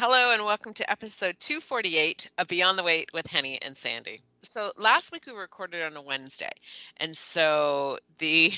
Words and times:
Hello 0.00 0.32
and 0.32 0.44
welcome 0.44 0.72
to 0.74 0.88
episode 0.88 1.34
248 1.40 2.30
of 2.38 2.46
Beyond 2.46 2.78
the 2.78 2.84
Weight 2.84 3.10
with 3.12 3.26
Henny 3.26 3.60
and 3.62 3.76
Sandy. 3.76 4.20
So 4.42 4.72
last 4.76 5.10
week 5.10 5.26
we 5.26 5.32
recorded 5.32 5.82
on 5.82 5.96
a 5.96 6.00
Wednesday, 6.00 6.52
and 6.98 7.16
so 7.16 7.98
the 8.18 8.52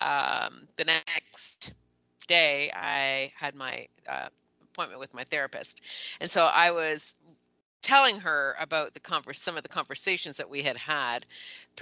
um, 0.00 0.68
the 0.76 0.84
next 0.84 1.72
day 2.28 2.70
I 2.72 3.32
had 3.34 3.56
my 3.56 3.88
uh, 4.08 4.28
appointment 4.62 5.00
with 5.00 5.12
my 5.12 5.24
therapist, 5.24 5.80
and 6.20 6.30
so 6.30 6.48
I 6.54 6.70
was 6.70 7.16
telling 7.82 8.20
her 8.20 8.54
about 8.60 8.94
the 8.94 9.00
converse 9.00 9.40
some 9.40 9.56
of 9.56 9.64
the 9.64 9.68
conversations 9.68 10.36
that 10.36 10.48
we 10.48 10.62
had 10.62 10.76
had 10.76 11.24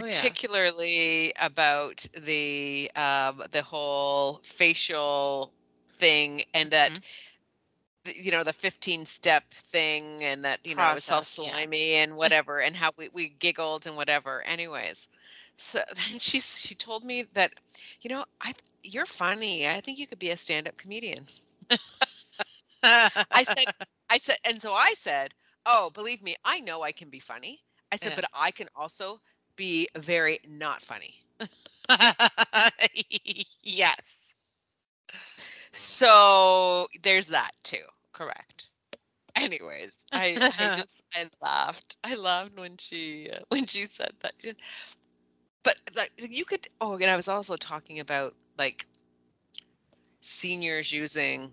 Oh, 0.00 0.04
yeah. 0.04 0.12
particularly 0.12 1.32
about 1.42 2.06
the 2.22 2.90
um, 2.96 3.42
the 3.50 3.62
whole 3.62 4.40
facial 4.44 5.52
thing 5.98 6.42
and 6.54 6.70
that 6.70 6.92
Mhm. 6.92 7.02
You 8.14 8.30
know 8.30 8.42
the 8.44 8.52
15 8.52 9.04
step 9.04 9.44
thing 9.52 10.22
and 10.24 10.44
that 10.44 10.60
you 10.64 10.74
know 10.74 10.86
it 10.86 10.92
was 10.92 11.10
all 11.10 11.22
Process, 11.22 11.40
yeah. 11.42 11.52
slimy 11.52 11.94
and 11.94 12.16
whatever 12.16 12.60
and 12.60 12.76
how 12.76 12.90
we, 12.96 13.08
we 13.08 13.28
giggled 13.28 13.86
and 13.86 13.96
whatever 13.96 14.42
anyways 14.42 15.08
so 15.56 15.80
then 15.96 16.18
she 16.18 16.40
she 16.40 16.74
told 16.74 17.04
me 17.04 17.24
that 17.34 17.52
you 18.00 18.10
know 18.10 18.24
i 18.40 18.52
you're 18.82 19.06
funny 19.06 19.66
i 19.68 19.80
think 19.80 19.98
you 19.98 20.06
could 20.06 20.18
be 20.18 20.30
a 20.30 20.36
stand-up 20.36 20.76
comedian 20.76 21.24
i 23.32 23.42
said 23.44 23.66
i 24.10 24.18
said 24.18 24.36
and 24.46 24.60
so 24.60 24.72
i 24.72 24.92
said 24.94 25.34
oh 25.66 25.90
believe 25.90 26.22
me 26.22 26.36
i 26.44 26.60
know 26.60 26.82
i 26.82 26.92
can 26.92 27.08
be 27.08 27.18
funny 27.20 27.60
i 27.92 27.96
said 27.96 28.12
Yeah. 28.12 28.16
but 28.16 28.24
i 28.34 28.50
can 28.50 28.68
also 28.76 29.20
be 29.56 29.88
very 29.96 30.40
not 30.48 30.82
funny 30.82 31.14
yes. 33.62 34.34
So 35.76 36.88
there's 37.02 37.28
that 37.28 37.52
too 37.62 37.84
Correct. 38.12 38.70
anyways 39.36 40.04
i 40.12 40.42
i 40.58 40.68
just 40.68 41.02
i 41.14 41.26
laughed 41.42 41.96
i 42.04 42.14
laughed 42.14 42.58
when 42.58 42.76
she 42.78 43.30
uh, 43.32 43.40
when 43.48 43.66
she 43.66 43.86
said 43.86 44.12
that 44.20 44.34
but 45.62 45.80
like 45.96 46.12
you 46.18 46.44
could 46.44 46.68
oh 46.80 46.94
and 46.96 47.10
i 47.10 47.16
was 47.16 47.28
also 47.28 47.56
talking 47.56 47.98
about 48.00 48.34
like 48.58 48.86
seniors 50.20 50.92
using 50.92 51.52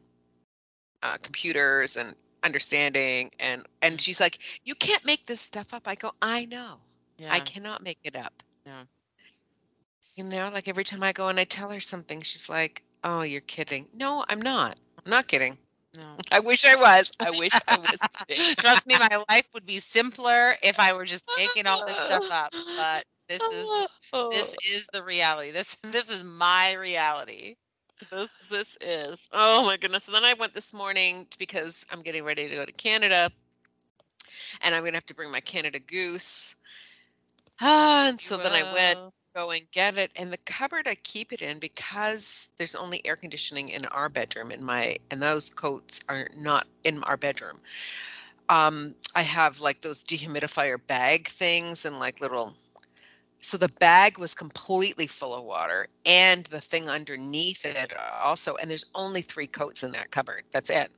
uh, 1.03 1.17
computers 1.21 1.95
and 1.97 2.15
understanding 2.43 3.31
and 3.39 3.65
and 3.81 3.99
Mm. 3.99 4.01
she's 4.01 4.19
like 4.19 4.39
you 4.63 4.75
can't 4.75 5.05
make 5.05 5.25
this 5.27 5.41
stuff 5.41 5.73
up 5.73 5.87
i 5.87 5.95
go 5.95 6.11
i 6.21 6.45
know 6.45 6.79
Yeah. 7.17 7.29
i 7.29 7.39
cannot 7.39 7.83
make 7.83 7.99
it 8.03 8.15
up 8.15 8.43
Yeah. 8.65 8.83
you 10.15 10.23
know 10.23 10.49
like 10.53 10.67
every 10.67 10.83
time 10.83 11.03
i 11.03 11.11
go 11.13 11.27
and 11.27 11.39
i 11.39 11.43
tell 11.45 11.69
her 11.69 11.79
something 11.79 12.21
she's 12.21 12.49
like 12.49 12.83
oh 13.03 13.21
you're 13.21 13.41
kidding 13.41 13.85
no 13.93 14.23
i'm 14.29 14.41
not 14.41 14.79
i'm 15.05 15.09
not 15.09 15.27
kidding 15.27 15.57
No. 15.95 16.15
i 16.31 16.39
wish 16.39 16.65
i 16.65 16.75
was 16.75 17.11
i 17.19 17.29
wish 17.31 17.51
i 17.67 17.77
was 17.77 18.01
kidding. 18.27 18.55
Trust 18.57 18.87
me, 18.87 18.95
my 18.99 19.23
life 19.29 19.47
would 19.53 19.65
be 19.65 19.79
simpler 19.79 20.53
if 20.63 20.79
I 20.79 20.93
were 20.93 21.05
just 21.05 21.29
making 21.37 21.67
all 21.67 21.85
this 21.85 21.95
stuff 21.97 22.23
up. 22.31 22.51
But 22.77 23.05
this 23.27 23.41
is 23.41 23.69
this 23.69 23.89
oh. 24.13 24.31
is 24.73 24.87
the 24.93 25.03
reality. 25.03 25.51
This 25.51 25.75
this 25.83 26.09
is 26.09 26.23
my 26.23 26.73
reality. 26.73 27.55
this 28.11 28.33
this 28.49 28.77
is 28.81 29.29
oh 29.33 29.65
my 29.65 29.77
goodness 29.77 30.07
and 30.07 30.15
then 30.15 30.25
i 30.25 30.33
went 30.33 30.53
this 30.53 30.73
morning 30.73 31.25
because 31.39 31.85
i'm 31.91 32.01
getting 32.01 32.23
ready 32.23 32.49
to 32.49 32.55
go 32.55 32.65
to 32.65 32.71
canada 32.73 33.31
and 34.61 34.75
i'm 34.75 34.83
gonna 34.83 34.95
have 34.97 35.05
to 35.05 35.15
bring 35.15 35.31
my 35.31 35.39
canada 35.39 35.79
goose 35.79 36.55
ah, 37.61 38.07
and 38.07 38.19
so 38.19 38.37
then 38.37 38.53
i 38.53 38.63
went 38.63 38.99
go 39.35 39.51
and 39.51 39.69
get 39.71 39.97
it 39.97 40.11
and 40.15 40.31
the 40.31 40.37
cupboard 40.45 40.87
i 40.87 40.95
keep 40.95 41.31
it 41.31 41.41
in 41.41 41.59
because 41.59 42.49
there's 42.57 42.75
only 42.75 43.05
air 43.05 43.15
conditioning 43.15 43.69
in 43.69 43.85
our 43.87 44.09
bedroom 44.09 44.51
in 44.51 44.63
my 44.63 44.97
and 45.11 45.21
those 45.21 45.49
coats 45.49 45.99
are 46.09 46.29
not 46.35 46.67
in 46.83 47.03
our 47.03 47.17
bedroom 47.17 47.59
um 48.49 48.95
i 49.15 49.21
have 49.21 49.59
like 49.59 49.81
those 49.81 50.03
dehumidifier 50.03 50.77
bag 50.87 51.27
things 51.27 51.85
and 51.85 51.99
like 51.99 52.19
little 52.21 52.53
so 53.41 53.57
the 53.57 53.69
bag 53.79 54.17
was 54.17 54.33
completely 54.33 55.07
full 55.07 55.33
of 55.33 55.43
water 55.43 55.87
and 56.05 56.45
the 56.45 56.61
thing 56.61 56.89
underneath 56.89 57.65
it 57.65 57.93
also 58.23 58.55
and 58.55 58.69
there's 58.69 58.85
only 58.95 59.21
three 59.21 59.47
coats 59.47 59.83
in 59.83 59.91
that 59.91 60.11
cupboard 60.11 60.43
that's 60.51 60.69
it 60.69 60.91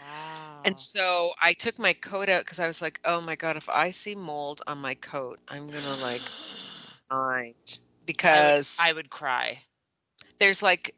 Wow. 0.00 0.29
And 0.64 0.78
so 0.78 1.32
i 1.40 1.52
took 1.52 1.78
my 1.78 1.92
coat 1.92 2.28
out 2.28 2.42
because 2.44 2.58
i 2.58 2.66
was 2.66 2.80
like 2.82 3.00
oh 3.04 3.20
my 3.20 3.34
god 3.36 3.56
if 3.56 3.68
i 3.68 3.90
see 3.90 4.14
mold 4.14 4.60
on 4.66 4.78
my 4.78 4.94
coat 4.94 5.40
i'm 5.48 5.70
gonna 5.70 5.96
like 5.96 6.32
mind 7.10 7.78
I 8.30 8.42
would, 8.42 8.56
because 8.56 8.78
I 8.78 8.92
would 8.92 9.10
cry. 9.10 9.64
there's 10.38 10.62
like 10.62 10.94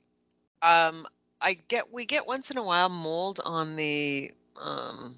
um 0.62 1.06
i 1.40 1.54
get 1.68 1.92
we 1.92 2.04
get 2.06 2.26
once 2.26 2.50
in 2.50 2.56
a 2.58 2.62
while 2.64 2.88
mold 2.88 3.40
on 3.44 3.76
the 3.76 4.30
um 4.60 5.16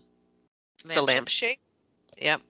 the 0.92 1.02
Lampshade. 1.02 1.02
lampshade 1.02 1.58
yep 2.20 2.40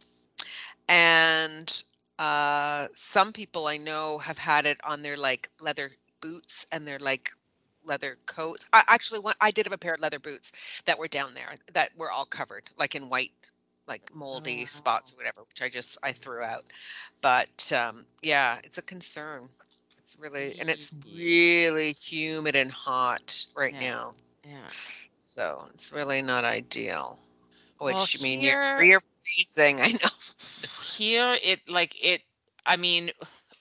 and 0.88 1.82
uh 2.19 2.88
some 2.94 3.32
people 3.32 3.66
i 3.66 3.76
know 3.76 4.19
have 4.19 4.38
had 4.38 4.66
it 4.66 4.78
on 4.84 5.03
their 5.03 5.16
like 5.16 5.50
leather 5.61 5.93
boots 6.21 6.66
and 6.72 6.87
their 6.87 6.99
like 6.99 7.32
leather 7.84 8.17
coats 8.27 8.67
i 8.72 8.83
actually 8.89 9.19
went 9.21 9.37
i 9.41 9.50
did 9.50 9.67
have 9.67 9.72
a 9.72 9.78
pair 9.78 9.95
of 9.95 10.00
leather 10.00 10.19
boots 10.19 10.53
that 10.87 10.99
were 10.99 11.09
down 11.09 11.34
there 11.34 11.55
that 11.72 11.91
were 11.97 12.11
all 12.11 12.25
covered 12.27 12.65
like 12.78 12.95
in 12.95 13.09
white 13.09 13.50
like 13.87 14.03
moldy 14.15 14.65
wow. 14.65 14.67
spots 14.67 15.12
or 15.12 15.17
whatever 15.17 15.43
which 15.49 15.62
i 15.62 15.69
just 15.69 15.99
i 16.03 16.12
threw 16.12 16.43
out 16.43 16.65
but 17.23 17.73
um 17.73 18.05
yeah 18.23 18.59
it's 18.65 18.78
a 18.78 18.83
concern 18.83 19.43
it's 19.99 20.17
really 20.19 20.55
and 20.61 20.69
it's 20.71 20.93
really 21.15 21.93
humid 21.93 22.55
and 22.56 22.71
hot 22.73 23.47
right 23.56 23.78
Yeah. 23.78 23.81
now 23.81 24.15
Yeah. 24.44 24.73
so 25.21 25.67
it's 25.73 25.93
really 25.93 26.23
not 26.23 26.44
ideal 26.44 27.19
which 27.78 27.94
Well, 27.94 28.06
I 28.19 28.23
mean 28.23 28.41
you're 28.41 28.56
here 28.77 28.84
you're 28.84 29.00
freezing 29.00 29.81
i 29.83 29.89
know 29.93 30.09
here 30.81 31.34
it 31.44 31.61
like 31.69 31.94
it 32.05 32.23
i 32.67 32.77
mean 32.77 33.11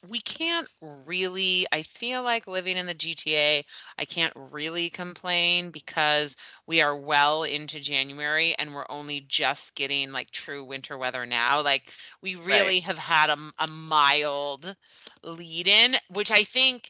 we 0.09 0.19
can't 0.19 0.67
really 1.05 1.65
i 1.71 1.81
feel 1.81 2.23
like 2.23 2.47
living 2.47 2.77
in 2.77 2.85
the 2.85 2.95
gta 2.95 3.63
i 3.97 4.05
can't 4.05 4.33
really 4.51 4.89
complain 4.89 5.69
because 5.71 6.35
we 6.67 6.81
are 6.81 6.95
well 6.97 7.43
into 7.43 7.79
january 7.79 8.53
and 8.59 8.73
we're 8.73 8.85
only 8.89 9.21
just 9.27 9.75
getting 9.75 10.11
like 10.11 10.29
true 10.31 10.63
winter 10.63 10.97
weather 10.97 11.25
now 11.25 11.61
like 11.61 11.91
we 12.21 12.35
really 12.35 12.79
have 12.79 12.97
had 12.97 13.29
a 13.29 13.67
mild 13.71 14.75
lead 15.23 15.67
in 15.67 15.93
which 16.09 16.31
i 16.31 16.43
think 16.43 16.89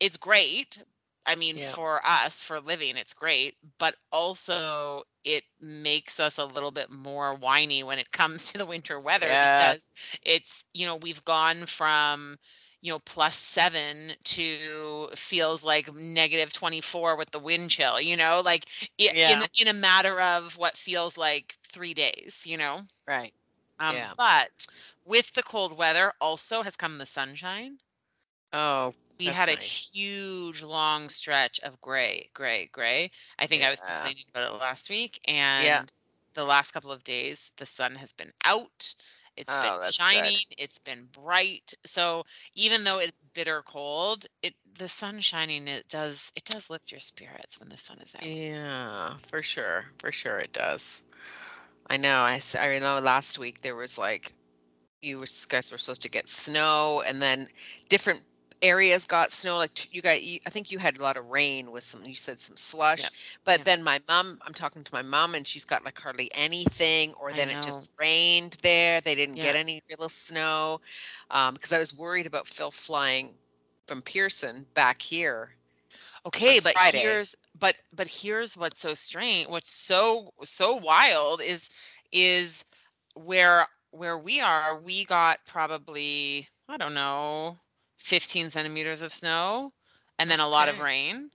is 0.00 0.16
great 0.16 0.78
i 1.26 1.34
mean 1.34 1.56
Yeah. 1.56 1.74
for 1.74 2.00
us 2.04 2.42
for 2.44 2.60
living 2.60 2.96
it's 2.96 3.14
great 3.14 3.56
but 3.78 3.94
also 4.12 5.02
it 5.24 5.44
makes 5.60 6.18
us 6.18 6.38
a 6.38 6.44
little 6.46 6.72
bit 6.72 6.90
more 6.90 7.34
whiny 7.34 7.82
when 7.82 7.98
it 7.98 8.10
comes 8.12 8.46
to 8.52 8.58
the 8.58 8.66
winter 8.66 8.98
weather 9.00 9.36
because 9.40 9.90
it's 10.22 10.64
you 10.74 10.86
know 10.86 10.96
we've 10.96 11.24
gone 11.24 11.66
from 11.66 12.36
you 12.80 12.92
know 12.92 12.98
plus 13.06 13.36
seven 13.36 14.12
to 14.24 15.08
feels 15.14 15.64
like 15.64 15.92
negative 15.94 16.52
24 16.52 17.16
with 17.16 17.30
the 17.30 17.38
wind 17.38 17.70
chill 17.70 18.00
you 18.00 18.16
know 18.16 18.42
like 18.44 18.64
i- 19.00 19.10
in, 19.24 19.42
in 19.60 19.68
a 19.68 19.72
matter 19.72 20.20
of 20.20 20.56
what 20.56 20.76
feels 20.76 21.16
like 21.16 21.56
three 21.64 21.94
days 21.94 22.44
you 22.46 22.56
know? 22.58 22.80
Right. 23.06 23.34
Um, 23.78 24.02
Yeah. 24.02 24.14
but 24.16 24.66
with 25.04 25.32
the 25.34 25.42
cold 25.42 25.76
weather 25.76 26.12
also 26.20 26.62
has 26.62 26.76
come 26.76 26.98
the 26.98 27.06
sunshine 27.06 27.78
oh 28.52 28.94
we 29.18 29.28
That's 29.28 29.38
had 29.38 29.48
a 29.48 29.52
nice. 29.52 29.92
huge 29.92 30.62
long 30.62 31.08
stretch 31.08 31.60
of 31.60 31.80
gray 31.80 32.28
gray 32.34 32.68
gray 32.72 33.10
i 33.38 33.46
think 33.46 33.62
i 33.62 33.70
was 33.70 33.82
Yeah. 33.82 33.82
complaining 33.82 34.24
about 34.30 34.52
it 34.54 34.58
last 34.58 34.90
week 34.90 35.20
and 35.26 35.92
the 36.34 36.44
last 36.44 36.72
couple 36.72 36.92
of 36.92 37.04
days 37.04 37.52
the 37.56 37.66
sun 37.66 37.96
has 37.96 38.12
been 38.12 38.32
out 38.44 38.94
It's 39.36 39.54
Oh, 39.54 39.56
been 39.56 39.80
that's 39.80 40.04
good. 40.04 40.38
shining, 40.38 40.44
it's 40.58 40.78
been 40.78 41.06
bright. 41.06 41.74
So 41.86 42.24
even 42.54 42.84
though 42.84 42.98
it's 42.98 43.12
bitter 43.34 43.62
cold, 43.62 44.26
it 44.42 44.54
the 44.78 44.88
sun 44.88 45.20
shining 45.20 45.68
it 45.68 45.88
does 45.88 46.32
it 46.36 46.44
does 46.44 46.68
lift 46.70 46.90
your 46.92 47.00
spirits 47.00 47.58
when 47.60 47.68
the 47.70 47.78
sun 47.78 47.98
is 48.00 48.14
out. 48.14 48.28
Yeah, 48.28 49.16
for 49.18 49.42
sure. 49.42 49.86
For 49.98 50.12
sure 50.12 50.38
it 50.38 50.52
does. 50.52 51.04
I 51.88 51.96
know. 51.96 52.22
I, 52.22 52.34
s- 52.36 52.54
I 52.56 52.78
know 52.78 52.98
last 52.98 53.38
week 53.38 53.60
there 53.62 53.76
was 53.76 53.98
like, 53.98 54.34
you 55.02 55.18
guys 55.48 55.70
were 55.70 55.78
supposed 55.78 56.02
to 56.02 56.08
get 56.10 56.28
snow 56.28 57.02
and 57.06 57.20
then 57.22 57.48
different 57.88 58.22
areas 58.62 59.06
got 59.06 59.30
snow. 59.30 59.58
Like 59.58 59.92
you 59.94 60.00
got, 60.02 60.22
you, 60.22 60.40
I 60.46 60.50
think 60.50 60.70
you 60.70 60.78
had 60.78 60.96
a 60.98 61.02
lot 61.02 61.16
of 61.16 61.26
rain 61.30 61.70
with 61.70 61.84
some, 61.84 62.04
you 62.04 62.14
said 62.14 62.40
some 62.40 62.56
slush. 62.56 63.02
Yeah, 63.02 63.08
But 63.44 63.58
yeah. 63.58 63.64
then 63.64 63.82
my 63.82 64.00
mom, 64.08 64.38
I'm 64.46 64.54
talking 64.54 64.84
to 64.84 64.94
my 64.94 65.02
mom 65.02 65.34
and 65.34 65.46
she's 65.46 65.64
got 65.64 65.84
like 65.84 65.98
hardly 66.00 66.30
anything, 66.34 67.14
or 67.20 67.32
then 67.32 67.48
it 67.50 67.60
just 67.62 67.90
rained 67.98 68.56
there. 68.62 69.00
They 69.00 69.14
didn't 69.14 69.36
get 69.36 69.56
any 69.56 69.82
real 69.88 70.08
snow. 70.08 70.80
Um, 71.30 71.54
because 71.54 71.72
I 71.72 71.78
was 71.78 71.96
worried 71.96 72.26
about 72.26 72.46
Phil 72.46 72.70
flying 72.70 73.34
from 73.86 74.02
Pearson 74.02 74.66
back 74.74 75.02
here. 75.02 75.50
Okay, 76.26 76.60
but 76.60 76.74
Friday. 76.74 76.98
here's 77.00 77.36
but 77.58 77.76
but 77.92 78.06
here's 78.08 78.56
what's 78.56 78.78
so 78.78 78.94
strange, 78.94 79.48
what's 79.48 79.70
so 79.70 80.32
so 80.44 80.76
wild 80.76 81.40
is 81.42 81.68
is 82.12 82.64
where 83.14 83.66
where 83.90 84.16
we 84.16 84.40
are, 84.40 84.78
we 84.78 85.04
got 85.04 85.38
probably, 85.46 86.48
I 86.68 86.76
don't 86.76 86.94
know, 86.94 87.58
15 88.02 88.50
centimeters 88.50 89.02
of 89.02 89.12
snow 89.12 89.72
and 90.18 90.30
then 90.30 90.40
a 90.40 90.48
lot 90.48 90.68
of 90.68 90.80
rain. 90.80 91.30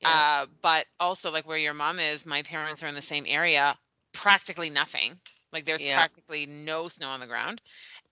Yeah. 0.00 0.08
Uh, 0.42 0.46
but 0.62 0.86
also 1.00 1.30
like 1.30 1.46
where 1.46 1.58
your 1.58 1.74
mom 1.74 1.98
is, 1.98 2.26
my 2.26 2.42
parents 2.42 2.82
are 2.82 2.86
in 2.88 2.94
the 2.94 3.02
same 3.02 3.24
area, 3.28 3.76
practically 4.12 4.70
nothing. 4.70 5.20
Like 5.52 5.64
there's 5.64 5.82
Yeah. 5.82 5.94
practically 5.94 6.46
no 6.46 6.88
snow 6.88 7.08
on 7.08 7.20
the 7.20 7.26
ground. 7.26 7.60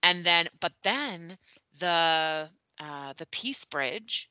And 0.03 0.25
then, 0.25 0.47
but 0.59 0.73
then 0.83 1.37
the 1.79 2.51
uh, 2.79 3.13
the 3.13 3.27
Peace 3.27 3.65
Bridge 3.65 4.29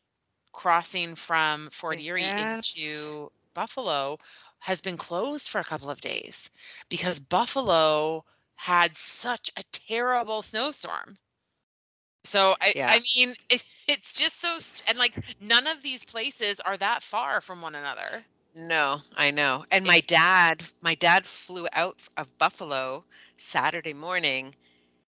crossing 0.52 1.14
from 1.14 1.70
Fort 1.70 2.00
Erie 2.00 2.34
Yes. 2.34 2.74
into 2.74 3.30
Buffalo 3.54 4.18
has 4.60 4.80
been 4.80 4.96
closed 4.96 5.48
for 5.48 5.60
a 5.60 5.64
couple 5.64 5.90
of 5.90 6.00
days 6.00 6.50
because 6.88 7.20
Buffalo 7.20 8.24
had 8.56 8.96
such 8.96 9.50
a 9.56 9.64
terrible 9.72 10.42
snowstorm. 10.42 11.18
So 12.24 12.56
I, 12.60 12.72
Yeah. 12.74 12.88
I 12.90 13.00
mean, 13.16 13.34
it, 13.50 13.62
it's 13.86 14.14
just 14.14 14.40
so, 14.40 14.90
and 14.90 14.98
like 14.98 15.14
none 15.40 15.66
of 15.66 15.82
these 15.82 16.04
places 16.04 16.60
are 16.60 16.76
that 16.78 17.02
far 17.02 17.40
from 17.40 17.60
one 17.60 17.74
another. 17.74 18.24
No, 18.54 19.00
I 19.16 19.30
know. 19.30 19.64
And 19.70 19.84
my 19.86 20.00
dad, 20.00 20.62
my 20.80 20.94
dad 20.94 21.26
flew 21.26 21.66
out 21.72 22.06
of 22.16 22.36
Buffalo 22.38 23.04
Saturday 23.36 23.92
morning, 23.92 24.54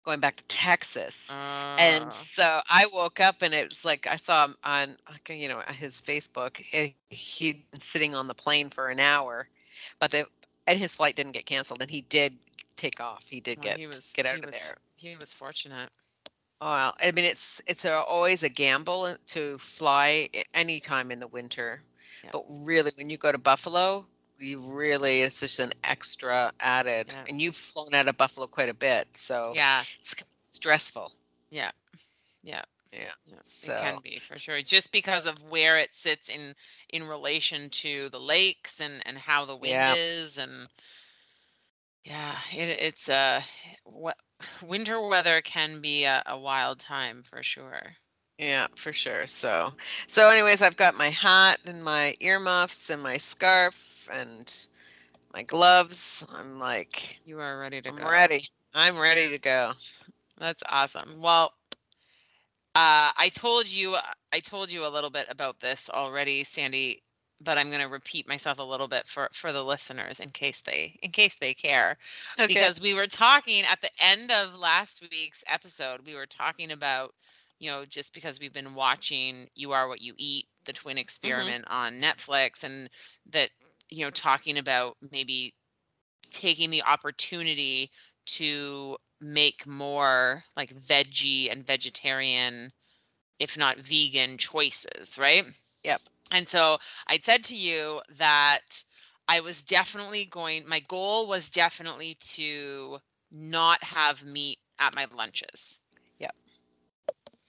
going 0.04 0.18
back 0.18 0.36
to 0.36 0.44
Texas. 0.44 1.30
Uh, 1.30 1.76
And 1.78 2.12
so 2.12 2.60
I 2.68 2.86
woke 2.92 3.20
up 3.20 3.42
and 3.42 3.54
it 3.54 3.68
was 3.68 3.84
like 3.84 4.06
I 4.06 4.16
saw 4.16 4.46
him 4.46 4.56
on, 4.64 4.96
you 5.28 5.48
know, 5.48 5.62
his 5.68 6.00
Facebook. 6.00 6.56
He, 6.56 6.94
he'd 7.10 7.70
been 7.70 7.80
sitting 7.80 8.14
on 8.14 8.28
the 8.28 8.34
plane 8.34 8.70
for 8.70 8.88
an 8.88 9.00
hour, 9.00 9.48
but 9.98 10.10
the 10.10 10.26
and 10.66 10.78
his 10.78 10.94
flight 10.94 11.14
didn't 11.14 11.32
get 11.32 11.44
canceled, 11.44 11.82
and 11.82 11.90
he 11.90 12.00
did 12.02 12.38
take 12.76 12.98
off. 12.98 13.28
He 13.28 13.40
did 13.40 13.58
well, 13.58 13.74
get 13.74 13.78
he 13.78 13.86
was, 13.86 14.14
get 14.16 14.24
out 14.24 14.38
of 14.38 14.46
was, 14.46 14.54
there. 14.54 14.78
He 14.96 15.16
was 15.16 15.34
fortunate. 15.34 15.90
Well, 16.60 16.94
I 17.02 17.12
mean, 17.12 17.24
it's 17.24 17.60
it's 17.66 17.84
a, 17.84 17.94
always 18.02 18.42
a 18.42 18.48
gamble 18.48 19.02
uh, 19.02 19.16
to 19.26 19.58
fly 19.58 20.28
a- 20.34 20.44
anytime 20.54 21.10
in 21.10 21.18
the 21.18 21.26
winter, 21.26 21.82
Yeah. 22.24 22.30
but 22.32 22.44
really, 22.48 22.92
when 22.96 23.10
you 23.10 23.16
go 23.18 23.32
to 23.32 23.38
Buffalo, 23.38 24.06
you 24.38 24.58
really 24.60 25.22
it's 25.22 25.40
just 25.40 25.58
an 25.58 25.72
extra 25.82 26.52
added. 26.60 27.08
Yeah. 27.10 27.24
And 27.28 27.40
you've 27.42 27.56
flown 27.56 27.94
out 27.94 28.08
of 28.08 28.16
Buffalo 28.16 28.46
quite 28.46 28.68
a 28.70 28.74
bit, 28.74 29.08
so 29.16 29.52
Yeah, 29.56 29.82
it's 29.98 30.14
stressful. 30.34 31.12
yeah, 31.50 31.70
yeah. 32.42 32.62
Yeah. 32.92 33.10
Yeah, 33.26 33.74
it 33.74 33.80
can 33.80 33.98
be 34.02 34.20
for 34.20 34.38
sure. 34.38 34.62
Just 34.62 34.92
because 34.92 35.26
of 35.26 35.34
where 35.50 35.76
it 35.78 35.92
sits 35.92 36.28
in 36.28 36.54
in 36.90 37.08
relation 37.08 37.68
to 37.70 38.08
the 38.10 38.20
lakes 38.20 38.80
and 38.80 39.02
and 39.04 39.18
how 39.18 39.44
the 39.44 39.56
wind 39.56 39.96
is 39.96 40.38
and 40.38 40.68
yeah, 42.04 42.36
it, 42.52 42.68
it's 42.80 43.08
uh 43.08 43.42
what 43.84 44.16
winter 44.62 45.00
weather 45.00 45.40
can 45.42 45.80
be 45.80 46.04
a, 46.04 46.22
a 46.26 46.38
wild 46.38 46.78
time 46.80 47.22
for 47.22 47.42
sure. 47.42 47.96
yeah, 48.38 48.68
for 48.76 48.92
sure. 48.92 49.26
So 49.26 49.72
so, 50.06 50.28
anyways, 50.30 50.62
I've 50.62 50.76
got 50.76 50.94
my 50.96 51.10
hat 51.10 51.60
and 51.66 51.84
my 51.84 52.14
earmuffs 52.20 52.90
and 52.90 53.02
my 53.02 53.16
scarf 53.18 54.08
and 54.12 54.66
my 55.32 55.42
gloves. 55.42 56.24
I'm 56.32 56.58
like, 56.58 57.20
You 57.24 57.40
are 57.40 57.58
ready 57.58 57.80
to 57.82 57.92
go. 57.92 58.04
I'm 58.04 58.04
go. 58.06 58.10
ready. 58.10 58.48
I'm 58.74 58.98
ready 58.98 59.28
to 59.30 59.38
go. 59.38 59.72
That's 60.38 60.62
awesome. 60.68 61.20
Well, 61.20 61.52
uh, 62.74 63.10
I 63.16 63.30
told 63.34 63.68
you 63.68 63.96
I 64.32 64.40
told 64.40 64.70
you 64.72 64.86
a 64.86 64.88
little 64.90 65.10
bit 65.10 65.26
about 65.28 65.60
this 65.60 65.88
already, 65.90 66.44
Sandy, 66.44 67.02
but 67.44 67.58
I'm 67.58 67.68
going 67.68 67.82
to 67.82 67.88
repeat 67.88 68.28
myself 68.28 68.58
a 68.58 68.62
little 68.62 68.88
bit 68.88 69.06
for 69.06 69.28
for 69.32 69.52
the 69.52 69.62
listeners 69.62 70.20
in 70.20 70.30
case 70.30 70.62
they 70.62 70.98
in 71.02 71.10
case 71.10 71.36
they 71.36 71.54
care. 71.54 71.96
Okay. 72.38 72.46
because 72.46 72.80
we 72.80 72.94
were 72.94 73.06
talking 73.06 73.64
at 73.70 73.80
the 73.80 73.90
end 74.02 74.30
of 74.30 74.58
last 74.58 75.02
week's 75.02 75.44
episode 75.46 76.00
we 76.06 76.14
were 76.14 76.26
talking 76.26 76.72
about 76.72 77.14
you 77.58 77.70
know 77.70 77.84
just 77.84 78.14
because 78.14 78.40
we've 78.40 78.52
been 78.52 78.74
watching 78.74 79.46
you 79.54 79.72
are 79.72 79.88
what 79.88 80.02
you 80.02 80.14
eat 80.16 80.46
the 80.64 80.72
twin 80.72 80.94
mm-hmm. 80.94 81.00
experiment 81.00 81.64
on 81.68 82.00
netflix 82.00 82.64
and 82.64 82.88
that 83.30 83.50
you 83.90 84.04
know 84.04 84.10
talking 84.10 84.58
about 84.58 84.96
maybe 85.12 85.54
taking 86.30 86.70
the 86.70 86.82
opportunity 86.82 87.90
to 88.26 88.96
make 89.20 89.66
more 89.66 90.42
like 90.56 90.70
veggie 90.74 91.50
and 91.52 91.66
vegetarian 91.66 92.72
if 93.38 93.56
not 93.58 93.78
vegan 93.78 94.36
choices 94.38 95.18
right 95.20 95.44
Yep. 95.84 96.00
And 96.34 96.46
so 96.46 96.78
i'd 97.08 97.24
said 97.24 97.42
to 97.42 97.56
you 97.56 98.00
that 98.10 98.84
I 99.28 99.40
was 99.40 99.64
definitely 99.64 100.26
going, 100.26 100.68
my 100.68 100.80
goal 100.80 101.26
was 101.26 101.50
definitely 101.50 102.16
to 102.20 102.98
not 103.30 103.82
have 103.82 104.24
meat 104.24 104.58
at 104.78 104.94
my 104.94 105.06
lunches. 105.14 105.80
Yep. 106.18 106.34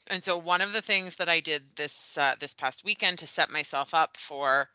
And 0.08 0.24
so 0.24 0.38
one 0.38 0.62
of 0.62 0.74
the 0.74 0.82
things 0.82 1.18
that 1.18 1.30
I 1.30 1.40
did 1.40 1.64
this 1.76 2.18
uh, 2.18 2.36
this 2.40 2.54
past 2.54 2.86
weekend 2.86 3.20
to 3.20 3.28
set 3.28 3.50
myself 3.50 3.94
up 3.94 4.16
for 4.16 4.70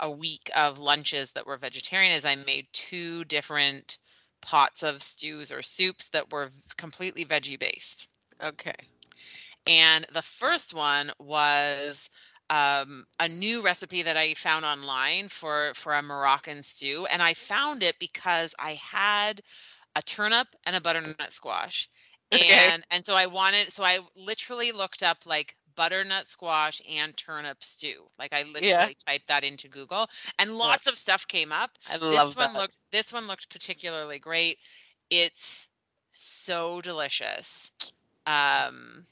a 0.00 0.10
week 0.10 0.50
of 0.54 0.78
lunches 0.78 1.32
that 1.32 1.46
were 1.46 1.56
vegetarian 1.56 2.12
is 2.12 2.24
I 2.24 2.36
made 2.36 2.66
two 2.72 3.24
different 3.24 3.98
pots 4.40 4.82
of 4.82 5.02
stews 5.02 5.50
or 5.50 5.62
soups 5.62 6.10
that 6.10 6.30
were 6.30 6.50
completely 6.76 7.24
veggie 7.24 7.58
based. 7.58 8.08
Okay. 8.42 8.74
And 9.66 10.04
the 10.12 10.22
first 10.22 10.74
one 10.74 11.10
was 11.18 12.10
um, 12.50 13.04
a 13.20 13.28
new 13.28 13.62
recipe 13.62 14.02
that 14.02 14.16
I 14.16 14.34
found 14.34 14.64
online 14.64 15.28
for 15.28 15.72
for 15.74 15.92
a 15.94 16.02
Moroccan 16.02 16.62
stew, 16.62 17.06
and 17.10 17.22
I 17.22 17.34
found 17.34 17.82
it 17.82 17.98
because 17.98 18.54
I 18.58 18.72
had 18.74 19.42
a 19.96 20.02
turnip 20.02 20.48
and 20.64 20.76
a 20.76 20.80
butternut 20.80 21.32
squash, 21.32 21.88
Okay. 22.32 22.70
and 22.70 22.84
and 22.90 23.04
so 23.04 23.14
I 23.14 23.26
wanted, 23.26 23.70
so 23.72 23.84
I 23.84 23.98
literally 24.16 24.72
looked 24.72 25.02
up 25.02 25.26
like 25.26 25.56
butternut 25.76 26.26
squash 26.26 26.80
and 26.88 27.16
turnip 27.16 27.62
stew. 27.62 28.06
Like 28.18 28.32
I 28.32 28.42
literally 28.44 28.96
typed 29.06 29.28
that 29.28 29.44
into 29.44 29.68
Google, 29.68 30.08
and 30.38 30.56
lots 30.58 30.86
of 30.86 30.96
stuff 30.96 31.26
came 31.26 31.52
up 31.52 31.78
I 31.86 31.96
this 32.08 32.34
love 32.34 32.36
one 32.36 32.54
that. 32.54 32.56
looked 32.56 32.78
this 32.92 33.12
one 33.12 33.26
looked 33.26 33.50
particularly 33.50 34.18
great 34.18 34.58
it's 35.10 35.68
so 36.10 36.80
delicious 36.80 37.72
um 38.26 39.04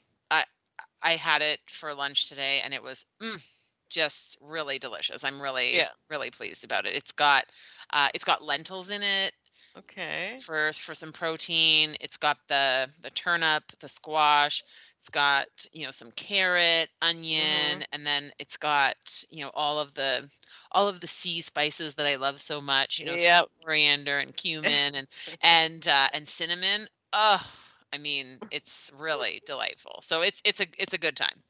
i 1.03 1.11
had 1.13 1.41
it 1.41 1.59
for 1.67 1.93
lunch 1.93 2.29
today 2.29 2.61
and 2.63 2.73
it 2.73 2.83
was 2.83 3.05
mm, 3.21 3.43
just 3.89 4.37
really 4.41 4.79
delicious. 4.79 5.23
I'm 5.23 5.41
really 5.41 5.83
Yeah. 5.83 5.89
really 6.09 6.31
pleased 6.31 6.63
about 6.63 6.85
it. 6.85 6.95
It's 6.95 7.11
got 7.11 7.45
uh 7.91 8.09
it's 8.13 8.25
got 8.25 8.43
lentils 8.43 8.89
in 8.91 9.01
it 9.03 9.33
Okay. 9.77 10.39
for 10.39 10.71
for 10.73 10.93
some 10.93 11.11
protein. 11.11 11.95
It's 12.01 12.17
got 12.17 12.37
the 12.47 12.89
the 13.01 13.09
turnip 13.11 13.63
the 13.79 13.87
squash. 13.87 14.63
It's 14.97 15.09
got 15.09 15.47
you 15.71 15.85
know 15.85 15.91
some 15.91 16.11
carrot 16.11 16.89
onion 17.01 17.83
and 17.91 18.05
then 18.05 18.31
it's 18.39 18.57
got 18.57 19.23
you 19.29 19.43
know 19.43 19.51
all 19.53 19.79
of 19.79 19.95
the 19.95 20.29
all 20.71 20.87
of 20.87 21.01
the 21.01 21.07
sea 21.07 21.41
spices 21.41 21.95
that 21.95 22.05
i 22.07 22.15
love 22.15 22.39
so 22.39 22.61
much 22.61 22.99
you 22.99 23.05
know 23.05 23.15
Yep. 23.15 23.49
coriander 23.63 24.19
and 24.19 24.35
cumin 24.35 24.95
and 24.95 25.07
and 25.41 25.87
uh, 25.87 26.07
and 26.13 26.27
cinnamon. 26.27 26.87
Oh 27.13 27.41
i 27.93 27.97
mean 27.99 28.41
it's 28.51 28.91
really 28.97 29.41
delightful 29.45 29.99
so 30.03 30.21
it's 30.21 30.41
it's 30.45 30.61
a 30.61 30.67
it's 30.79 30.93
a 30.93 30.99
good 30.99 31.17
time 31.17 31.43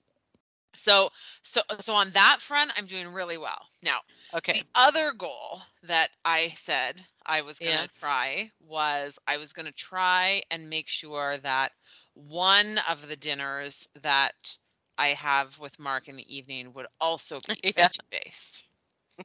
so 0.74 1.10
so 1.42 1.62
so 1.80 1.94
on 1.96 2.12
that 2.12 2.38
front 2.40 2.72
i'm 2.78 2.86
doing 2.88 3.08
really 3.14 3.38
well 3.38 3.68
now 3.84 4.00
Okay. 4.34 4.54
the 4.54 4.64
other 4.76 5.12
goal 5.14 5.62
that 5.84 6.10
I 6.26 6.50
said 6.50 7.06
I 7.26 7.42
was 7.42 7.60
going 7.60 7.78
to 7.78 7.88
Yes. 7.88 8.00
try 8.00 8.52
was 8.60 9.20
I 9.28 9.38
was 9.38 9.54
going 9.54 9.66
to 9.68 9.74
try 9.74 10.42
and 10.52 10.70
make 10.70 10.88
sure 10.88 11.38
that 11.40 11.72
one 12.14 12.80
of 12.90 13.08
the 13.10 13.16
dinners 13.18 13.88
that 14.02 14.58
I 14.98 15.08
have 15.10 15.60
with 15.60 15.80
Mark 15.80 16.08
in 16.08 16.18
the 16.18 16.36
evening 16.36 16.74
would 16.74 16.88
also 17.02 17.42
be 17.48 17.64
Yeah. 17.78 17.88
veggie 17.88 18.00
based. 18.12 18.68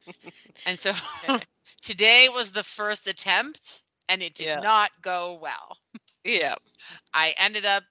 and 0.67 0.79
so 0.79 0.93
today 1.83 2.29
was 2.29 2.53
the 2.53 2.65
first 2.65 3.07
attempt 3.07 3.85
and 4.09 4.23
it 4.23 4.35
did 4.35 4.55
Yeah. 4.55 4.63
not 4.63 4.91
go 5.03 5.35
well. 5.35 5.79
Yeah. 6.29 6.57
I 7.15 7.35
ended 7.39 7.65
up 7.65 7.85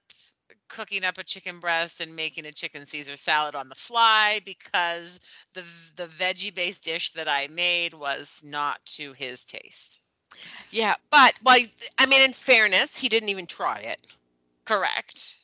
cooking 0.68 1.04
up 1.04 1.18
a 1.18 1.24
chicken 1.24 1.60
breast 1.60 2.00
and 2.00 2.14
making 2.16 2.46
a 2.46 2.52
chicken 2.52 2.86
Caesar 2.86 3.16
salad 3.16 3.56
on 3.56 3.68
the 3.68 3.74
fly 3.74 4.40
because 4.44 5.20
the 5.54 5.62
the 5.96 6.06
veggie 6.06 6.54
based 6.54 6.84
dish 6.84 7.12
that 7.12 7.28
I 7.28 7.48
made 7.48 7.94
was 7.94 8.42
not 8.44 8.84
to 8.96 9.12
his 9.12 9.44
taste. 9.44 10.02
Yeah. 10.70 10.94
But 11.10 11.34
well, 11.42 11.58
I 11.98 12.06
mean, 12.06 12.22
in 12.22 12.32
fairness, 12.32 12.96
he 12.96 13.08
didn't 13.08 13.30
even 13.30 13.46
try 13.46 13.78
it. 13.78 14.00
Correct. 14.64 15.36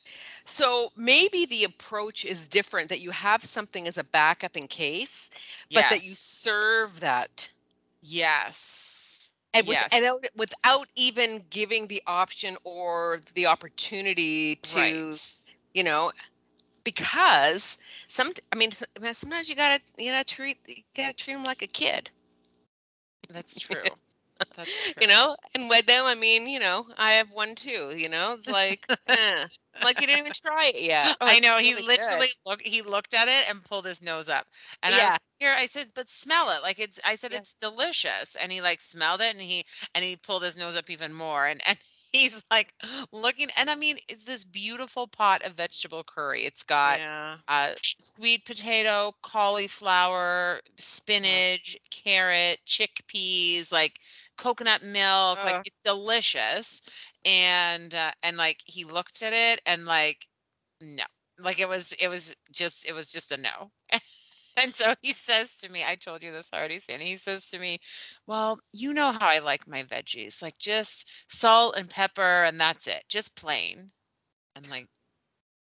So 0.45 0.91
maybe 0.95 1.45
the 1.45 1.63
approach 1.63 2.25
is 2.25 2.47
different 2.49 2.89
that 2.89 3.01
you 3.01 3.11
have 3.11 3.43
something 3.43 3.87
as 3.87 3.97
a 3.97 4.03
backup 4.03 4.55
in 4.57 4.67
case, 4.67 5.29
but 5.73 5.89
that 5.89 6.03
you 6.03 6.15
serve 6.15 7.01
that 7.01 7.49
Yes. 8.01 9.24
And, 9.55 9.67
with, 9.67 9.79
Yes. 9.79 9.93
and 9.93 10.05
out- 10.05 10.25
without 10.35 10.89
even 10.95 11.45
giving 11.51 11.87
the 11.87 12.03
option 12.07 12.57
or 12.65 13.21
the 13.35 13.47
opportunity 13.47 14.57
to, 14.57 15.19
right. 15.19 15.35
you 15.73 15.83
know, 15.83 16.11
because 16.83 17.79
some, 18.07 18.33
I 18.53 18.55
mean, 18.57 18.69
s- 18.69 18.83
I 18.97 18.99
mean, 18.99 19.15
sometimes 19.15 19.49
you 19.49 19.55
gotta, 19.55 19.81
you 19.97 20.11
gotta 20.11 20.25
treat, 20.25 20.59
you 20.67 20.83
gotta 20.95 21.13
treat 21.13 21.33
them 21.35 21.43
like 21.45 21.63
a 21.63 21.67
kid. 21.67 22.11
That's 23.33 23.57
true. 23.59 23.97
You 25.01 25.07
know, 25.07 25.35
and 25.53 25.69
with 25.69 25.85
them, 25.85 26.05
I 26.05 26.15
mean, 26.15 26.47
you 26.47 26.59
know, 26.59 26.85
I 26.97 27.13
have 27.13 27.29
one 27.31 27.55
too. 27.55 27.93
You 27.95 28.09
know, 28.09 28.33
it's 28.33 28.47
like, 28.47 28.79
eh. 29.07 29.47
like 29.83 29.99
you 29.99 30.07
didn't 30.07 30.21
even 30.21 30.33
try 30.33 30.71
it 30.73 30.81
yet. 30.81 31.15
Oh, 31.19 31.27
I 31.27 31.39
know. 31.39 31.57
He 31.59 31.75
literally 31.75 32.27
looked. 32.45 32.65
He 32.65 32.81
looked 32.81 33.13
at 33.13 33.27
it 33.27 33.49
and 33.49 33.63
pulled 33.63 33.85
his 33.85 34.01
nose 34.01 34.29
up, 34.29 34.45
and 34.83 34.93
yeah. 34.95 35.01
I 35.01 35.11
was 35.11 35.19
here. 35.39 35.55
I 35.57 35.65
said, 35.65 35.87
"But 35.93 36.09
smell 36.09 36.49
it." 36.51 36.63
Like 36.63 36.79
it's. 36.79 36.99
I 37.05 37.15
said, 37.15 37.31
yeah. 37.31 37.39
"It's 37.39 37.55
delicious," 37.55 38.35
and 38.35 38.51
he 38.51 38.61
like 38.61 38.81
smelled 38.81 39.21
it, 39.21 39.33
and 39.33 39.41
he 39.41 39.63
and 39.93 40.03
he 40.03 40.15
pulled 40.15 40.43
his 40.43 40.57
nose 40.57 40.75
up 40.75 40.89
even 40.89 41.13
more, 41.13 41.45
and 41.45 41.61
and 41.67 41.77
he's 42.15 42.43
like 42.49 42.73
looking 43.11 43.49
and 43.57 43.69
i 43.69 43.75
mean 43.75 43.97
it's 44.07 44.23
this 44.23 44.43
beautiful 44.45 45.07
pot 45.07 45.43
of 45.45 45.53
vegetable 45.53 46.03
curry 46.03 46.41
it's 46.41 46.63
got 46.63 46.99
yeah. 46.99 47.35
uh, 47.47 47.71
sweet 47.97 48.45
potato 48.45 49.11
cauliflower 49.21 50.61
spinach 50.77 51.77
carrot 51.91 52.57
chickpeas 52.65 53.71
like 53.71 53.99
coconut 54.37 54.83
milk 54.83 55.39
uh. 55.41 55.45
like 55.45 55.61
it's 55.65 55.79
delicious 55.83 56.81
and 57.25 57.93
uh, 57.95 58.11
and 58.23 58.37
like 58.37 58.59
he 58.65 58.83
looked 58.83 59.21
at 59.21 59.33
it 59.33 59.61
and 59.65 59.85
like 59.85 60.25
no 60.81 61.03
like 61.39 61.59
it 61.59 61.67
was 61.67 61.93
it 61.93 62.07
was 62.07 62.35
just 62.51 62.87
it 62.87 62.93
was 62.93 63.11
just 63.11 63.31
a 63.31 63.37
no 63.37 63.71
and 64.57 64.73
so 64.73 64.93
he 65.01 65.13
says 65.13 65.57
to 65.57 65.71
me, 65.71 65.83
I 65.85 65.95
told 65.95 66.23
you 66.23 66.31
this 66.31 66.49
already, 66.53 66.79
Sandy. 66.79 67.05
He 67.05 67.17
says 67.17 67.49
to 67.49 67.59
me, 67.59 67.79
Well, 68.27 68.59
you 68.73 68.93
know 68.93 69.11
how 69.11 69.27
I 69.27 69.39
like 69.39 69.67
my 69.67 69.83
veggies, 69.83 70.41
like 70.41 70.57
just 70.57 71.31
salt 71.31 71.75
and 71.77 71.89
pepper, 71.89 72.43
and 72.43 72.59
that's 72.59 72.87
it, 72.87 73.03
just 73.09 73.35
plain. 73.35 73.91
And 74.55 74.69
like, 74.69 74.87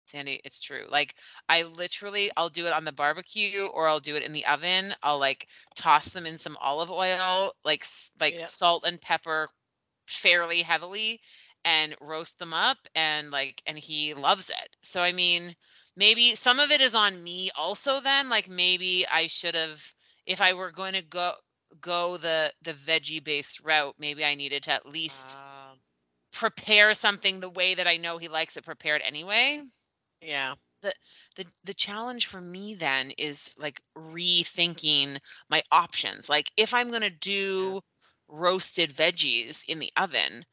Sandy, 0.06 0.40
it's 0.44 0.60
true. 0.60 0.86
Like, 0.88 1.14
I 1.48 1.62
literally, 1.62 2.30
I'll 2.36 2.48
do 2.48 2.66
it 2.66 2.72
on 2.72 2.84
the 2.84 2.92
barbecue 2.92 3.66
or 3.66 3.88
I'll 3.88 4.00
do 4.00 4.16
it 4.16 4.22
in 4.22 4.32
the 4.32 4.46
oven. 4.46 4.94
I'll 5.02 5.18
like 5.18 5.48
toss 5.74 6.10
them 6.10 6.26
in 6.26 6.38
some 6.38 6.56
olive 6.60 6.90
oil, 6.90 7.52
like 7.64 7.84
like 8.20 8.38
yep. 8.38 8.48
salt 8.48 8.84
and 8.86 9.00
pepper 9.00 9.48
fairly 10.06 10.62
heavily 10.62 11.20
and 11.64 11.96
roast 12.00 12.38
them 12.38 12.52
up 12.52 12.78
and 12.94 13.30
like 13.30 13.62
and 13.66 13.78
he 13.78 14.14
loves 14.14 14.50
it. 14.50 14.76
So 14.80 15.00
I 15.00 15.12
mean, 15.12 15.54
maybe 15.96 16.34
some 16.34 16.58
of 16.58 16.70
it 16.70 16.80
is 16.80 16.94
on 16.94 17.22
me 17.22 17.50
also 17.56 18.00
then 18.00 18.28
like 18.28 18.48
maybe 18.48 19.04
i 19.12 19.26
should 19.26 19.54
have 19.54 19.82
if 20.26 20.40
i 20.40 20.52
were 20.52 20.70
going 20.70 20.92
to 20.92 21.02
go 21.02 21.32
go 21.80 22.16
the 22.16 22.52
the 22.62 22.72
veggie 22.72 23.22
based 23.22 23.60
route 23.64 23.94
maybe 23.98 24.24
i 24.24 24.34
needed 24.34 24.62
to 24.62 24.72
at 24.72 24.86
least 24.86 25.36
uh, 25.36 25.74
prepare 26.32 26.94
something 26.94 27.40
the 27.40 27.50
way 27.50 27.74
that 27.74 27.86
i 27.86 27.96
know 27.96 28.18
he 28.18 28.28
likes 28.28 28.56
it 28.56 28.64
prepared 28.64 29.02
anyway 29.04 29.60
yeah 30.24 30.54
the 30.82 30.92
the 31.36 31.44
the 31.64 31.74
challenge 31.74 32.26
for 32.26 32.40
me 32.40 32.74
then 32.74 33.12
is 33.18 33.54
like 33.58 33.80
rethinking 33.96 35.18
my 35.50 35.62
options 35.70 36.28
like 36.28 36.46
if 36.56 36.74
i'm 36.74 36.90
going 36.90 37.02
to 37.02 37.10
do 37.10 37.80
roasted 38.28 38.90
veggies 38.90 39.64
in 39.68 39.78
the 39.78 39.90
oven 39.96 40.44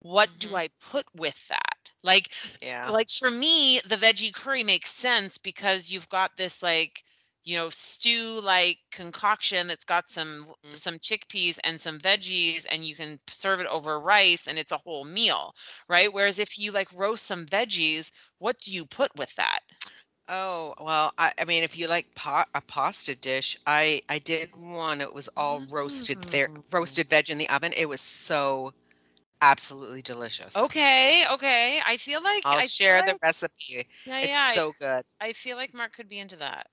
what 0.00 0.28
mm-hmm. 0.30 0.50
do 0.50 0.56
i 0.56 0.68
put 0.80 1.04
with 1.16 1.48
that 1.48 1.76
like, 2.06 2.28
yeah. 2.62 2.88
Like 2.88 3.08
for 3.10 3.30
me, 3.30 3.80
the 3.86 3.96
veggie 3.96 4.32
curry 4.32 4.62
makes 4.62 4.90
sense 4.90 5.36
because 5.38 5.90
you've 5.90 6.08
got 6.08 6.36
this 6.36 6.62
like, 6.62 7.02
you 7.46 7.56
know, 7.56 7.68
stew 7.68 8.40
like 8.44 8.78
concoction 8.90 9.68
that's 9.68 9.84
got 9.84 10.08
some 10.08 10.26
mm-hmm. 10.26 10.74
some 10.74 10.96
chickpeas 10.96 11.58
and 11.64 11.80
some 11.80 11.98
veggies 11.98 12.66
and 12.70 12.84
you 12.84 12.94
can 12.94 13.18
serve 13.28 13.60
it 13.60 13.68
over 13.68 14.00
rice 14.00 14.48
and 14.48 14.58
it's 14.58 14.72
a 14.72 14.76
whole 14.76 15.04
meal, 15.04 15.54
right? 15.88 16.12
Whereas 16.12 16.40
if 16.40 16.58
you 16.58 16.72
like 16.72 16.88
roast 16.92 17.24
some 17.24 17.46
veggies, 17.46 18.10
what 18.38 18.58
do 18.60 18.72
you 18.72 18.84
put 18.84 19.16
with 19.16 19.34
that? 19.36 19.60
Oh, 20.28 20.74
well, 20.80 21.12
I, 21.18 21.32
I 21.38 21.44
mean, 21.44 21.62
if 21.62 21.78
you 21.78 21.86
like 21.86 22.12
pot, 22.16 22.48
a 22.56 22.60
pasta 22.60 23.14
dish, 23.14 23.56
I 23.64 24.02
I 24.08 24.18
did 24.18 24.50
one. 24.56 25.00
It 25.00 25.14
was 25.14 25.28
all 25.36 25.64
roasted 25.70 26.20
there, 26.24 26.48
mm. 26.48 26.64
roasted 26.72 27.08
veg 27.08 27.30
in 27.30 27.38
the 27.38 27.48
oven. 27.48 27.72
It 27.76 27.88
was 27.88 28.00
so 28.00 28.74
absolutely 29.40 30.02
delicious. 30.02 30.56
Okay, 30.56 31.22
okay. 31.32 31.78
I 31.86 31.96
feel 31.96 32.22
like 32.24 32.42
I'll 32.44 32.58
I 32.58 32.66
share 32.66 33.02
the 33.02 33.12
like, 33.12 33.22
recipe. 33.22 33.86
Yeah, 34.04 34.18
it's 34.18 34.32
yeah, 34.32 34.50
so 34.52 34.72
good. 34.80 35.04
I 35.20 35.32
feel 35.32 35.56
like 35.56 35.74
Mark 35.74 35.92
could 35.92 36.08
be 36.08 36.18
into 36.18 36.36
that. 36.36 36.66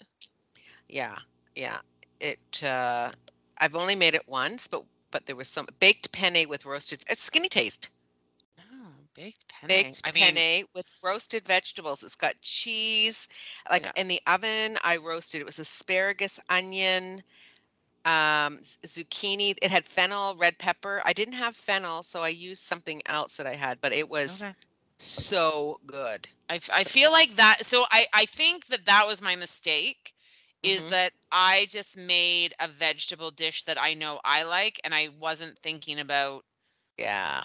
Yeah, 0.93 1.17
yeah. 1.55 1.79
It. 2.19 2.63
uh 2.63 3.09
I've 3.57 3.75
only 3.75 3.95
made 3.95 4.13
it 4.13 4.27
once, 4.27 4.67
but 4.67 4.83
but 5.09 5.25
there 5.25 5.35
was 5.35 5.47
some 5.47 5.67
baked 5.79 6.12
penne 6.12 6.47
with 6.47 6.65
roasted. 6.65 7.03
It's 7.09 7.27
Skinnytaste. 7.27 7.89
Oh, 8.59 8.89
baked 9.15 9.47
penne. 9.47 9.67
Baked 9.69 10.01
I 10.05 10.12
penne 10.12 10.35
mean, 10.35 10.65
with 10.75 10.88
roasted 11.03 11.47
vegetables. 11.47 12.03
It's 12.03 12.15
got 12.15 12.39
cheese. 12.41 13.27
Like 13.71 13.85
yeah. 13.85 13.91
in 13.95 14.07
the 14.07 14.21
oven, 14.27 14.77
I 14.83 14.97
roasted. 14.97 15.41
It 15.41 15.45
was 15.47 15.57
asparagus, 15.57 16.39
onion, 16.50 17.23
um, 18.05 18.59
zucchini. 18.85 19.55
It 19.63 19.71
had 19.71 19.85
fennel, 19.85 20.35
red 20.35 20.59
pepper. 20.59 21.01
I 21.05 21.13
didn't 21.13 21.35
have 21.35 21.55
fennel, 21.55 22.03
so 22.03 22.21
I 22.21 22.29
used 22.29 22.62
something 22.62 23.01
else 23.07 23.38
that 23.38 23.47
I 23.47 23.55
had, 23.55 23.81
but 23.81 23.93
it 23.93 24.07
was 24.07 24.43
okay. 24.43 24.53
so 24.97 25.79
good. 25.88 26.27
I, 26.51 26.59
I 26.71 26.83
feel 26.83 27.12
like 27.12 27.35
that. 27.38 27.65
So 27.65 27.85
I, 27.89 28.05
I 28.13 28.25
think 28.25 28.67
that 28.67 28.85
that 28.85 29.07
was 29.07 29.23
my 29.23 29.35
mistake 29.35 30.13
is 30.63 30.82
mm-hmm. 30.82 30.91
that 30.91 31.12
I 31.32 31.67
just 31.70 31.98
made 31.98 32.53
a 32.60 32.67
vegetable 32.67 33.32
dish 33.32 33.63
that 33.65 33.77
I 33.79 33.93
know 33.93 34.20
I 34.24 34.43
like 34.43 34.79
and 34.84 34.93
I 34.96 35.10
wasn't 35.20 35.58
thinking 35.60 36.00
about 36.00 36.43
yeah 36.98 37.43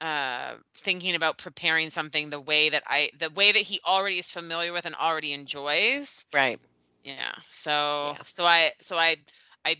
uh 0.00 0.54
thinking 0.74 1.16
about 1.16 1.38
preparing 1.38 1.90
something 1.90 2.30
the 2.30 2.40
way 2.40 2.68
that 2.68 2.84
I 2.86 3.10
the 3.18 3.30
way 3.30 3.50
that 3.52 3.62
he 3.62 3.80
already 3.86 4.18
is 4.18 4.30
familiar 4.30 4.72
with 4.72 4.86
and 4.86 4.94
already 4.94 5.32
enjoys. 5.32 6.24
Right. 6.32 6.58
Yeah. 7.02 7.32
So 7.40 8.14
yeah. 8.16 8.22
so 8.24 8.44
I 8.44 8.70
so 8.80 8.96
I 8.96 9.16
I 9.64 9.76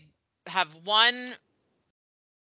have 0.47 0.73
one 0.83 1.35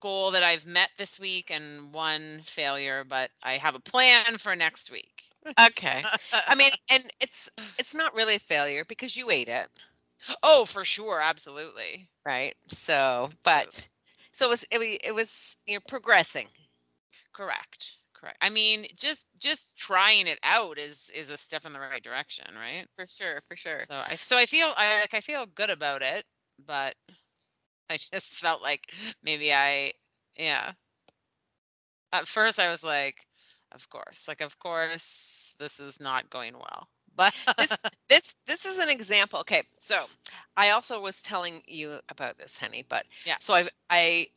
goal 0.01 0.31
that 0.31 0.43
I've 0.43 0.65
met 0.65 0.89
this 0.97 1.19
week 1.19 1.51
and 1.51 1.93
one 1.93 2.39
failure, 2.41 3.05
but 3.07 3.31
I 3.43 3.53
have 3.53 3.75
a 3.75 3.79
plan 3.79 4.37
for 4.37 4.55
next 4.55 4.91
week. 4.91 5.23
okay. 5.59 6.03
I 6.47 6.55
mean, 6.55 6.71
and 6.91 7.11
it's 7.21 7.49
it's 7.79 7.95
not 7.95 8.13
really 8.13 8.35
a 8.35 8.39
failure 8.39 8.83
because 8.87 9.15
you 9.15 9.31
ate 9.31 9.47
it. 9.47 9.67
Oh, 10.43 10.65
for 10.65 10.83
sure, 10.83 11.21
absolutely. 11.21 12.07
Right. 12.25 12.55
So, 12.67 13.29
but 13.43 13.87
so 14.33 14.47
it 14.47 14.49
was 14.49 14.63
it, 14.71 15.01
it 15.05 15.15
was 15.15 15.55
you're 15.65 15.81
progressing. 15.81 16.47
Correct 17.33 17.97
correct. 18.21 18.37
I 18.41 18.49
mean, 18.49 18.85
just 18.95 19.27
just 19.37 19.69
trying 19.75 20.27
it 20.27 20.39
out 20.43 20.77
is 20.77 21.11
is 21.15 21.29
a 21.29 21.37
step 21.37 21.65
in 21.65 21.73
the 21.73 21.79
right 21.79 22.03
direction, 22.03 22.45
right? 22.55 22.85
For 22.95 23.07
sure, 23.07 23.41
for 23.47 23.55
sure. 23.55 23.79
So 23.79 23.95
I 23.95 24.15
so 24.15 24.37
I 24.37 24.45
feel 24.45 24.71
I 24.77 25.01
like 25.01 25.13
I 25.13 25.21
feel 25.21 25.45
good 25.55 25.69
about 25.69 26.01
it, 26.01 26.23
but 26.65 26.93
I 27.91 27.97
just 27.97 28.39
felt 28.39 28.61
like 28.61 28.93
maybe 29.23 29.53
I 29.53 29.91
yeah. 30.37 30.71
At 32.13 32.27
first 32.27 32.59
I 32.59 32.71
was 32.71 32.83
like, 32.83 33.25
of 33.71 33.89
course. 33.89 34.27
Like 34.27 34.41
of 34.41 34.57
course 34.59 35.55
this 35.59 35.79
is 35.79 35.99
not 35.99 36.29
going 36.29 36.53
well. 36.53 36.87
But 37.15 37.33
this 37.57 37.77
this 38.09 38.35
this 38.47 38.65
is 38.65 38.77
an 38.77 38.89
example. 38.89 39.39
Okay, 39.41 39.63
so 39.77 40.05
I 40.57 40.71
also 40.71 41.01
was 41.01 41.21
telling 41.21 41.61
you 41.67 41.99
about 42.09 42.37
this, 42.37 42.57
Henny, 42.57 42.85
but 42.87 43.03
yeah. 43.25 43.35
So 43.39 43.53
I 43.53 43.67
I 43.89 44.27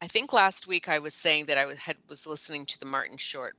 I 0.00 0.06
think 0.06 0.32
last 0.32 0.66
week 0.66 0.88
I 0.88 0.98
was 0.98 1.14
saying 1.14 1.46
that 1.46 1.58
I 1.58 1.66
was 1.66 1.78
had 1.78 1.96
was 2.08 2.26
listening 2.26 2.66
to 2.66 2.78
the 2.78 2.86
Martin 2.86 3.16
Short 3.16 3.56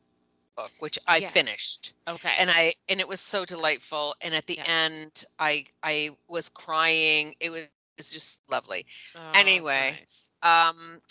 book, 0.56 0.72
which 0.80 0.98
I 1.08 1.18
yes. 1.18 1.32
finished. 1.32 1.94
Okay. 2.08 2.32
And 2.40 2.50
I 2.50 2.74
and 2.90 3.00
it 3.00 3.08
was 3.08 3.20
so 3.20 3.46
delightful. 3.46 4.16
And 4.22 4.34
at 4.34 4.46
the 4.46 4.56
yeah. 4.56 4.64
end, 4.68 5.26
I 5.40 5.66
I 5.84 6.12
was 6.28 6.50
crying. 6.50 7.36
It 7.40 7.52
was, 7.52 7.68
was 7.98 8.12
just 8.12 8.42
lovely. 8.50 8.86
Oh, 9.16 9.32
anyway, 9.36 9.98
nice. 10.00 10.30
um, 10.44 11.02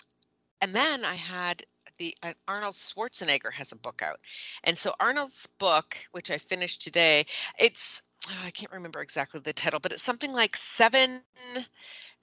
and 0.61 0.75
then 0.75 1.05
I 1.05 1.15
had 1.15 1.63
the 1.99 2.15
uh, 2.23 2.33
Arnold 2.49 2.75
Schwarzenegger 2.75 3.53
has 3.53 3.73
a 3.73 3.77
book 3.77 4.03
out, 4.03 4.21
and 4.65 4.77
so 4.77 4.95
Arnold's 5.01 5.47
book, 5.47 5.97
which 6.13 6.31
I 6.31 6.39
finished 6.39 6.83
today, 6.83 7.25
it's 7.59 8.03
oh, 8.29 8.47
I 8.47 8.51
can't 8.51 8.73
remember 8.73 9.01
exactly 9.01 9.41
the 9.41 9.53
title, 9.53 9.81
but 9.81 9.93
it's 9.93 10.03
something 10.03 10.33
like 10.33 10.57
seven 10.57 11.21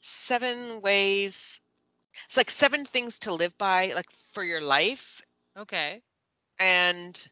seven 0.01 0.81
ways 0.81 1.61
it's 2.25 2.37
like 2.37 2.49
seven 2.49 2.85
things 2.85 3.19
to 3.19 3.33
live 3.33 3.57
by, 3.57 3.91
like 3.93 4.09
for 4.11 4.43
your 4.43 4.61
life. 4.61 5.21
Okay. 5.57 6.01
And 6.59 7.27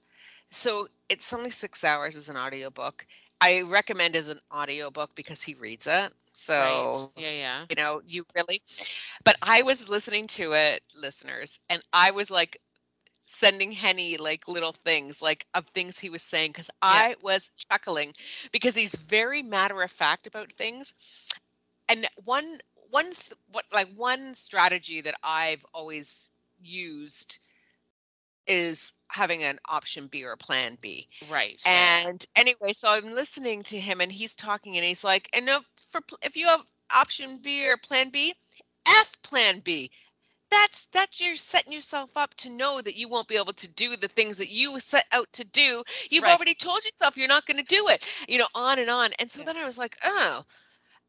so 0.52 0.88
it's 1.10 1.34
only 1.34 1.50
six 1.50 1.84
hours 1.84 2.16
as 2.16 2.30
an 2.30 2.38
audiobook. 2.38 3.06
I 3.42 3.62
recommend 3.62 4.16
as 4.16 4.30
an 4.30 4.40
audiobook 4.54 5.16
because 5.16 5.42
he 5.42 5.56
reads 5.56 5.88
it. 5.88 6.14
So 6.36 7.08
right. 7.08 7.18
yeah, 7.18 7.32
yeah. 7.32 7.66
You 7.70 7.76
know, 7.76 8.02
you 8.06 8.26
really 8.36 8.62
but 9.24 9.36
I 9.42 9.62
was 9.64 9.90
listening 9.90 10.28
to 10.28 10.54
it, 10.54 10.82
listeners, 10.96 11.60
and 11.70 11.82
I 11.94 12.12
was 12.12 12.30
like 12.32 12.58
sending 13.26 13.72
Henny 13.72 14.18
like 14.18 14.48
little 14.48 14.74
things 14.74 15.22
like 15.22 15.46
of 15.54 15.68
things 15.68 16.00
he 16.00 16.10
was 16.10 16.22
saying 16.24 16.52
because 16.52 16.70
yeah. 16.90 17.06
I 17.06 17.16
was 17.22 17.52
chuckling 17.58 18.14
because 18.52 18.76
he's 18.76 18.96
very 18.96 19.42
matter 19.42 19.82
of 19.82 19.92
fact 19.92 20.28
about 20.28 20.54
things. 20.54 20.94
And 21.90 22.08
one 22.24 22.60
one 22.90 23.06
th- 23.14 23.34
what 23.52 23.66
like 23.74 23.90
one 23.96 24.34
strategy 24.36 25.02
that 25.02 25.16
I've 25.24 25.66
always 25.74 26.30
used 26.62 27.40
is 28.48 28.94
having 29.10 29.44
an 29.44 29.60
option 29.70 30.08
B 30.08 30.24
or 30.24 30.32
a 30.34 30.38
plan 30.38 30.78
B. 30.82 31.08
Right. 31.22 31.62
And 31.66 32.26
yeah. 32.36 32.36
anyway, 32.36 32.74
so 32.74 32.90
I'm 32.90 33.14
listening 33.14 33.64
to 33.64 33.80
him 33.80 34.02
and 34.02 34.12
he's 34.12 34.36
talking 34.36 34.76
and 34.76 34.86
he's 34.86 35.04
like, 35.04 35.30
and 35.36 35.48
if 35.50 35.64
for 35.92 36.02
if 36.24 36.36
you 36.36 36.48
have 36.48 36.64
option 36.96 37.40
B 37.42 37.68
or 37.70 37.78
plan 37.78 38.10
B, 38.10 38.34
F 38.88 39.22
plan 39.24 39.60
B. 39.60 39.92
that's 40.52 40.88
that 40.88 41.20
you're 41.20 41.36
setting 41.36 41.74
yourself 41.74 42.16
up 42.18 42.34
to 42.36 42.50
know 42.50 42.82
that 42.82 42.96
you 42.96 43.08
won't 43.10 43.28
be 43.28 43.36
able 43.38 43.54
to 43.54 43.68
do 43.68 43.96
the 43.96 44.08
things 44.08 44.38
that 44.38 44.50
you 44.50 44.80
set 44.80 45.06
out 45.12 45.32
to 45.34 45.44
do. 45.46 45.84
You've 46.10 46.26
Right. 46.26 46.28
already 46.28 46.54
told 46.56 46.84
yourself 46.86 47.18
you're 47.18 47.28
not 47.28 47.46
going 47.46 47.58
to 47.58 47.64
do 47.64 47.88
it. 47.90 48.08
You 48.28 48.38
know, 48.40 48.48
on 48.56 48.80
and 48.80 48.90
on. 48.90 49.12
And 49.20 49.30
so 49.30 49.42
Yeah. 49.42 49.46
then 49.46 49.58
I 49.58 49.66
was 49.66 49.78
like, 49.78 49.98
oh. 50.04 50.46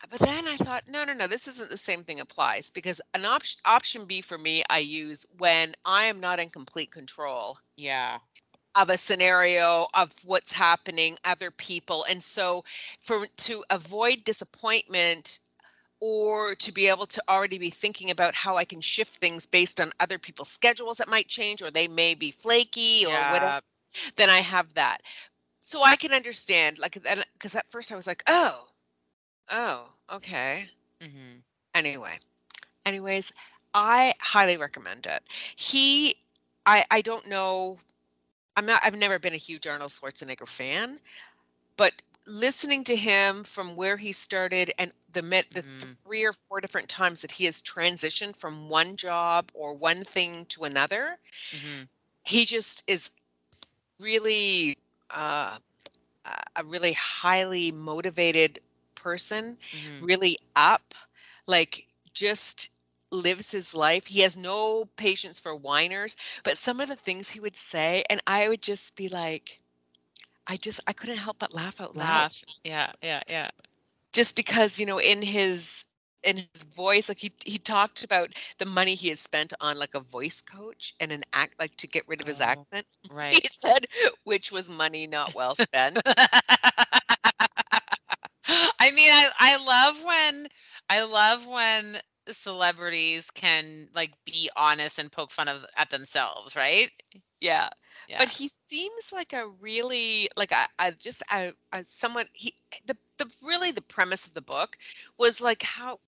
Uh, 0.02 0.06
but 0.10 0.20
then 0.20 0.46
I 0.48 0.56
thought, 0.56 0.88
no, 0.88 1.04
no, 1.04 1.12
no, 1.14 1.26
this 1.26 1.46
isn't 1.48 1.70
the 1.70 1.76
same 1.76 2.04
thing 2.04 2.20
applies 2.20 2.70
because 2.70 3.00
an 3.14 3.24
option 3.24 3.60
option 3.64 4.06
B 4.06 4.20
for 4.22 4.38
me 4.38 4.62
I 4.70 4.78
use 4.78 5.26
when 5.38 5.74
I 5.84 6.04
am 6.04 6.20
not 6.20 6.40
in 6.40 6.50
complete 6.50 6.90
control 6.92 7.58
Yeah. 7.76 8.20
of 8.74 8.90
a 8.90 8.96
scenario 8.96 9.86
of 9.94 10.12
what's 10.24 10.52
happening 10.52 11.16
other 11.24 11.50
people 11.50 12.04
and 12.08 12.22
so 12.22 12.64
for 13.00 13.26
to 13.38 13.64
avoid 13.70 14.24
disappointment 14.24 15.38
or 16.00 16.54
to 16.56 16.72
be 16.72 16.86
able 16.88 17.06
to 17.06 17.22
already 17.28 17.58
be 17.58 17.70
thinking 17.70 18.10
about 18.10 18.34
how 18.34 18.56
I 18.56 18.64
can 18.64 18.80
shift 18.80 19.14
things 19.16 19.46
based 19.46 19.80
on 19.80 19.92
other 20.00 20.18
people's 20.18 20.50
schedules 20.50 20.98
that 20.98 21.08
might 21.08 21.28
change 21.28 21.62
or 21.62 21.70
they 21.70 21.88
may 21.88 22.14
be 22.14 22.30
flaky 22.30 23.04
or 23.06 23.24
whatever 23.24 23.54
then 24.16 24.30
I 24.30 24.40
have 24.40 24.74
that 24.74 25.02
so 25.60 25.82
I 25.82 25.96
can 25.96 26.12
understand 26.12 26.78
like 26.78 26.94
then 27.02 27.24
because 27.34 27.54
at 27.54 27.70
first 27.70 27.92
I 27.92 27.96
was 27.96 28.06
like 28.06 28.22
oh 28.28 28.66
oh 29.50 29.88
okay. 30.10 30.68
Hmm 31.00 31.42
anyway. 31.74 32.18
Anyways 32.84 33.32
I 33.74 34.14
highly 34.20 34.56
recommend 34.56 35.06
it. 35.06 35.22
He 35.56 36.16
I 36.66 36.84
I 36.90 37.00
don't 37.02 37.26
know 37.28 37.78
I'm 38.56 38.66
not 38.66 38.82
I've 38.84 38.96
never 38.96 39.18
been 39.18 39.34
a 39.34 39.38
huge 39.38 39.66
Arnold 39.66 39.90
Schwarzenegger 39.90 40.48
fan, 40.48 41.00
but 41.76 41.92
listening 42.26 42.84
to 42.84 42.96
him 42.96 43.44
from 43.44 43.76
where 43.76 43.96
he 43.96 44.12
started 44.12 44.72
and 44.78 44.92
the 45.10 45.22
mit 45.22 45.46
the 45.54 45.64
Mhm. 45.64 45.96
three 46.04 46.24
or 46.24 46.32
four 46.32 46.60
different 46.60 46.88
times 46.88 47.22
that 47.22 47.32
he 47.32 47.44
has 47.44 47.62
transitioned 47.62 48.36
from 48.36 48.68
one 48.68 48.96
job 48.96 49.50
or 49.54 49.74
one 49.74 50.04
thing 50.04 50.44
to 50.46 50.64
another, 50.64 51.18
hmm 51.52 51.88
he 52.24 52.44
just 52.44 52.82
is 52.86 53.10
really 54.00 54.78
uh, 55.10 55.58
a 56.24 56.30
a 56.56 56.64
really 56.64 56.92
highly 56.94 57.72
motivated 57.72 58.60
person, 59.06 59.58
hmm 59.72 60.08
really 60.08 60.38
up, 60.56 60.94
like 61.46 61.86
just 62.14 62.70
lives 63.10 63.52
his 63.52 63.74
life. 63.74 64.06
He 64.06 64.20
has 64.22 64.36
no 64.36 64.86
patience 64.96 65.40
for 65.40 65.54
whiners, 65.54 66.16
but 66.44 66.58
some 66.58 66.80
of 66.80 66.88
the 66.88 66.96
things 66.96 67.30
he 67.30 67.40
would 67.40 67.56
say, 67.56 68.04
and 68.10 68.20
I 68.26 68.48
would 68.48 68.62
just 68.62 68.96
be 68.96 69.08
like, 69.08 69.60
I 70.46 70.56
just 70.56 70.80
I 70.86 70.92
couldn't 70.92 71.18
help 71.18 71.38
but 71.38 71.54
laugh 71.54 71.80
out 71.80 71.96
loud. 71.96 72.28
Laugh. 72.30 72.56
Yeah. 72.64 72.92
Yeah. 73.02 73.22
Yeah. 73.28 73.50
Just 74.12 74.36
because, 74.36 74.78
you 74.80 74.86
know, 74.86 74.98
in 74.98 75.22
his 75.22 75.84
in 76.24 76.38
his 76.38 76.62
voice, 76.64 77.08
like 77.08 77.20
he 77.20 77.32
he 77.44 77.58
talked 77.58 78.04
about 78.04 78.32
the 78.58 78.66
money 78.66 78.94
he 78.94 79.08
had 79.08 79.18
spent 79.18 79.52
on 79.60 79.78
like 79.78 79.94
a 79.94 80.00
voice 80.00 80.40
coach 80.40 80.94
and 81.00 81.12
an 81.12 81.24
act 81.32 81.58
like 81.58 81.76
to 81.76 81.86
get 81.86 82.06
rid 82.08 82.20
of 82.20 82.26
his 82.26 82.40
Oh, 82.40 82.66
accent. 82.66 82.86
Right. 83.08 83.40
He 83.40 83.40
said, 83.48 83.86
which 84.24 84.50
was 84.52 84.68
money 84.70 85.06
not 85.06 85.34
well 85.34 85.54
spent. 85.56 86.00
I 88.86 88.92
mean, 88.92 89.10
I 89.10 89.30
I 89.38 89.56
love 89.64 90.04
when 90.04 90.46
I 90.90 91.04
love 91.04 91.46
when 91.46 91.98
celebrities 92.28 93.30
can 93.30 93.88
like 93.94 94.12
be 94.24 94.50
honest 94.56 94.98
and 94.98 95.12
poke 95.12 95.30
fun 95.32 95.48
of 95.48 95.66
at 95.76 95.90
themselves, 95.90 96.56
right? 96.56 96.90
Yeah. 97.40 97.68
Yeah. 98.08 98.24
But 98.24 98.28
he 98.28 98.48
seems 98.48 99.12
like 99.12 99.32
a 99.32 99.46
really 99.48 100.28
like 100.36 100.52
a, 100.52 100.68
a 100.78 100.92
just 100.92 101.22
a, 101.32 101.52
a 101.72 101.84
someone 101.84 102.26
he 102.32 102.54
the 102.86 102.96
the 103.18 103.30
really 103.44 103.72
the 103.72 103.82
premise 103.82 104.26
of 104.26 104.34
the 104.34 104.42
book 104.42 104.78
was 105.18 105.40
like 105.40 105.62
how 105.62 106.00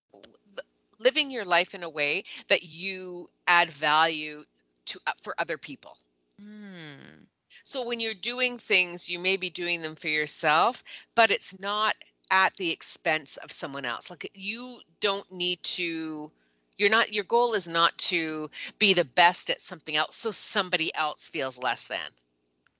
living 0.99 1.31
your 1.31 1.45
life 1.45 1.75
in 1.75 1.83
a 1.83 1.91
way 1.91 2.25
that 2.49 2.63
you 2.63 3.31
add 3.47 3.71
value 3.71 4.45
to 4.87 5.01
uh, 5.07 5.13
for 5.23 5.35
other 5.39 5.59
people. 5.59 5.99
Mm, 6.41 7.27
So 7.65 7.83
when 7.85 8.01
you're 8.01 8.15
doing 8.15 8.59
things, 8.59 9.09
you 9.09 9.19
may 9.19 9.37
be 9.37 9.51
doing 9.51 9.83
them 9.83 9.97
for 9.97 10.09
yourself, 10.09 10.83
but 11.15 11.31
it's 11.31 11.59
not 11.59 11.97
at 12.31 12.57
the 12.57 12.71
expense 12.71 13.37
of 13.39 13.53
someone 13.53 13.85
else. 13.85 14.11
Like 14.11 14.31
you 14.35 14.81
don't 15.01 15.31
need 15.33 15.63
to 15.63 16.31
you're 16.77 16.91
not 16.91 17.13
your 17.13 17.25
goal 17.25 17.55
is 17.55 17.67
not 17.69 17.97
to 17.99 18.49
be 18.79 18.93
the 18.95 19.05
best 19.05 19.51
at 19.51 19.61
something 19.61 19.97
else 19.97 20.17
so 20.17 20.31
somebody 20.31 20.95
else 20.95 21.29
feels 21.29 21.59
less 21.59 21.87
than. 21.87 22.11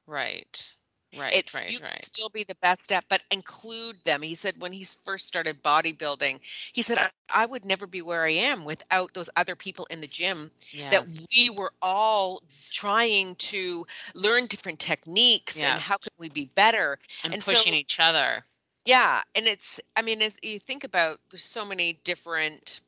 right. 0.07 0.75
Right. 1.19 1.35
It's 1.35 1.55
right. 1.55 1.71
you 1.71 1.79
can 1.79 1.87
right. 1.87 2.03
still 2.03 2.29
be 2.29 2.45
the 2.45 2.55
best 2.57 2.93
at, 2.93 3.03
but 3.09 3.23
include 3.31 3.97
them. 4.05 4.21
He 4.21 4.35
said 4.35 4.55
when 4.59 4.73
he 4.73 4.85
first 4.85 5.27
started 5.27 5.63
bodybuilding, 5.63 6.39
he 6.75 6.83
said 6.83 6.99
I, 6.99 7.09
I 7.31 7.47
would 7.47 7.65
never 7.65 7.87
be 7.87 8.03
where 8.03 8.25
I 8.25 8.33
am 8.33 8.67
without 8.67 9.15
those 9.15 9.31
other 9.35 9.57
people 9.57 9.87
in 9.89 10.03
the 10.03 10.07
gym 10.07 10.51
Yeah. 10.71 10.91
that 10.91 11.07
we 11.35 11.49
were 11.49 11.73
all 11.81 12.43
trying 12.71 13.37
to 13.37 13.87
learn 14.15 14.49
different 14.49 14.81
techniques 14.81 15.63
Yeah. 15.63 15.71
and 15.71 15.79
how 15.81 15.97
can 15.97 16.13
we 16.19 16.29
be 16.29 16.51
better. 16.55 16.99
and, 17.25 17.33
and 17.33 17.43
pushing 17.43 17.73
so- 17.73 17.79
each 17.79 17.99
other. 17.99 18.45
Yeah, 18.89 19.23
and 19.35 19.47
it's 19.47 19.81
I 19.97 20.03
mean 20.03 20.23
you 20.43 20.59
think 20.61 20.85
about 20.85 21.21
there's 21.31 21.45
so 21.45 21.65
many 21.65 22.01
different 22.05 22.81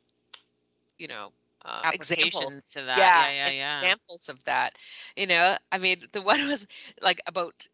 you 0.99 1.09
know 1.09 1.33
uh, 1.65 1.85
examples 1.93 2.71
to 2.71 2.83
that. 2.83 3.15
yeah, 3.15 3.29
Yeah. 3.31 3.33
Yeah. 3.33 3.51
Yeah. 3.51 3.93
examples 3.93 4.29
of 4.29 4.45
that. 4.45 4.75
You 5.17 5.27
know, 5.27 5.57
I 5.73 5.79
mean, 5.79 6.05
the 6.13 6.23
one 6.23 6.47
was 6.49 6.67
like 7.03 7.21
about 7.27 7.67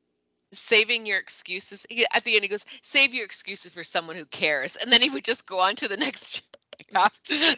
saving 0.53 1.07
your 1.07 1.19
excuses. 1.19 1.87
He, 1.91 2.07
at 2.15 2.25
the 2.25 2.35
end, 2.35 2.45
he 2.45 2.49
goes, 2.49 2.65
"Save 2.83 3.15
your 3.15 3.25
excuses 3.25 3.75
for 3.75 3.85
someone 3.85 4.17
who 4.17 4.27
cares," 4.27 4.77
and 4.77 4.93
then 4.93 5.03
he 5.03 5.11
would 5.11 5.25
just 5.25 5.47
go 5.47 5.61
on 5.61 5.77
to 5.77 5.89
the 5.89 5.97
next. 5.99 6.43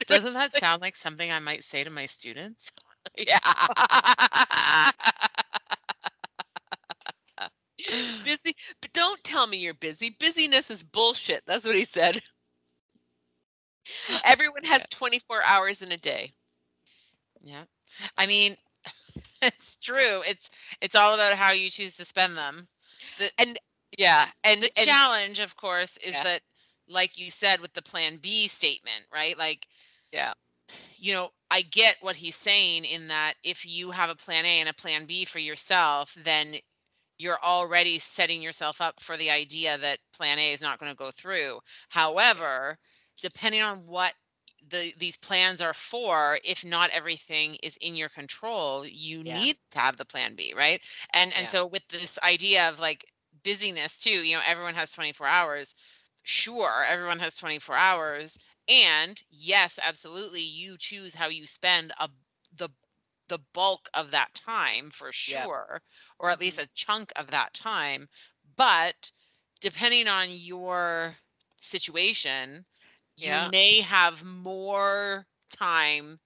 Doesn't 0.07 0.35
that 0.35 0.53
sound 0.55 0.81
like 0.83 0.97
something 0.97 1.31
I 1.31 1.39
might 1.39 1.65
say 1.65 1.85
to 1.85 1.91
my 1.91 2.07
students? 2.07 2.71
Yeah, 3.17 3.39
busy, 8.23 8.55
but 8.81 8.93
don't 8.93 9.23
tell 9.25 9.47
me 9.47 9.59
you're 9.59 9.75
busy. 9.75 10.11
Busyness 10.19 10.71
is 10.71 10.83
bullshit. 10.83 11.43
That's 11.47 11.65
what 11.67 11.77
he 11.77 11.85
said. 11.85 12.21
Everyone 14.25 14.65
has 14.65 14.89
24 14.89 15.43
hours 15.45 15.83
in 15.83 15.93
a 15.93 15.97
day. 15.99 16.35
yeah. 17.43 17.65
I 18.17 18.27
mean, 18.27 18.55
it's 19.43 19.77
true. 19.77 20.23
It's 20.27 20.51
it's 20.81 20.95
all 20.95 21.15
about 21.15 21.37
how 21.37 21.53
you 21.53 21.71
choose 21.71 21.97
to 21.97 22.05
spend 22.05 22.37
them. 22.37 22.69
And 23.39 23.59
yeah, 23.99 24.27
and, 24.45 24.63
The 24.63 24.71
and 24.77 24.87
challenge, 24.87 25.41
of 25.41 25.57
course, 25.57 25.97
is 25.99 26.13
Yeah. 26.13 26.21
that, 26.21 26.43
like 26.89 27.19
you 27.19 27.31
said 27.31 27.61
with 27.61 27.73
the 27.75 27.83
Plan 27.83 28.19
B 28.19 28.47
statement, 28.49 29.07
right? 29.13 29.37
Like, 29.39 29.67
Yeah. 30.13 30.35
you 30.97 31.13
know, 31.13 31.31
I 31.51 31.63
get 31.63 31.97
what 32.01 32.17
he's 32.17 32.37
saying 32.37 32.85
in 32.85 33.09
that 33.09 33.35
if 33.45 33.65
you 33.67 33.91
have 33.91 34.11
a 34.11 34.17
Plan 34.17 34.45
A 34.45 34.61
and 34.61 34.69
a 34.69 34.75
Plan 34.75 35.07
B 35.07 35.25
for 35.25 35.39
yourself, 35.39 36.15
then 36.15 36.55
you're 37.19 37.39
already 37.45 37.99
setting 37.99 38.43
yourself 38.43 38.81
up 38.81 39.01
for 39.01 39.17
the 39.17 39.31
idea 39.31 39.79
that 39.79 39.99
Plan 40.13 40.39
A 40.39 40.53
is 40.53 40.63
not 40.63 40.79
going 40.79 40.93
to 40.93 40.97
go 40.97 41.11
through. 41.11 41.61
However, 41.91 42.79
depending 43.21 43.63
on 43.63 43.87
what 43.87 44.15
the 44.69 44.93
these 44.99 45.17
plans 45.17 45.61
are 45.61 45.75
for 45.75 46.39
if 46.45 46.65
not 46.65 46.91
everything 46.91 47.57
is 47.63 47.77
in 47.79 47.95
your 47.97 48.09
control 48.09 48.85
you 48.87 49.23
Yeah. 49.25 49.45
need 49.45 49.57
to 49.71 49.79
have 49.79 49.97
the 49.97 50.05
plan 50.05 50.35
b 50.35 50.53
right 50.57 50.81
and 51.13 51.33
and 51.35 51.49
Yeah. 51.49 51.49
so 51.49 51.67
with 51.67 51.87
this 51.89 52.19
idea 52.25 52.69
of 52.69 52.79
like 52.79 53.05
busyness 53.45 53.99
too 53.99 54.11
you 54.27 54.35
know 54.35 54.43
everyone 54.47 54.75
has 54.75 54.93
24 54.93 55.27
hours 55.27 55.75
sure 56.23 56.85
everyone 56.89 57.19
has 57.19 57.37
24 57.37 57.75
hours 57.77 58.39
and 58.69 59.23
yes 59.31 59.79
absolutely 59.83 60.43
you 60.43 60.77
choose 60.79 61.15
how 61.15 61.29
you 61.29 61.47
spend 61.47 61.93
a 62.01 62.09
the 62.57 62.69
the 63.29 63.39
bulk 63.53 63.89
of 63.95 64.11
that 64.11 64.35
time 64.35 64.91
for 64.91 65.13
Yep. 65.27 65.45
sure 65.45 65.83
or 66.19 66.31
at 66.31 66.41
least 66.41 66.59
mm-hmm. 66.59 66.65
a 66.65 66.75
chunk 66.75 67.13
of 67.17 67.31
that 67.31 67.55
time 67.55 68.09
but 68.57 69.13
depending 69.61 70.09
on 70.09 70.29
your 70.31 71.17
situation 71.57 72.65
you 73.17 73.33
may 73.51 73.81
have 73.81 74.25
more 74.25 75.27
time 75.51 76.21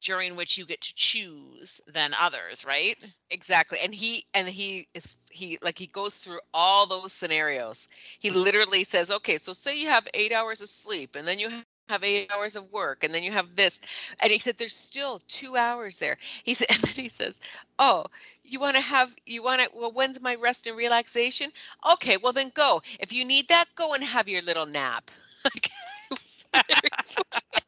during 0.00 0.36
which 0.36 0.56
you 0.58 0.64
get 0.66 0.80
to 0.80 0.94
choose 0.94 1.80
than 1.86 2.14
others 2.20 2.64
right 2.64 2.96
Exactly. 3.30 3.78
And 3.82 3.94
he 3.94 4.24
and 4.34 4.48
he 4.48 4.88
is 4.94 5.16
he 5.30 5.58
like 5.62 5.78
he 5.78 5.86
goes 5.86 6.18
through 6.18 6.40
all 6.54 6.86
those 6.86 7.12
scenarios. 7.12 7.88
He 8.20 8.30
mm-hmm. 8.30 8.38
literally 8.38 8.84
says, 8.84 9.10
"Okay, 9.10 9.38
so 9.38 9.52
say 9.52 9.78
you 9.78 9.88
have 9.88 10.08
8 10.14 10.32
hours 10.32 10.60
of 10.62 10.68
sleep 10.68 11.14
and 11.14 11.26
then 11.28 11.38
you 11.38 11.50
have 11.88 12.04
8 12.04 12.30
hours 12.32 12.56
of 12.56 12.70
work 12.72 13.02
and 13.04 13.14
then 13.14 13.22
you 13.22 13.32
have 13.32 13.56
this." 13.56 13.80
And 14.20 14.32
he 14.32 14.38
said 14.38 14.56
there's 14.58 14.74
still 14.76 15.20
2 15.28 15.56
hours 15.56 15.98
there. 15.98 16.16
He 16.42 16.54
said 16.54 16.68
and 16.70 16.80
then 16.82 16.94
he 16.94 17.08
says, 17.08 17.38
"Oh, 17.78 18.06
you 18.42 18.60
want 18.60 18.76
to 18.76 18.82
have 18.82 19.14
you 19.26 19.42
want 19.42 19.60
to 19.62 19.70
well 19.74 19.92
when's 19.92 20.20
my 20.20 20.34
rest 20.34 20.66
and 20.66 20.76
relaxation? 20.76 21.50
Okay, 21.94 22.16
well 22.16 22.32
then 22.32 22.50
go. 22.54 22.82
If 23.00 23.12
you 23.12 23.24
need 23.24 23.48
that, 23.48 23.66
go 23.76 23.94
and 23.94 24.04
have 24.04 24.28
your 24.28 24.42
little 24.42 24.66
nap." 24.66 25.10
Like, 25.44 25.66
it 25.66 25.70
was 26.10 26.46
very 26.52 26.90
funny. 26.92 27.64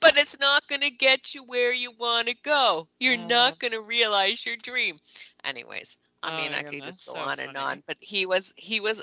but 0.00 0.16
it's 0.16 0.38
not 0.38 0.66
going 0.68 0.80
to 0.80 0.90
get 0.90 1.34
you 1.34 1.42
where 1.44 1.72
you 1.72 1.90
want 1.92 2.28
to 2.28 2.34
go. 2.34 2.88
You're 2.98 3.16
Oh. 3.16 3.18
not 3.18 3.58
going 3.58 3.72
to 3.72 3.80
realize 3.80 4.44
your 4.46 4.56
dream. 4.56 4.98
Anyways, 5.44 5.96
I 6.22 6.30
Oh 6.30 6.30
mean, 6.30 6.54
I 6.54 6.62
could 6.62 6.84
just 6.84 7.04
go 7.04 7.14
so 7.14 7.18
on 7.18 7.38
and 7.40 7.56
on, 7.56 7.82
but 7.86 7.96
he 8.00 8.26
was, 8.26 8.52
he 8.56 8.80
was, 8.80 9.02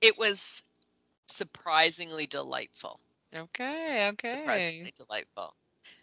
it 0.00 0.18
was 0.18 0.64
surprisingly 1.26 2.26
delightful. 2.26 3.00
Okay 3.36 4.08
okay 4.10 4.86
Surprisingly 4.86 4.92
delightful. 4.96 5.54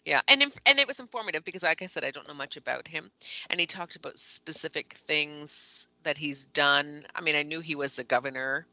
Yeah, 0.04 0.20
and 0.28 0.42
inf- 0.42 0.58
and 0.66 0.78
it 0.78 0.86
was 0.86 1.00
informative 1.00 1.44
because, 1.44 1.62
like 1.62 1.82
I 1.82 1.86
said, 1.86 2.04
I 2.04 2.10
don't 2.10 2.28
know 2.28 2.34
much 2.34 2.56
about 2.56 2.88
him, 2.88 3.10
and 3.50 3.60
he 3.60 3.66
talked 3.66 3.96
about 3.96 4.18
specific 4.18 4.92
things 4.94 5.86
that 6.04 6.18
he's 6.18 6.46
done. 6.46 7.02
I 7.14 7.20
mean, 7.20 7.36
I 7.36 7.42
knew 7.42 7.60
he 7.60 7.74
was 7.74 7.96
the 7.96 8.04
governor, 8.04 8.66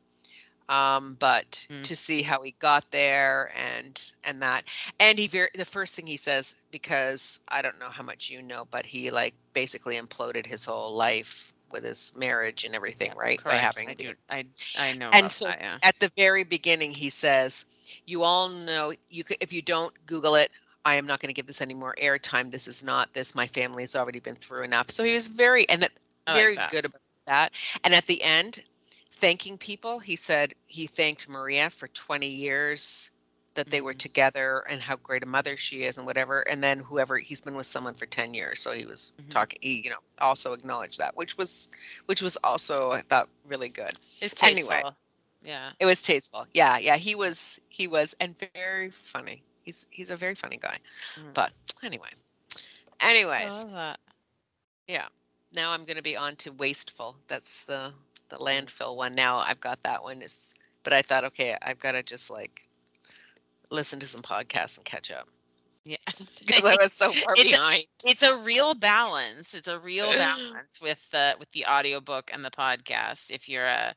um, 0.69 1.15
but 1.19 1.67
Mm. 1.69 1.84
to 1.84 1.95
see 1.95 2.21
how 2.24 2.41
he 2.41 2.52
got 2.60 2.91
there 2.91 3.52
and 3.56 4.13
and 4.24 4.41
that, 4.41 4.65
and 5.00 5.17
he 5.19 5.28
very 5.28 5.50
the 5.56 5.65
first 5.65 5.95
thing 5.95 6.08
he 6.08 6.17
says 6.17 6.56
because 6.71 7.39
I 7.47 7.62
don't 7.62 7.80
know 7.80 7.89
how 7.89 8.04
much 8.04 8.30
you 8.30 8.41
know, 8.41 8.65
but 8.71 8.86
he 8.86 9.12
like 9.12 9.36
basically 9.54 9.97
imploded 10.00 10.45
his 10.45 10.65
whole 10.65 10.93
life 10.95 11.54
with 11.71 11.84
his 11.84 12.12
marriage 12.15 12.63
and 12.63 12.75
everything, 12.75 13.12
right? 13.15 13.41
By 13.43 13.51
Correct. 13.51 13.62
having 13.63 13.89
I 13.89 13.93
the- 13.93 14.03
do. 14.03 14.13
I 14.29 14.45
I 14.77 14.93
know. 14.93 15.10
and 15.13 15.31
so 15.31 15.45
that, 15.45 15.60
yeah. 15.62 15.77
at 15.84 15.99
the 15.99 16.10
very 16.17 16.43
beginning 16.43 16.91
he 16.91 17.10
says 17.10 17.65
you 18.05 18.23
all 18.23 18.49
know 18.49 18.93
you 19.10 19.23
could 19.23 19.38
if 19.41 19.51
you 19.53 19.62
don't 19.62 19.93
google 20.05 20.36
it 20.36 20.51
i 20.86 20.95
am 20.95 21.05
not 21.05 21.19
going 21.19 21.27
to 21.27 21.34
give 21.34 21.45
this 21.47 21.62
any 21.62 21.73
more 21.73 21.95
airtime 22.01 22.51
this 22.51 22.67
is 22.67 22.84
not 22.84 23.13
this 23.13 23.36
my 23.36 23.47
family 23.47 23.84
has 23.84 23.95
already 23.95 24.19
been 24.19 24.36
through 24.36 24.63
enough 24.63 24.89
so 24.89 25.03
he 25.03 25.13
was 25.13 25.27
very 25.27 25.67
and 25.69 25.81
that, 25.81 25.91
like 26.27 26.36
very 26.38 26.55
that. 26.55 26.71
good 26.71 26.86
about 26.86 27.01
that 27.27 27.51
and 27.84 27.93
at 27.93 28.05
the 28.07 28.21
end 28.23 28.63
thanking 29.12 29.57
people 29.57 29.99
he 29.99 30.15
said 30.15 30.53
he 30.67 30.88
thanked 30.88 31.27
maria 31.29 31.69
for 31.69 31.88
20 31.89 32.27
years 32.27 33.10
that 33.56 33.70
they 33.70 33.82
were 33.82 33.94
Mhm. 33.94 34.00
together 34.00 34.64
and 34.70 34.82
how 34.82 34.96
great 34.98 35.24
a 35.24 35.26
mother 35.28 35.58
she 35.58 35.84
is 35.84 35.98
and 35.98 36.06
whatever 36.06 36.42
and 36.50 36.64
then 36.64 36.80
whoever 36.80 37.18
he's 37.18 37.42
been 37.42 37.56
with 37.56 37.66
someone 37.68 37.94
for 37.94 38.06
10 38.06 38.34
years 38.34 38.60
so 38.60 38.72
he 38.72 38.86
was 38.86 39.14
Mhm. 39.22 39.30
talking 39.30 39.60
he 39.62 39.82
you 39.84 39.90
know 39.90 40.00
also 40.20 40.54
acknowledged 40.54 40.98
that 41.00 41.16
which 41.16 41.38
was 41.38 41.68
which 42.06 42.22
was 42.22 42.38
also 42.38 42.92
i 42.92 43.02
thought 43.02 43.30
really 43.48 43.70
good 43.70 43.92
It's 44.22 44.34
tasteful. 44.36 44.74
anyway. 44.74 44.92
Yeah. 45.44 45.72
it 45.80 45.86
was 45.86 46.02
tasteful. 46.04 46.46
Yeah, 46.54 46.78
yeah. 46.78 46.98
He 46.98 47.16
was 47.16 47.60
he 47.70 47.88
was 47.88 48.14
and 48.20 48.38
very 48.40 48.80
funny. 48.92 49.44
He's 49.64 49.88
he's 49.90 49.98
a 50.00 50.16
very 50.16 50.36
funny 50.36 50.58
guy. 50.58 50.78
Mm. 51.16 51.34
But 51.34 51.52
anyway. 51.84 52.10
Anyways, 53.00 53.66
yeah. 54.88 55.08
now 55.54 55.72
I'm 55.72 55.86
gonna 55.86 56.02
be 56.02 56.16
on 56.16 56.36
to 56.38 56.52
wasteful. 56.52 57.16
That's 57.28 57.64
the 57.64 57.94
the 58.30 58.38
Mm. 58.38 58.66
landfill 58.68 58.96
one. 58.96 59.16
Now 59.16 59.40
I've 59.40 59.60
got 59.60 59.82
that 59.84 60.04
one. 60.04 60.22
Is 60.22 60.54
but 60.84 60.94
I 60.94 61.02
thought, 61.02 61.24
okay, 61.26 61.56
I've 61.62 61.80
gotta 61.80 62.04
just 62.04 62.30
like 62.30 62.68
listen 63.71 63.99
to 64.01 64.07
some 64.07 64.21
podcasts 64.21 64.77
and 64.77 64.86
catch 64.86 65.12
up. 65.12 65.29
Yeah. 65.86 65.97
Because 66.45 66.65
I 66.65 66.75
was 66.81 66.93
so 66.93 67.12
far 67.12 67.34
It's 67.38 67.53
a- 67.57 67.88
it's 68.05 68.23
a 68.23 68.38
real 68.38 68.75
balance. 68.75 69.53
It's 69.53 69.67
a 69.67 69.79
real 69.79 70.15
balance 70.15 70.81
with 70.81 71.10
the 71.12 71.36
with 71.39 71.51
the 71.51 71.65
audiobook 71.67 72.31
and 72.34 72.43
the 72.45 72.51
podcast. 72.51 73.31
If 73.31 73.49
you're 73.49 73.65
a 73.65 73.95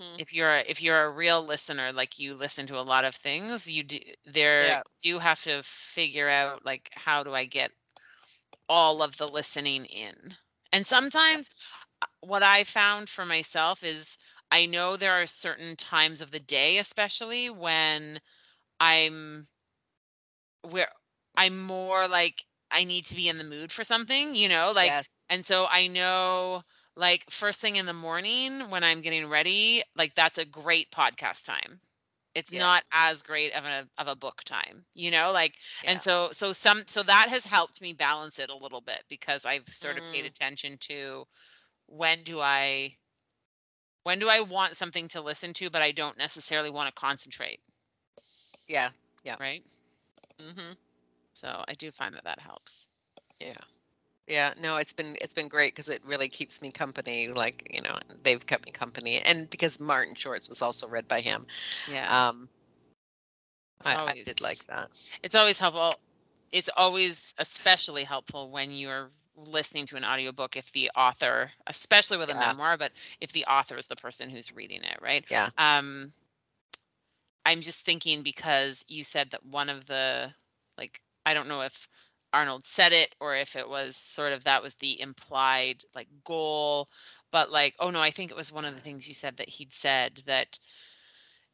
Mhm. 0.00 0.20
if 0.20 0.32
you're 0.34 0.50
a, 0.50 0.60
if 0.68 0.82
you're 0.82 1.04
a 1.04 1.10
real 1.10 1.42
listener, 1.44 1.92
like 1.92 2.18
you 2.18 2.34
listen 2.34 2.66
to 2.68 2.78
a 2.78 2.82
lot 2.82 3.04
of 3.04 3.14
things, 3.14 3.70
you 3.70 3.84
do 3.84 3.98
there 4.24 4.66
Yeah. 4.68 4.82
you 5.02 5.18
have 5.20 5.42
to 5.44 5.62
figure 5.62 6.28
out 6.28 6.64
like 6.64 6.90
how 6.94 7.22
do 7.24 7.34
I 7.34 7.44
get 7.46 7.72
all 8.68 9.02
of 9.02 9.16
the 9.16 9.26
listening 9.28 9.84
in. 9.86 10.36
And 10.72 10.86
sometimes 10.86 11.50
uh, 12.02 12.06
what 12.20 12.42
I 12.42 12.64
found 12.64 13.08
for 13.08 13.24
myself 13.26 13.82
is 13.82 14.16
I 14.50 14.66
know 14.66 14.96
there 14.96 15.12
are 15.12 15.26
certain 15.26 15.76
times 15.76 16.20
of 16.20 16.30
the 16.30 16.40
day, 16.40 16.78
especially 16.78 17.50
when 17.50 18.20
I'm 18.84 19.46
where 20.70 20.88
I'm 21.36 21.60
more 21.62 22.08
like 22.08 22.42
I 22.70 22.84
need 22.84 23.04
to 23.06 23.14
be 23.16 23.28
in 23.28 23.38
the 23.38 23.44
mood 23.44 23.70
for 23.72 23.84
something, 23.84 24.34
you 24.34 24.48
know, 24.48 24.72
like 24.74 24.96
yes. 24.96 25.26
and 25.30 25.44
so 25.44 25.66
I 25.70 25.86
know 25.88 26.62
like 26.96 27.24
first 27.30 27.60
thing 27.60 27.76
in 27.76 27.86
the 27.86 27.92
morning 27.92 28.70
when 28.70 28.84
I'm 28.84 29.00
getting 29.00 29.28
ready, 29.28 29.82
like 29.96 30.14
that's 30.14 30.38
a 30.38 30.44
great 30.46 30.90
podcast 30.90 31.44
time. 31.44 31.80
It's 32.34 32.52
Yeah. 32.52 32.68
not 32.68 32.84
as 32.92 33.22
great 33.22 33.52
of 33.54 33.64
a 33.64 33.88
of 33.98 34.08
a 34.08 34.16
book 34.16 34.42
time, 34.44 34.86
you 34.94 35.10
know, 35.10 35.32
like 35.32 35.56
Yeah. 35.80 35.88
and 35.88 36.02
so 36.02 36.30
so 36.32 36.52
some 36.52 36.82
so 36.86 37.02
that 37.04 37.28
has 37.30 37.46
helped 37.46 37.80
me 37.82 37.92
balance 37.94 38.38
it 38.38 38.50
a 38.50 38.56
little 38.56 38.80
bit 38.82 39.02
because 39.08 39.44
I've 39.46 39.68
sort 39.68 39.98
of 39.98 40.04
paid 40.12 40.24
Mm. 40.24 40.26
attention 40.26 40.78
to 40.82 41.24
when 41.88 42.24
do 42.24 42.40
I 42.40 42.96
when 44.04 44.18
do 44.20 44.28
I 44.28 44.40
want 44.40 44.76
something 44.76 45.08
to 45.08 45.20
listen 45.20 45.52
to 45.54 45.70
but 45.70 45.82
I 45.82 45.90
don't 45.90 46.16
necessarily 46.18 46.70
want 46.70 46.94
to 46.94 47.00
concentrate, 47.00 47.60
Yeah. 48.68 48.90
Yeah. 49.24 49.36
Right? 49.40 49.62
hmm 50.40 50.72
So 51.34 51.64
I 51.68 51.74
do 51.74 51.90
find 51.90 52.14
that 52.14 52.24
that 52.24 52.38
helps. 52.38 52.88
Yeah. 53.40 53.54
Yeah, 54.26 54.54
no, 54.60 54.76
it's 54.76 54.92
been 54.92 55.16
it's 55.20 55.34
been 55.34 55.48
great 55.48 55.74
because 55.74 55.88
it 55.88 56.02
really 56.04 56.28
keeps 56.28 56.62
me 56.62 56.70
company. 56.70 57.28
Like 57.28 57.68
you 57.72 57.82
know, 57.82 57.98
they've 58.22 58.44
kept 58.46 58.64
me 58.66 58.72
company, 58.72 59.20
and 59.20 59.50
because 59.50 59.78
Martin 59.80 60.14
Short's 60.14 60.48
was 60.48 60.62
also 60.62 60.88
read 60.88 61.08
by 61.08 61.20
him, 61.20 61.46
Yeah. 61.86 62.08
um, 62.30 62.48
I, 63.84 63.96
I 64.06 64.14
did 64.24 64.40
like 64.40 64.66
that. 64.66 64.90
it's 65.22 65.34
always 65.34 65.58
helpful 65.60 65.94
it's 66.52 66.70
always 66.76 67.34
especially 67.38 68.04
helpful 68.04 68.50
when 68.50 68.70
you're 68.70 69.10
listening 69.36 69.86
to 69.86 69.96
an 69.96 70.04
audiobook 70.04 70.56
if 70.56 70.70
the 70.72 70.90
author 70.96 71.50
especially 71.66 72.16
with 72.16 72.30
a 72.30 72.34
Yeah. 72.34 72.38
memoir 72.38 72.76
but 72.78 72.92
if 73.20 73.32
the 73.32 73.44
author 73.46 73.76
is 73.76 73.86
the 73.88 73.96
person 73.96 74.30
who's 74.30 74.54
reading 74.54 74.82
it 74.82 74.98
right 75.02 75.24
Yeah. 75.30 75.50
um 75.58 76.12
i'm 77.46 77.60
just 77.60 77.84
thinking 77.84 78.22
because 78.22 78.84
you 78.88 79.04
said 79.04 79.30
that 79.30 79.44
one 79.44 79.68
of 79.68 79.86
the 79.86 80.32
like 80.78 81.00
i 81.26 81.34
don't 81.34 81.48
know 81.48 81.62
if 81.62 81.88
arnold 82.32 82.64
said 82.64 82.92
it 82.92 83.14
or 83.20 83.34
if 83.36 83.56
it 83.56 83.68
was 83.68 83.96
sort 83.96 84.32
of 84.32 84.44
that 84.44 84.62
was 84.62 84.76
the 84.76 85.00
implied 85.00 85.82
like 85.94 86.08
goal 86.24 86.88
but 87.30 87.50
like 87.50 87.74
oh 87.80 87.90
no 87.90 88.00
i 88.00 88.10
think 88.10 88.30
it 88.30 88.36
was 88.36 88.52
one 88.52 88.64
of 88.64 88.74
the 88.74 88.80
things 88.80 89.08
you 89.08 89.14
said 89.14 89.36
that 89.36 89.48
he'd 89.50 89.72
said 89.72 90.16
that 90.26 90.58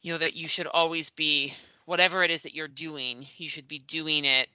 you 0.02 0.12
know 0.12 0.18
that 0.18 0.36
you 0.36 0.46
should 0.48 0.66
always 0.66 1.10
be 1.10 1.54
whatever 1.86 2.22
it 2.22 2.30
is 2.30 2.42
that 2.42 2.54
you're 2.54 2.68
doing 2.68 3.26
you 3.36 3.48
should 3.48 3.68
be 3.68 3.78
doing 3.78 4.24
it 4.24 4.48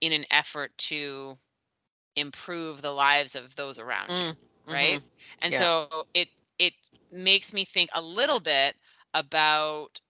in 0.00 0.12
an 0.12 0.24
effort 0.30 0.76
to 0.78 1.36
improve 2.16 2.82
the 2.82 2.90
lives 2.92 3.34
of 3.34 3.56
those 3.56 3.78
around 3.78 4.18
you 4.22 4.30
Mm, 4.30 4.36
right 4.70 5.00
mhm. 5.00 5.10
and 5.42 5.54
Yeah. 5.54 5.68
so 5.68 5.88
it 6.14 6.28
it 6.40 6.54
makes 7.10 7.36
me 7.36 7.64
think 7.64 7.70
a 7.94 8.02
little 8.02 8.40
bit 8.40 8.74
about 9.14 10.00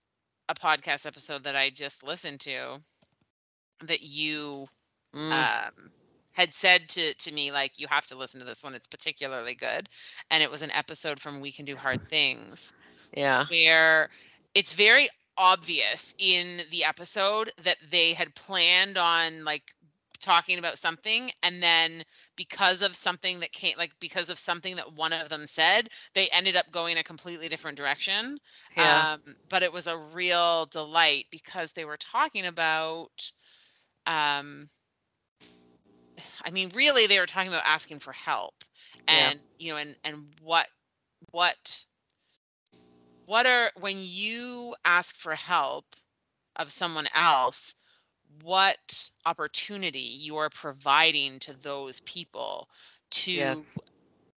a 0.49 0.55
podcast 0.55 1.05
episode 1.05 1.43
that 1.43 1.55
i 1.55 1.69
just 1.69 2.03
listened 2.03 2.39
to 2.39 2.79
that 3.85 4.01
you 4.01 4.67
Mm, 5.15 5.31
um 5.31 5.91
had 6.33 6.53
said 6.53 6.89
to 6.89 7.13
to 7.15 7.31
me 7.31 7.51
like 7.51 7.79
you 7.79 7.87
have 7.89 8.07
to 8.07 8.17
listen 8.17 8.39
to 8.39 8.45
this 8.45 8.63
one. 8.63 8.73
It's 8.75 8.87
particularly 8.87 9.55
good. 9.55 9.89
And 10.31 10.43
it 10.43 10.51
was 10.51 10.61
an 10.61 10.71
episode 10.71 11.19
from 11.19 11.41
we 11.41 11.51
can 11.51 11.65
do 11.65 11.75
hard 11.75 12.03
things 12.03 12.73
yeah. 13.15 13.45
where 13.49 14.09
it's 14.55 14.73
very 14.73 15.07
obvious 15.37 16.13
in 16.17 16.61
the 16.71 16.83
episode 16.85 17.51
that 17.63 17.77
they 17.89 18.13
had 18.13 18.35
planned 18.35 18.97
on 18.97 19.43
like 19.43 19.73
talking 20.23 20.59
about 20.59 20.79
something 20.79 21.31
and 21.43 21.63
then 21.63 22.03
because 22.37 22.81
of 22.81 22.95
something 22.95 23.41
that 23.41 23.51
came 23.51 23.75
like 23.77 23.93
because 23.99 24.29
of 24.29 24.39
something 24.39 24.77
that 24.77 24.93
one 24.93 25.13
of 25.13 25.29
them 25.29 25.45
said 25.45 25.89
they 26.15 26.29
ended 26.33 26.55
up 26.55 26.71
going 26.71 26.97
a 26.97 27.03
completely 27.03 27.49
different 27.49 27.77
direction 27.77 28.37
Yeah. 28.75 29.05
um, 29.13 29.21
but 29.49 29.63
it 29.63 29.73
was 29.73 29.87
a 29.87 29.97
real 29.97 30.65
delight 30.67 31.25
because 31.31 31.73
they 31.73 31.85
were 31.85 31.97
talking 31.97 32.45
about 32.45 33.31
um 34.07 34.69
i 36.45 36.51
mean 36.51 36.69
really 36.75 37.07
they 37.07 37.19
were 37.19 37.25
talking 37.25 37.49
about 37.51 37.63
asking 37.65 37.99
for 37.99 38.13
help 38.13 38.55
Yeah. 39.09 39.31
and 39.31 39.39
you 39.59 39.71
know 39.71 39.77
and 39.77 39.95
and 40.03 40.25
what 40.41 40.67
what 41.31 41.85
what 43.25 43.45
are 43.45 43.71
when 43.79 43.97
you 43.99 44.75
ask 44.85 45.15
for 45.15 45.35
help 45.35 45.85
of 46.55 46.71
someone 46.71 47.07
else 47.15 47.75
what 48.41 49.09
opportunity 49.25 49.99
you 49.99 50.37
are 50.37 50.49
providing 50.49 51.39
to 51.39 51.53
those 51.53 52.01
people 52.01 52.69
to 53.11 53.65
Yes. 53.65 53.77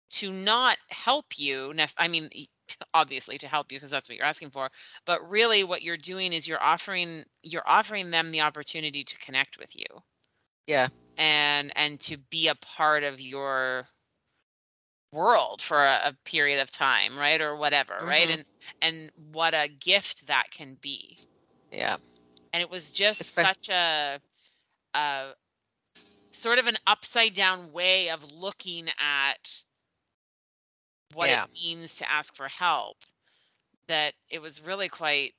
to 0.09 0.31
not 0.31 0.77
help 0.89 1.25
you 1.37 1.73
i 1.97 2.07
mean 2.07 2.29
obviously 2.93 3.37
to 3.37 3.47
help 3.47 3.71
you 3.71 3.77
because 3.77 3.89
that's 3.91 4.09
what 4.09 4.17
you're 4.17 4.25
asking 4.27 4.51
for 4.51 4.69
but 5.05 5.27
really 5.29 5.63
what 5.63 5.81
you're 5.83 5.97
doing 5.97 6.33
is 6.33 6.47
you're 6.47 6.63
offering 6.63 7.23
you're 7.43 7.67
offering 7.67 8.11
them 8.11 8.31
the 8.31 8.41
opportunity 8.41 9.03
to 9.03 9.17
connect 9.19 9.57
with 9.59 9.75
you 9.75 9.85
Yeah. 10.67 10.89
and 11.17 11.71
and 11.75 11.99
to 12.01 12.17
be 12.17 12.47
a 12.47 12.55
part 12.55 13.03
of 13.03 13.21
your 13.21 13.87
world 15.13 15.61
for 15.61 15.77
a, 15.85 15.99
a 16.09 16.17
period 16.25 16.59
of 16.59 16.69
time 16.71 17.17
right 17.17 17.39
or 17.39 17.55
whatever 17.55 18.03
right 18.05 18.29
Mhm. 18.29 18.29
and 18.29 18.43
and 18.81 19.11
what 19.15 19.53
a 19.53 19.69
gift 19.69 20.27
that 20.27 20.45
can 20.51 20.75
be 20.75 21.19
Yeah. 21.71 21.97
And 22.53 22.61
it 22.61 22.69
was 22.69 22.91
just 22.91 23.35
such 23.35 23.69
a 23.69 24.19
a 24.95 25.33
sort 26.31 26.59
of 26.59 26.67
an 26.67 26.77
upside 26.87 27.33
down 27.33 27.71
way 27.71 28.09
of 28.09 28.31
looking 28.31 28.89
at 28.99 29.63
what 31.13 31.29
Yeah. 31.29 31.45
it 31.45 31.51
means 31.53 31.95
to 31.97 32.11
ask 32.11 32.35
for 32.35 32.47
help 32.47 32.97
that 33.87 34.13
it 34.29 34.41
was 34.41 34.65
really 34.65 34.89
quite 34.89 35.33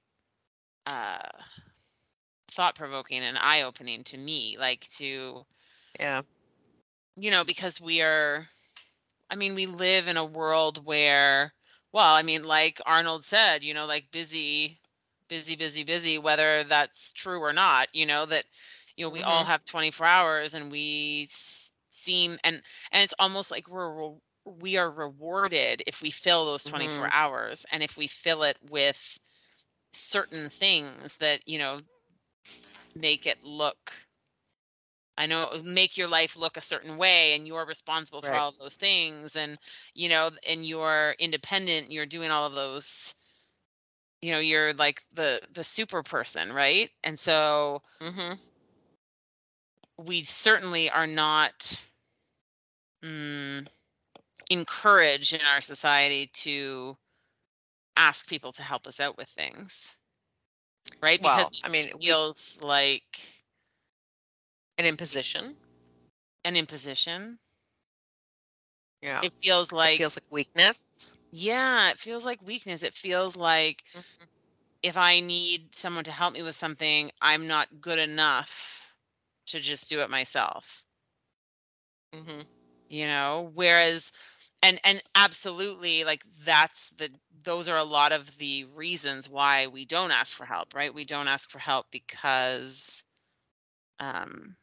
uh 0.86 1.18
thought 2.48 2.74
provoking 2.74 3.22
and 3.22 3.38
eye 3.38 3.62
opening 3.62 4.02
to 4.04 4.16
me 4.16 4.56
like 4.58 4.88
to 4.88 5.44
Yeah. 5.98 6.22
you 7.16 7.30
know 7.30 7.44
because 7.44 7.80
we 7.80 8.02
are 8.02 8.46
i 9.30 9.36
mean 9.36 9.54
we 9.54 9.66
live 9.66 10.08
in 10.08 10.16
a 10.16 10.24
world 10.24 10.84
where 10.84 11.52
well 11.92 12.14
i 12.14 12.22
mean 12.22 12.42
like 12.44 12.80
arnold 12.86 13.24
said 13.24 13.62
you 13.64 13.74
know 13.74 13.86
like 13.86 14.10
busy 14.10 14.78
busy 15.34 15.56
busy 15.56 15.84
busy 15.84 16.18
whether 16.18 16.64
that's 16.64 17.12
true 17.12 17.40
or 17.40 17.52
not 17.52 17.88
you 17.92 18.06
know 18.06 18.26
that 18.26 18.44
you 18.96 19.04
know 19.04 19.10
we 19.10 19.22
all 19.22 19.44
Mhm. 19.44 19.46
have 19.46 19.64
24 19.64 20.06
hours 20.06 20.54
and 20.54 20.70
we 20.72 21.22
s- 21.24 21.72
seem 21.90 22.38
and 22.44 22.56
and 22.92 23.02
it's 23.02 23.14
almost 23.18 23.50
like 23.50 23.68
we're 23.68 24.12
we 24.44 24.76
are 24.78 24.90
rewarded 24.90 25.82
if 25.86 26.02
we 26.02 26.10
fill 26.10 26.46
those 26.46 26.64
24 26.64 27.08
Mhm. 27.08 27.12
hours 27.12 27.66
and 27.72 27.82
if 27.82 27.96
we 27.96 28.06
fill 28.06 28.42
it 28.42 28.58
with 28.70 29.18
certain 29.92 30.48
things 30.50 31.18
that 31.18 31.40
you 31.46 31.58
know 31.58 31.80
make 32.94 33.26
it 33.26 33.42
look 33.42 34.08
I 35.18 35.26
know 35.26 35.50
make 35.64 35.96
your 35.96 36.08
life 36.08 36.36
look 36.36 36.56
a 36.56 36.62
certain 36.62 36.96
way 36.98 37.34
and 37.34 37.46
you're 37.46 37.66
responsible 37.66 38.22
for 38.22 38.34
Right. 38.34 38.38
all 38.38 38.48
of 38.50 38.58
those 38.58 38.76
things 38.76 39.36
and 39.36 39.58
you 39.94 40.08
know 40.08 40.30
and 40.48 40.66
you're 40.66 41.14
independent 41.18 41.92
you're 41.92 42.06
doing 42.06 42.30
all 42.30 42.46
of 42.46 42.54
those 42.54 43.14
you 44.24 44.32
know 44.32 44.40
you're 44.40 44.72
like 44.74 45.02
the 45.14 45.40
the 45.52 45.64
super 45.64 46.02
person 46.02 46.52
right 46.52 46.90
and 47.04 47.18
so 47.18 47.82
Mhm. 48.00 48.38
we 49.98 50.22
certainly 50.22 50.90
are 50.90 51.06
not 51.06 51.84
mm, 53.04 53.68
encouraged 54.50 55.34
in 55.34 55.40
our 55.54 55.60
society 55.60 56.28
to 56.32 56.96
ask 57.96 58.28
people 58.28 58.52
to 58.52 58.62
help 58.62 58.86
us 58.86 59.00
out 59.00 59.16
with 59.18 59.28
things 59.28 60.00
right 61.02 61.22
Well, 61.22 61.34
because 61.34 61.54
I 61.62 61.68
it 61.72 61.76
mean, 61.76 61.90
we- 62.04 62.16
feels 62.16 62.60
like 62.62 63.18
An 64.78 64.86
imposition. 64.86 65.56
an 66.44 66.56
imposition 66.56 67.40
Yeah. 69.02 69.22
it 69.22 69.32
feels 69.34 69.72
like 69.72 70.00
It 70.00 70.04
feels 70.04 70.16
like 70.16 70.24
weakness. 70.30 71.14
Yeah 71.34 71.90
it 71.90 71.98
feels 71.98 72.24
like 72.24 72.40
weakness 72.46 72.82
it 72.82 72.94
feels 72.94 73.36
like 73.36 73.82
Mhm. 73.94 74.28
if 74.82 74.96
I 74.96 75.18
need 75.20 75.74
someone 75.74 76.04
to 76.04 76.12
help 76.12 76.34
me 76.34 76.42
with 76.42 76.54
something, 76.54 77.10
I'm 77.20 77.46
not 77.48 77.80
good 77.80 77.98
enough 77.98 78.94
to 79.46 79.58
just 79.60 79.88
do 79.88 80.02
it 80.02 80.10
myself, 80.10 80.84
Mhm. 82.12 82.46
you 82.88 83.06
know? 83.06 83.50
Whereas 83.54 84.12
and 84.62 84.78
and 84.84 85.02
absolutely 85.14 86.04
like 86.04 86.24
that's 86.44 86.90
the 86.90 87.10
those 87.44 87.68
are 87.68 87.76
a 87.78 87.84
lot 87.84 88.12
of 88.12 88.38
the 88.38 88.64
reasons 88.66 89.28
why 89.28 89.66
we 89.66 89.84
don't 89.84 90.10
ask 90.10 90.36
for 90.36 90.46
help, 90.46 90.74
right? 90.74 90.94
We 90.94 91.04
don't 91.04 91.28
ask 91.28 91.50
for 91.50 91.58
help 91.58 91.90
because 91.90 93.04
um 94.00 94.56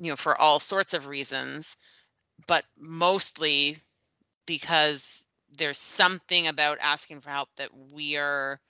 you 0.00 0.10
know, 0.10 0.16
for 0.16 0.40
all 0.40 0.60
sorts 0.60 0.94
of 0.94 1.08
reasons, 1.08 1.76
but 2.48 2.64
mostly 2.78 3.78
because 4.46 5.26
there's 5.56 5.78
something 5.78 6.46
about 6.46 6.78
asking 6.80 7.20
for 7.20 7.30
help 7.30 7.48
that 7.56 7.70
we 7.92 8.16
are 8.16 8.60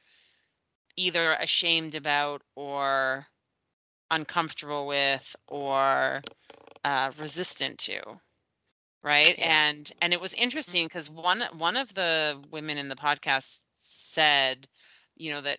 either 0.96 1.33
ashamed 1.35 1.94
about 1.94 2.42
or 2.55 3.27
uncomfortable 4.11 4.87
with 4.87 5.35
or 5.46 6.25
uh, 6.85 7.11
resistant 7.18 7.79
to 7.79 8.01
right 9.03 9.37
Yeah. 9.37 9.57
and 9.68 9.92
and 10.01 10.12
it 10.12 10.20
was 10.20 10.35
interesting 10.35 10.87
because 10.87 11.11
one 11.11 11.42
one 11.57 11.77
of 11.77 11.94
the 11.94 12.42
women 12.51 12.79
in 12.79 12.88
the 12.88 12.96
podcast 12.96 13.62
said 13.72 14.68
you 15.16 15.31
know 15.33 15.40
that 15.40 15.59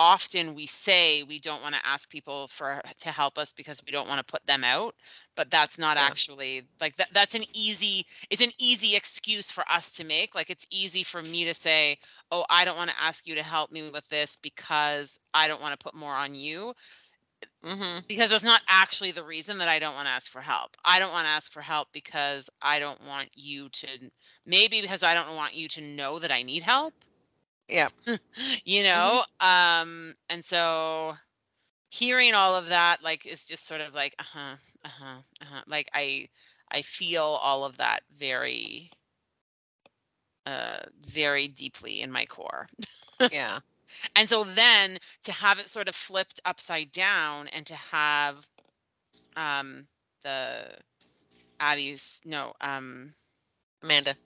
often 0.00 0.56
we 0.56 0.66
say 0.66 1.24
we 1.24 1.40
don't 1.40 1.62
want 1.62 1.76
to 1.76 1.86
ask 1.86 2.10
people 2.10 2.48
for 2.48 2.82
to 2.98 3.10
help 3.10 3.38
us 3.38 3.52
because 3.52 3.82
we 3.86 3.92
don't 3.92 4.08
want 4.08 4.26
to 4.26 4.32
put 4.32 4.46
them 4.46 4.64
out 4.64 4.94
but 5.36 5.50
that's 5.50 5.78
not 5.78 5.98
Yeah. 5.98 6.12
actually 6.12 6.62
like 6.80 6.96
that 6.96 7.08
that's 7.14 7.34
an 7.34 7.42
easy 7.54 8.06
it's 8.30 8.42
an 8.42 8.50
easy 8.58 8.96
excuse 8.96 9.52
for 9.52 9.64
us 9.70 9.92
to 9.96 10.04
make 10.04 10.34
like 10.34 10.50
it's 10.50 10.66
easy 10.72 11.04
for 11.04 11.22
me 11.22 11.44
to 11.44 11.54
say 11.54 11.98
oh 12.32 12.44
i 12.50 12.64
don't 12.64 12.78
want 12.78 12.90
to 12.90 13.02
ask 13.02 13.26
you 13.28 13.34
to 13.36 13.42
help 13.44 13.72
me 13.72 13.88
with 13.90 14.08
this 14.08 14.36
because 14.36 15.18
i 15.34 15.48
don't 15.48 15.62
want 15.62 15.78
to 15.78 15.84
put 15.84 15.94
more 15.94 16.14
on 16.14 16.34
you 16.34 16.74
Mhm. 17.62 18.04
because 18.08 18.30
that's 18.30 18.44
not 18.44 18.62
actually 18.68 19.12
the 19.12 19.24
reason 19.24 19.58
that 19.58 19.68
i 19.68 19.78
don't 19.78 19.94
want 19.94 20.06
to 20.06 20.12
ask 20.12 20.30
for 20.30 20.40
help 20.40 20.76
i 20.84 20.98
don't 20.98 21.12
want 21.12 21.24
to 21.24 21.30
ask 21.30 21.52
for 21.52 21.62
help 21.62 21.88
because 21.92 22.50
i 22.62 22.78
don't 22.78 23.06
want 23.06 23.30
you 23.34 23.68
to 23.70 23.86
maybe 24.46 24.80
because 24.80 25.02
i 25.02 25.14
don't 25.14 25.36
want 25.36 25.54
you 25.54 25.68
to 25.68 25.82
know 25.82 26.18
that 26.18 26.32
i 26.32 26.42
need 26.42 26.62
help 26.62 26.94
Yeah. 27.70 27.88
you 28.64 28.82
know 28.82 29.22
um 29.40 30.14
and 30.28 30.44
so 30.44 31.14
hearing 31.90 32.34
all 32.34 32.54
of 32.56 32.68
that 32.68 32.98
like 33.02 33.26
is 33.26 33.46
just 33.46 33.66
sort 33.66 33.80
of 33.80 33.94
like 33.94 34.14
uh-huh 34.18 34.56
uh-huh 34.84 35.18
uh-huh 35.42 35.62
like 35.66 35.88
i 35.94 36.28
i 36.70 36.82
feel 36.82 37.22
all 37.22 37.64
of 37.64 37.78
that 37.78 38.00
very 38.16 38.90
uh 40.46 40.78
very 41.08 41.48
deeply 41.48 42.00
in 42.02 42.10
my 42.10 42.24
core 42.26 42.66
Yeah. 43.32 43.60
and 44.16 44.28
so 44.28 44.44
then 44.44 44.98
to 45.24 45.32
have 45.32 45.58
it 45.58 45.68
sort 45.68 45.88
of 45.88 45.94
flipped 45.94 46.40
upside 46.44 46.92
down 46.92 47.48
and 47.48 47.66
to 47.66 47.74
have 47.74 48.46
um 49.36 49.86
the 50.22 50.66
abby's 51.60 52.20
no 52.24 52.52
um 52.60 53.12
Amanda. 53.82 54.16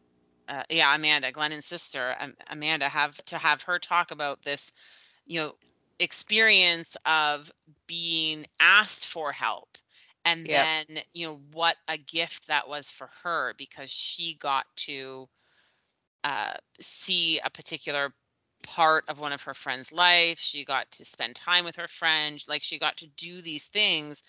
Uh, 0.49 0.63
yeah, 0.71 0.95
Amanda, 0.95 1.31
Glennon's 1.33 1.67
sister, 1.67 2.17
um, 2.21 2.35
Amanda, 2.51 2.89
have 2.89 3.17
to 3.27 3.39
have 3.39 3.63
her 3.63 3.79
talk 3.79 4.11
about 4.11 4.43
this, 4.43 4.73
you 5.27 5.41
know, 5.41 5.55
experience 5.99 6.97
of 7.07 7.51
being 7.87 8.47
asked 8.61 9.07
for 9.07 9.33
help, 9.33 9.79
and 10.25 10.49
Yep. 10.49 10.69
then 10.69 10.85
you 11.13 11.27
know 11.27 11.41
what 11.53 11.77
a 11.89 11.97
gift 11.97 12.49
that 12.49 12.69
was 12.69 12.91
for 12.91 13.09
her 13.25 13.55
because 13.57 13.91
she 13.91 14.35
got 14.35 14.67
to 14.77 15.29
uh, 16.25 16.55
see 16.79 17.41
a 17.45 17.51
particular 17.51 18.11
part 18.63 19.05
of 19.09 19.21
one 19.21 19.33
of 19.33 19.43
her 19.43 19.55
friend's 19.55 19.93
life. 19.93 20.39
She 20.39 20.65
got 20.65 20.91
to 20.93 21.05
spend 21.05 21.35
time 21.37 21.65
with 21.65 21.77
her 21.77 21.89
friend, 21.89 22.43
like 22.49 22.63
she 22.63 22.79
got 22.79 22.97
to 22.99 23.07
do 23.09 23.41
these 23.41 23.69
things 23.69 24.23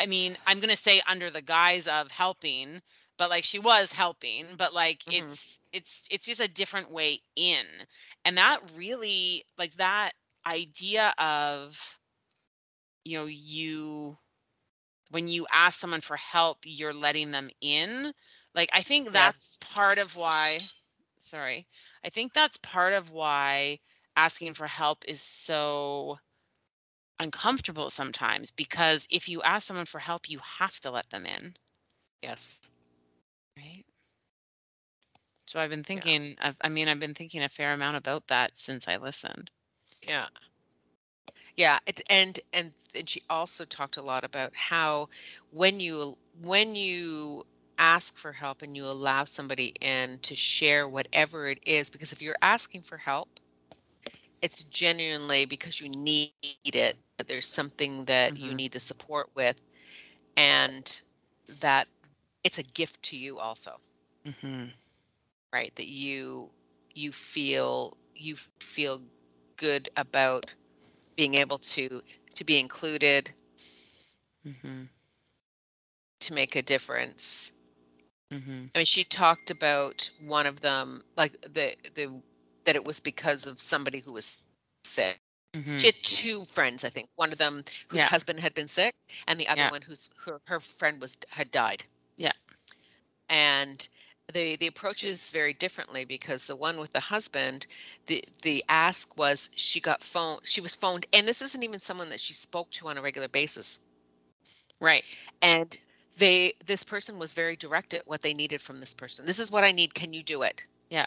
I 0.00 0.06
mean, 0.06 0.36
I'm 0.46 0.60
gonna 0.60 0.76
say 0.76 1.02
under 1.08 1.30
the 1.30 1.42
guise 1.42 1.86
of 1.88 2.10
helping, 2.10 2.82
but 3.18 3.30
like 3.30 3.44
she 3.44 3.58
was 3.58 3.92
helping, 3.92 4.56
but 4.56 4.74
like 4.74 5.04
Mhm. 5.06 5.36
it's 5.36 5.60
it's 5.72 6.06
it's 6.10 6.26
just 6.26 6.40
a 6.40 6.48
different 6.48 6.90
way 6.92 7.20
in. 7.36 7.66
And 8.24 8.38
that 8.38 8.60
really 8.76 9.44
like 9.58 9.74
that 9.74 10.12
idea 10.46 11.14
of 11.18 11.98
you 13.04 13.18
know, 13.18 13.26
you 13.26 14.18
when 15.10 15.28
you 15.28 15.46
ask 15.52 15.78
someone 15.80 16.00
for 16.00 16.16
help, 16.16 16.58
you're 16.64 16.94
letting 16.94 17.30
them 17.32 17.50
in. 17.60 18.12
Like 18.54 18.70
I 18.72 18.82
think 18.82 19.12
that's 19.12 19.52
Yes. 19.52 19.60
part 19.60 19.98
of 19.98 20.16
why 20.16 20.70
sorry. 21.18 21.66
I 22.04 22.10
think 22.10 22.32
that's 22.32 22.58
part 22.58 22.92
of 22.94 23.10
why 23.10 23.78
asking 24.16 24.54
for 24.54 24.66
help 24.66 25.04
is 25.08 25.22
so 25.22 26.18
uncomfortable 27.20 27.90
sometimes 27.90 28.52
because 28.52 29.08
if 29.12 29.28
you 29.28 29.42
ask 29.42 29.68
someone 29.68 29.86
for 29.86 30.00
help, 30.00 30.30
you 30.30 30.40
have 30.58 30.80
to 30.80 30.90
let 30.90 31.10
them 31.10 31.26
in, 31.26 31.56
Yes. 32.22 32.60
right? 33.56 33.84
So 35.46 35.60
I've 35.60 35.70
been 35.70 35.84
thinking, 35.84 36.36
I've, 36.40 36.56
I 36.62 36.68
mean, 36.68 36.88
I've 36.88 37.00
been 37.00 37.14
thinking 37.14 37.42
a 37.42 37.48
fair 37.48 37.72
amount 37.74 37.96
about 37.96 38.28
that 38.28 38.56
since 38.56 38.88
I 38.88 38.96
listened. 38.96 39.50
Yeah. 40.02 40.26
Yeah, 41.56 41.78
it, 41.86 42.00
and 42.08 42.38
and 42.52 42.72
and 42.94 43.08
she 43.08 43.22
also 43.28 43.64
talked 43.64 43.96
a 43.96 44.02
lot 44.02 44.24
about 44.24 44.54
how 44.56 45.08
when 45.52 45.80
you 45.80 46.16
when 46.42 46.74
you 46.76 47.46
ask 47.78 48.16
for 48.18 48.32
help 48.32 48.62
and 48.62 48.76
you 48.76 48.84
allow 48.86 49.24
somebody 49.24 49.74
in 49.80 50.18
to 50.20 50.34
share 50.34 50.88
whatever 50.88 51.48
it 51.48 51.60
is 51.66 51.90
because 51.90 52.12
if 52.12 52.22
you're 52.22 52.36
asking 52.42 52.82
for 52.82 52.98
help 52.98 53.40
it's 54.42 54.62
genuinely 54.64 55.44
because 55.46 55.80
you 55.80 55.88
need 55.88 56.32
it 56.34 56.60
that 56.80 56.94
there's 56.94 57.14
something 57.18 57.70
that 57.70 58.06
you 58.06 58.24
Mhm. 58.30 58.54
need 58.54 58.72
the 58.72 58.80
support 58.80 59.28
with 59.34 59.34
and 60.14 61.02
that 61.60 61.86
it's 62.42 62.58
a 62.58 62.62
gift 62.62 63.02
to 63.02 63.16
you 63.16 63.38
also 63.38 63.78
hmm 64.24 64.70
right 65.52 65.74
that 65.76 65.88
you 65.88 66.50
you 66.94 67.12
feel 67.12 67.96
you 68.14 68.34
feel 68.34 69.02
good 69.56 69.88
about 69.96 70.54
being 71.16 71.34
able 71.34 71.58
to 71.58 72.02
to 72.34 72.44
be 72.44 72.58
included 72.58 73.32
mm-hmm. 74.46 74.84
to 76.20 76.32
make 76.34 76.54
a 76.56 76.62
difference 76.62 77.52
hmm 78.30 78.66
i 78.74 78.78
mean 78.78 78.84
she 78.86 79.04
talked 79.04 79.50
about 79.50 80.10
one 80.20 80.46
of 80.46 80.60
them 80.60 81.02
like 81.16 81.32
the 81.42 81.74
the 81.94 82.20
that 82.64 82.76
it 82.76 82.84
was 82.84 83.00
because 83.00 83.46
of 83.46 83.60
somebody 83.60 84.00
who 84.00 84.12
was 84.12 84.46
sick 84.84 85.20
hmm 85.54 85.78
she 85.78 85.86
had 85.88 85.94
two 86.02 86.44
friends 86.44 86.84
i 86.84 86.88
think 86.88 87.08
one 87.16 87.32
of 87.32 87.38
them 87.38 87.64
whose 87.88 88.02
Yeah. 88.02 88.08
husband 88.08 88.40
had 88.40 88.54
been 88.54 88.68
sick 88.68 88.94
and 89.26 89.38
the 89.40 89.48
other 89.48 89.62
Yeah. 89.62 89.68
one 89.68 89.82
whose 89.82 90.10
her, 90.24 90.40
her 90.46 90.60
friend 90.60 91.00
was 91.00 91.16
had 91.30 91.50
died 91.50 91.84
Yeah. 92.16 92.32
and 93.28 93.88
the 94.32 94.56
the 94.56 94.66
approach 94.66 95.02
is 95.04 95.30
very 95.30 95.52
differently 95.52 96.04
because 96.04 96.46
the 96.46 96.56
one 96.56 96.78
with 96.80 96.92
the 96.92 97.00
husband 97.00 97.66
the 98.06 98.22
the 98.42 98.64
ask 98.68 99.16
was 99.16 99.50
she 99.54 99.80
got 99.80 100.02
phone 100.02 100.38
she 100.44 100.60
was 100.60 100.74
phoned 100.76 101.06
and 101.12 101.26
this 101.28 101.42
isn't 101.42 101.62
even 101.62 101.78
someone 101.78 102.10
that 102.10 102.20
she 102.20 102.32
spoke 102.32 102.70
to 102.70 102.88
on 102.88 102.96
a 102.98 103.02
regular 103.02 103.28
basis 103.28 103.80
Right. 104.80 105.04
and 105.42 105.78
they 106.16 106.54
this 106.64 106.84
person 106.84 107.18
was 107.18 107.32
very 107.32 107.56
direct 107.56 107.94
at 107.94 108.06
what 108.06 108.22
they 108.22 108.34
needed 108.34 108.60
from 108.60 108.80
this 108.80 108.94
person 108.94 109.26
this 109.26 109.38
is 109.38 109.50
what 109.50 109.64
i 109.64 109.72
need 109.72 109.94
can 109.94 110.12
you 110.12 110.22
do 110.22 110.42
it 110.42 110.64
Yeah. 110.90 111.06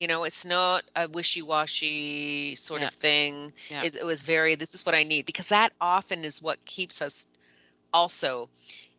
You 0.00 0.08
know, 0.08 0.24
it's 0.24 0.44
not 0.46 0.84
a 0.96 1.08
wishy-washy 1.08 2.56
sort 2.56 2.82
Yeah. 2.82 2.88
of 2.88 2.92
thing. 2.92 3.52
Yeah. 3.70 3.84
It, 3.84 3.96
it 3.96 4.04
was 4.06 4.22
very, 4.22 4.54
this 4.56 4.74
is 4.74 4.86
what 4.86 4.94
I 4.94 5.04
need, 5.04 5.26
because 5.26 5.48
that 5.50 5.72
often 5.80 6.24
is 6.24 6.42
what 6.42 6.64
keeps 6.66 7.02
us 7.02 7.26
also 7.92 8.50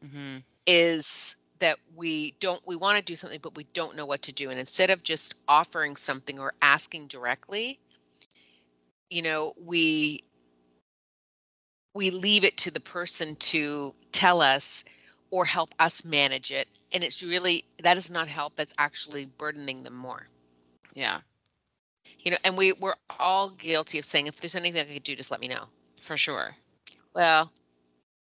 hmm 0.01 0.37
is 0.65 1.35
that 1.59 1.77
we 1.95 2.33
don't 2.39 2.61
we 2.67 2.75
want 2.75 2.97
to 2.97 3.03
do 3.03 3.15
something 3.15 3.39
but 3.41 3.55
we 3.55 3.65
don't 3.73 3.95
know 3.95 4.05
what 4.05 4.21
to 4.21 4.31
do 4.31 4.49
and 4.49 4.59
instead 4.59 4.89
of 4.89 5.03
just 5.03 5.33
offering 5.47 5.95
something 5.95 6.39
or 6.39 6.53
asking 6.61 7.07
directly 7.07 7.79
you 9.09 9.21
know 9.21 9.53
we 9.63 10.21
we 11.93 12.09
leave 12.09 12.43
it 12.43 12.57
to 12.57 12.71
the 12.71 12.79
person 12.79 13.35
to 13.35 13.93
tell 14.11 14.41
us 14.41 14.83
or 15.31 15.45
help 15.45 15.73
us 15.79 16.03
manage 16.05 16.51
it 16.51 16.67
and 16.91 17.03
it's 17.03 17.21
really 17.21 17.65
that 17.81 17.97
is 17.97 18.09
not 18.11 18.27
help 18.27 18.55
that's 18.55 18.73
actually 18.77 19.25
burdening 19.25 19.83
them 19.83 19.95
more 19.95 20.27
Yeah, 20.93 21.21
you 22.23 22.31
know 22.31 22.37
and 22.43 22.57
we 22.57 22.73
we're 22.73 22.95
all 23.19 23.49
guilty 23.49 23.97
of 23.97 24.05
saying 24.05 24.27
if 24.27 24.37
there's 24.37 24.55
anything 24.55 24.81
i 24.89 24.93
could 24.93 25.03
do 25.03 25.15
just 25.15 25.31
let 25.31 25.39
me 25.39 25.47
know 25.47 25.65
for 25.99 26.17
sure. 26.17 26.55
well 27.13 27.51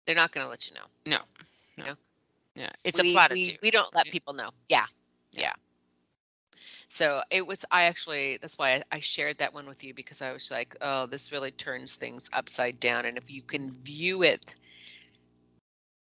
they're 0.05 0.15
not 0.15 0.31
going 0.31 0.45
to 0.45 0.49
let 0.49 0.67
you 0.67 0.75
know 0.75 0.85
No, 1.05 1.17
You 1.77 1.83
no. 1.83 1.89
know? 1.91 1.95
Yeah, 2.55 2.69
it's 2.83 3.01
we, 3.01 3.09
a 3.09 3.13
platitude. 3.13 3.57
We, 3.61 3.67
we 3.67 3.71
don't 3.71 3.93
let 3.93 4.05
people 4.05 4.33
know. 4.33 4.49
Yeah. 4.69 4.85
Yeah. 5.31 5.41
Yeah. 5.41 5.53
So 6.87 7.21
it 7.29 7.45
was, 7.45 7.65
I 7.71 7.83
actually, 7.83 8.37
that's 8.41 8.57
why 8.57 8.75
I, 8.75 8.83
I 8.93 8.99
shared 8.99 9.37
that 9.39 9.53
one 9.53 9.67
with 9.67 9.83
you 9.83 9.93
because 9.93 10.21
I 10.21 10.31
was 10.31 10.49
like, 10.49 10.75
oh, 10.81 11.05
this 11.05 11.33
really 11.33 11.51
turns 11.51 11.95
things 11.95 12.29
upside 12.31 12.79
down. 12.79 13.05
And 13.05 13.17
if 13.17 13.29
you 13.29 13.41
can 13.41 13.71
view 13.71 14.23
it 14.23 14.55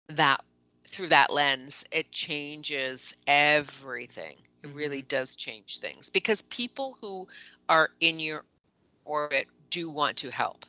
that 0.09 0.43
through 0.87 1.09
that 1.09 1.31
lens, 1.31 1.85
it 1.93 2.11
changes 2.13 3.15
everything. 3.27 4.37
It 4.62 4.68
really 4.75 5.03
does 5.03 5.37
change 5.37 5.79
things 5.79 6.11
because 6.11 6.42
people 6.42 6.97
who 7.01 7.27
are 7.68 7.90
in 8.01 8.18
your 8.21 8.44
orbit 9.05 9.49
do 9.71 9.90
want 9.90 10.16
to 10.18 10.31
help. 10.31 10.66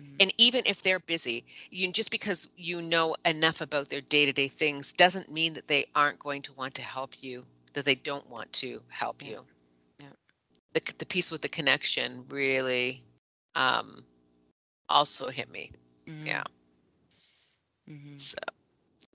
Mhm. 0.00 0.16
And 0.20 0.32
even 0.38 0.62
if 0.66 0.82
they're 0.82 1.00
busy, 1.00 1.44
you 1.70 1.90
just 1.92 2.10
because 2.10 2.48
you 2.56 2.80
know 2.82 3.16
enough 3.24 3.60
about 3.60 3.88
their 3.88 4.00
day-to-day 4.00 4.48
things 4.48 4.92
doesn't 4.92 5.30
mean 5.30 5.54
that 5.54 5.68
they 5.68 5.86
aren't 5.94 6.18
going 6.18 6.42
to 6.42 6.52
want 6.54 6.74
to 6.74 6.82
help 6.82 7.22
you, 7.22 7.46
that 7.74 7.84
they 7.84 7.94
don't 7.94 8.28
want 8.28 8.52
to 8.54 8.82
help 8.88 9.22
Yeah. 9.22 9.30
you. 9.30 9.46
Yeah. 10.00 10.06
The 10.72 10.80
the 10.98 11.06
piece 11.06 11.30
with 11.30 11.42
the 11.42 11.48
connection 11.48 12.24
really 12.28 13.02
um 13.54 14.04
also 14.88 15.28
hit 15.28 15.48
me. 15.50 15.72
Yeah. 16.24 16.44
Mhm. 17.88 18.18
So, 18.20 18.38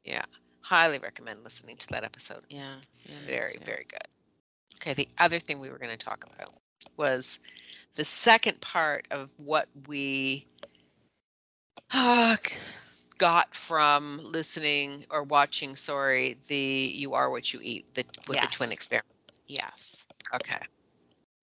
yeah. 0.04 0.26
Highly 0.64 0.98
recommend 0.98 1.44
listening 1.44 1.78
to 1.78 1.88
that 1.90 2.04
episode. 2.04 2.44
Yeah. 2.50 2.62
yeah, 3.06 3.16
Very, 3.26 3.54
very 3.66 3.86
good. 3.90 4.08
Okay, 4.82 4.94
the 4.94 5.08
other 5.20 5.38
thing 5.40 5.60
we 5.60 5.70
were 5.70 5.78
going 5.78 5.92
to 5.92 5.98
talk 5.98 6.24
about 6.36 6.54
was 6.98 7.40
the 7.96 8.04
second 8.04 8.60
part 8.62 9.08
of 9.12 9.30
what 9.44 9.68
we 9.88 10.48
uh, 11.94 12.36
got 13.18 13.54
from 13.54 14.20
listening 14.24 15.06
or 15.12 15.24
watching, 15.24 15.76
sorry, 15.76 16.38
the 16.48 16.58
You 16.58 17.14
Are 17.14 17.30
What 17.30 17.54
You 17.54 17.60
Eat 17.62 17.94
the, 17.96 18.04
with 18.28 18.40
the 18.40 18.48
twin 18.48 18.70
Yes. 18.70 18.74
experiment. 18.74 19.06
Yes. 19.48 20.08
Okay. 20.34 20.60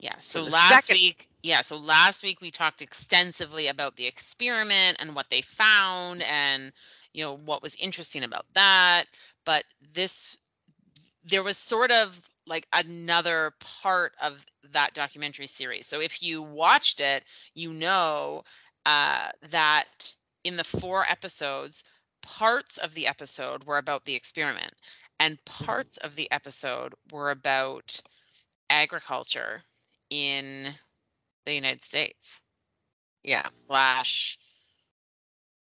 Yeah. 0.00 0.14
So 0.18 0.44
So, 0.46 0.50
last 0.50 0.86
second- 0.86 0.94
week, 1.00 1.28
yeah. 1.42 1.60
So 1.60 1.76
last 1.76 2.22
week 2.22 2.40
we 2.40 2.50
talked 2.50 2.80
extensively 2.82 3.66
about 3.68 3.96
the 3.96 4.06
experiment 4.06 4.96
and 4.98 5.14
what 5.14 5.28
they 5.30 5.42
found 5.42 6.22
and, 6.22 6.72
you 7.12 7.24
know, 7.24 7.36
what 7.36 7.62
was 7.62 7.74
interesting 7.76 8.22
about 8.24 8.46
that. 8.54 9.04
But 9.44 9.64
this, 9.94 10.36
there 11.24 11.42
was 11.42 11.56
sort 11.56 11.90
of 11.90 12.28
like 12.46 12.66
another 12.72 13.52
part 13.60 14.12
of 14.22 14.46
that 14.72 14.94
documentary 14.94 15.46
series. 15.46 15.86
So 15.86 16.00
if 16.00 16.22
you 16.22 16.42
watched 16.42 17.00
it, 17.00 17.24
you 17.54 17.72
know 17.72 18.44
uh, 18.86 19.28
that 19.50 20.14
in 20.44 20.56
the 20.56 20.64
four 20.64 21.04
episodes, 21.08 21.84
parts 22.22 22.78
of 22.78 22.94
the 22.94 23.06
episode 23.06 23.64
were 23.64 23.78
about 23.78 24.04
the 24.04 24.14
experiment 24.14 24.72
and 25.18 25.44
parts 25.44 25.96
of 25.98 26.16
the 26.16 26.30
episode 26.30 26.94
were 27.12 27.30
about 27.30 28.00
agriculture 28.70 29.62
in 30.10 30.74
the 31.44 31.54
United 31.54 31.80
States 31.80 32.42
Yeah. 33.22 33.48
slash 33.66 34.38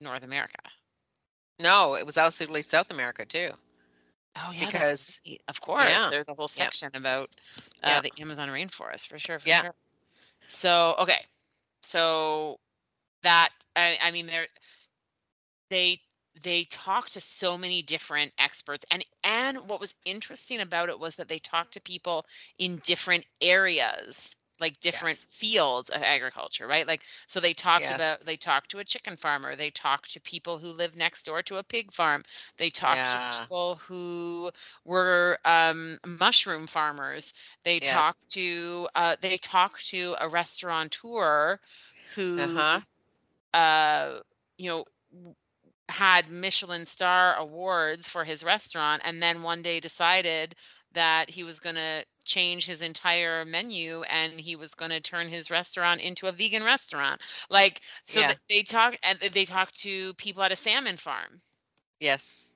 North 0.01 0.23
America. 0.23 0.61
No, 1.59 1.95
it 1.95 2.05
was 2.05 2.17
absolutely 2.17 2.61
South 2.61 2.91
America 2.91 3.25
too. 3.25 3.51
Oh 4.37 4.51
yeah, 4.53 4.65
Because- 4.67 5.19
right. 5.27 5.41
of 5.47 5.59
course, 5.59 5.89
yeah. 5.89 6.09
there's 6.09 6.27
a 6.29 6.33
whole 6.33 6.47
section 6.47 6.89
about 6.93 7.29
uh, 7.83 7.87
Yeah. 7.87 8.01
the 8.01 8.11
Amazon 8.21 8.49
rainforest 8.49 9.07
for 9.07 9.17
sure. 9.17 9.39
For 9.39 9.49
Yeah. 9.49 9.61
sure. 9.63 9.75
So 10.47 10.95
okay, 10.99 11.21
so 11.81 12.59
that 13.23 13.49
I, 13.75 13.97
I 14.01 14.11
mean 14.11 14.27
there 14.27 14.47
they 15.69 15.99
they 16.41 16.63
talked 16.65 17.13
to 17.13 17.19
so 17.21 17.57
many 17.57 17.81
different 17.81 18.31
experts 18.37 18.85
and 18.91 19.03
and 19.23 19.57
what 19.69 19.79
was 19.79 19.95
interesting 20.05 20.61
about 20.61 20.89
it 20.89 20.97
was 20.99 21.17
that 21.17 21.27
they 21.27 21.39
talked 21.39 21.73
to 21.73 21.81
people 21.81 22.25
in 22.59 22.77
different 22.77 23.25
areas 23.41 24.35
like 24.61 24.79
different 24.79 25.17
Yes. 25.17 25.25
fields 25.27 25.89
of 25.89 26.01
agriculture 26.03 26.67
right 26.67 26.87
like 26.87 27.01
so 27.27 27.39
they 27.39 27.53
talked 27.53 27.91
about 27.91 28.25
they 28.25 28.35
talked 28.37 28.69
to 28.71 28.79
a 28.79 28.83
chicken 28.83 29.15
farmer 29.15 29.55
they 29.55 29.69
talked 29.69 30.11
to 30.13 30.19
people 30.21 30.59
who 30.59 30.69
live 30.69 30.95
next 30.95 31.23
door 31.25 31.41
to 31.41 31.57
a 31.57 31.63
pig 31.63 31.91
farm 31.91 32.23
they 32.57 32.69
talked 32.69 33.09
Yeah. 33.09 33.11
to 33.11 33.19
people 33.19 33.75
who 33.87 34.51
were 34.85 35.37
um, 35.45 35.97
mushroom 36.05 36.67
farmers 36.67 37.33
they 37.63 37.79
Yes. 37.79 38.03
talked 38.03 38.27
to 38.29 38.87
uh, 38.95 39.15
they 39.21 39.37
talked 39.37 39.87
to 39.89 40.15
a 40.19 40.27
restaurateur 40.27 41.59
who 42.15 42.63
Uh-huh. 42.63 42.81
uh, 43.53 44.19
you 44.57 44.69
know, 44.69 44.83
had 45.89 46.29
Michelin 46.29 46.85
star 46.85 47.35
awards 47.35 48.07
for 48.07 48.23
his 48.23 48.43
restaurant 48.43 49.01
and 49.05 49.21
then 49.21 49.41
one 49.43 49.61
day 49.61 49.79
decided 49.79 50.55
that 50.93 51.29
he 51.29 51.43
was 51.43 51.59
going 51.59 51.75
to 51.75 52.05
change 52.25 52.65
his 52.65 52.81
entire 52.81 53.45
menu 53.45 54.03
and 54.03 54.39
he 54.39 54.55
was 54.55 54.73
going 54.75 54.91
to 54.91 54.99
turn 55.01 55.29
his 55.29 55.49
restaurant 55.51 56.01
into 56.01 56.27
a 56.27 56.31
vegan 56.31 56.63
restaurant. 56.63 57.21
Like 57.49 57.81
so 58.05 58.23
Yeah. 58.23 58.35
they 58.49 58.63
talk 58.63 58.97
and 59.03 59.19
they 59.19 59.45
talk 59.45 59.71
to 59.73 60.13
people 60.15 60.43
at 60.43 60.51
a 60.51 60.55
salmon 60.55 60.97
farm. 60.97 61.41
Yes. 61.99 62.51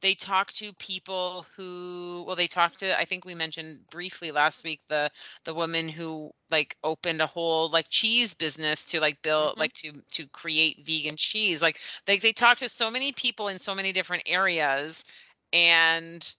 They 0.00 0.14
talk 0.14 0.52
to 0.54 0.72
people 0.74 1.46
who 1.56 2.24
well 2.26 2.36
they 2.36 2.46
talk 2.46 2.76
to 2.76 2.98
I 2.98 3.04
think 3.04 3.24
we 3.24 3.34
mentioned 3.34 3.86
briefly 3.90 4.30
last 4.32 4.64
week 4.64 4.80
the 4.88 5.10
the 5.44 5.54
woman 5.54 5.88
who 5.88 6.32
like 6.50 6.76
opened 6.82 7.20
a 7.20 7.26
whole 7.26 7.68
like 7.70 7.88
cheese 7.90 8.34
business 8.34 8.84
to 8.86 9.00
like 9.00 9.22
build 9.22 9.56
Mhm. 9.56 9.58
like 9.58 9.72
to 9.74 10.02
to 10.12 10.26
create 10.28 10.84
vegan 10.84 11.16
cheese 11.16 11.62
like 11.62 11.78
they 12.06 12.18
they 12.18 12.32
talk 12.32 12.58
to 12.58 12.68
so 12.68 12.90
many 12.90 13.12
people 13.12 13.48
in 13.48 13.58
so 13.58 13.74
many 13.74 13.92
different 13.92 14.22
areas 14.26 15.04
and 15.52 16.34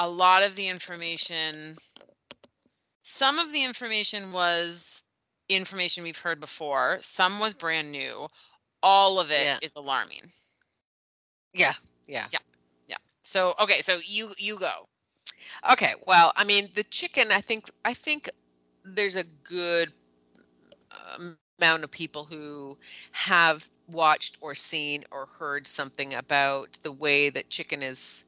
a 0.00 0.08
lot 0.08 0.44
of 0.44 0.56
the 0.56 0.68
information 0.68 1.76
some 3.02 3.38
of 3.38 3.52
the 3.52 3.64
information 3.64 4.32
was 4.32 5.04
information 5.48 6.04
we've 6.04 6.18
heard 6.18 6.40
before 6.40 6.98
some 7.00 7.40
was 7.40 7.54
brand 7.54 7.92
new 7.92 8.28
all 8.82 9.20
of 9.20 9.30
it 9.30 9.52
is 9.62 9.74
alarming. 9.76 10.32
Yeah. 11.54 11.74
alarming 12.08 12.28
Yeah. 12.32 12.40
Yeah. 12.88 12.96
so 13.22 13.54
okay 13.60 13.82
so 13.82 14.00
you 14.04 14.32
you 14.38 14.58
go 14.58 14.88
Okay, 15.72 15.94
well, 16.06 16.32
I 16.36 16.44
mean, 16.44 16.70
the 16.74 16.84
chicken. 16.84 17.32
I 17.32 17.40
think 17.40 17.70
I 17.84 17.94
think 17.94 18.30
there's 18.84 19.16
a 19.16 19.24
good 19.44 19.92
um, 20.92 21.38
amount 21.58 21.84
of 21.84 21.90
people 21.90 22.24
who 22.24 22.78
have 23.12 23.68
watched 23.90 24.38
or 24.40 24.54
seen 24.54 25.04
or 25.10 25.26
heard 25.26 25.66
something 25.66 26.14
about 26.14 26.78
the 26.82 26.92
way 26.92 27.30
that 27.30 27.50
chicken 27.50 27.82
is 27.82 28.24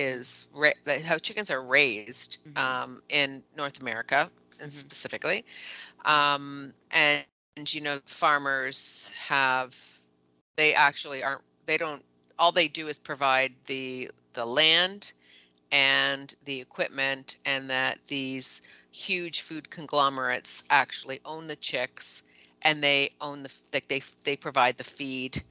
is 0.00 0.54
ra- 0.62 0.98
how 1.10 1.26
chickens 1.26 1.58
are 1.60 1.68
raised 1.68 2.38
Mhm. 2.46 2.56
um, 2.56 3.02
in 3.08 3.44
North 3.56 3.80
America 3.80 4.30
and 4.60 4.72
Mhm. 4.72 4.72
specifically, 4.72 5.44
um, 6.04 6.74
and, 6.92 7.24
and 7.56 7.74
you 7.74 7.80
know, 7.82 8.00
farmers 8.06 9.12
have 9.28 10.00
they 10.56 10.74
actually 10.74 11.22
aren't 11.22 11.42
they 11.66 11.76
don't 11.78 12.04
all 12.38 12.52
they 12.52 12.68
do 12.68 12.88
is 12.88 12.98
provide 12.98 13.52
the 13.66 14.10
the 14.34 14.44
land 14.46 15.12
and 15.72 16.34
the 16.44 16.60
equipment 16.60 17.36
and 17.44 17.70
that 17.70 17.98
these 18.08 18.62
huge 18.90 19.40
food 19.40 19.70
conglomerates 19.70 20.64
actually 20.70 21.20
own 21.24 21.46
the 21.48 21.56
chicks 21.56 22.22
and 22.62 22.82
they 22.82 23.10
own 23.20 23.42
the 23.42 23.52
like 23.72 23.88
they 23.88 24.02
they 24.24 24.36
provide 24.36 24.78
the 24.78 24.84
feed 24.84 25.42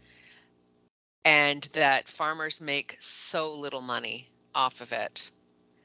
and 1.25 1.63
that 1.73 2.07
farmers 2.07 2.61
make 2.61 2.97
so 2.99 3.53
little 3.53 3.81
money 3.81 4.29
off 4.55 4.81
of 4.81 4.91
it 4.91 5.31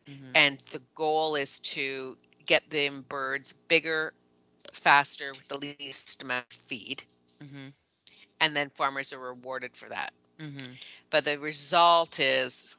Mhm. 0.06 0.34
and 0.34 0.58
the 0.72 0.80
goal 0.94 1.36
is 1.36 1.60
to 1.60 2.16
get 2.46 2.68
them 2.70 3.02
birds 3.08 3.52
bigger 3.68 4.14
faster 4.72 5.32
with 5.34 5.48
the 5.48 5.58
least 5.58 6.22
amount 6.22 6.46
of 6.50 6.56
feed 6.58 7.04
Mhm. 7.40 7.72
and 8.40 8.56
then 8.56 8.70
farmers 8.70 9.12
are 9.12 9.18
rewarded 9.18 9.76
for 9.76 9.88
that 9.88 10.12
Mhm. 10.38 10.78
but 11.10 11.24
the 11.24 11.38
result 11.38 12.18
is 12.20 12.76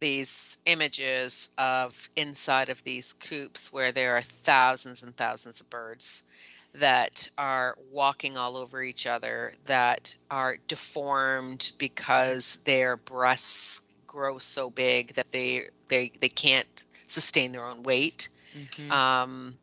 these 0.00 0.58
images 0.66 1.50
of 1.58 2.08
inside 2.16 2.68
of 2.68 2.82
these 2.84 3.12
coops 3.12 3.72
where 3.72 3.92
there 3.92 4.16
are 4.16 4.22
thousands 4.22 5.02
and 5.02 5.16
thousands 5.16 5.60
of 5.60 5.70
birds 5.70 6.24
that 6.74 7.28
are 7.38 7.76
walking 7.90 8.36
all 8.36 8.56
over 8.56 8.82
each 8.82 9.06
other 9.06 9.54
that 9.64 10.16
are 10.30 10.56
deformed 10.68 11.72
because 11.78 12.56
their 12.64 12.96
breasts 12.96 13.91
grow 14.12 14.38
so 14.38 14.70
big 14.70 15.14
that 15.14 15.32
they 15.32 15.68
they 15.88 16.12
they 16.20 16.28
can't 16.28 16.84
sustain 17.04 17.52
their 17.52 17.64
own 17.66 17.82
weight 17.84 18.28
Mhm. 18.54 18.98
um 18.98 19.58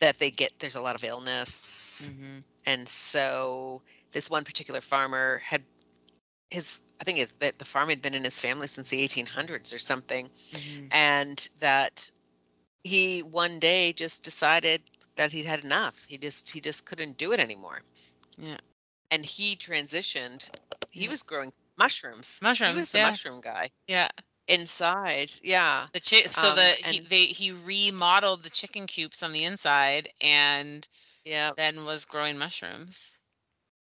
that 0.00 0.18
they 0.18 0.30
get 0.30 0.52
there's 0.60 0.76
a 0.76 0.82
lot 0.82 0.96
of 0.96 1.04
illness 1.04 2.10
Mhm. 2.10 2.44
and 2.66 2.88
so 2.88 3.82
this 4.12 4.30
one 4.30 4.44
particular 4.44 4.80
farmer 4.80 5.38
had 5.44 5.62
his 6.50 6.80
i 7.00 7.04
think 7.04 7.18
it, 7.18 7.32
that 7.40 7.58
the 7.58 7.64
farm 7.64 7.88
had 7.88 8.02
been 8.02 8.14
in 8.14 8.24
his 8.24 8.38
family 8.38 8.68
since 8.68 8.90
the 8.90 9.00
1800s 9.02 9.72
or 9.72 9.78
something 9.78 10.30
Mhm. 10.52 10.92
and 10.92 11.48
that 11.60 12.10
he 12.84 13.22
one 13.22 13.58
day 13.60 13.92
just 13.92 14.24
decided 14.24 14.82
that 15.16 15.32
he'd 15.32 15.46
had 15.46 15.64
enough 15.64 16.06
he 16.08 16.18
just 16.18 16.50
he 16.50 16.60
just 16.60 16.86
couldn't 16.86 17.18
do 17.18 17.32
it 17.32 17.40
anymore 17.40 17.82
Yeah. 18.38 18.58
and 19.10 19.24
he 19.26 19.56
transitioned 19.56 20.50
he 20.90 21.08
Yeah. 21.08 21.10
was 21.10 21.22
growing 21.22 21.52
mushrooms 21.78 22.40
Mushrooms. 22.42 22.72
he 22.72 22.76
was 22.76 22.92
the 22.92 22.98
yeah. 22.98 23.04
mushroom 23.04 23.40
guy 23.40 23.70
Yeah. 23.86 24.08
inside 24.48 25.32
yeah 25.42 25.88
The 25.92 26.00
chi- 26.00 26.28
so 26.30 26.50
Um, 26.50 26.56
the 26.56 26.68
he 26.80 27.00
they 27.00 27.26
he 27.26 27.50
remodeled 27.52 28.42
the 28.44 28.50
chicken 28.50 28.86
coops 28.86 29.22
on 29.22 29.32
the 29.32 29.44
inside 29.44 30.08
and 30.20 30.86
yeah 31.24 31.52
then 31.56 31.84
was 31.84 32.04
growing 32.04 32.38
mushrooms. 32.38 33.20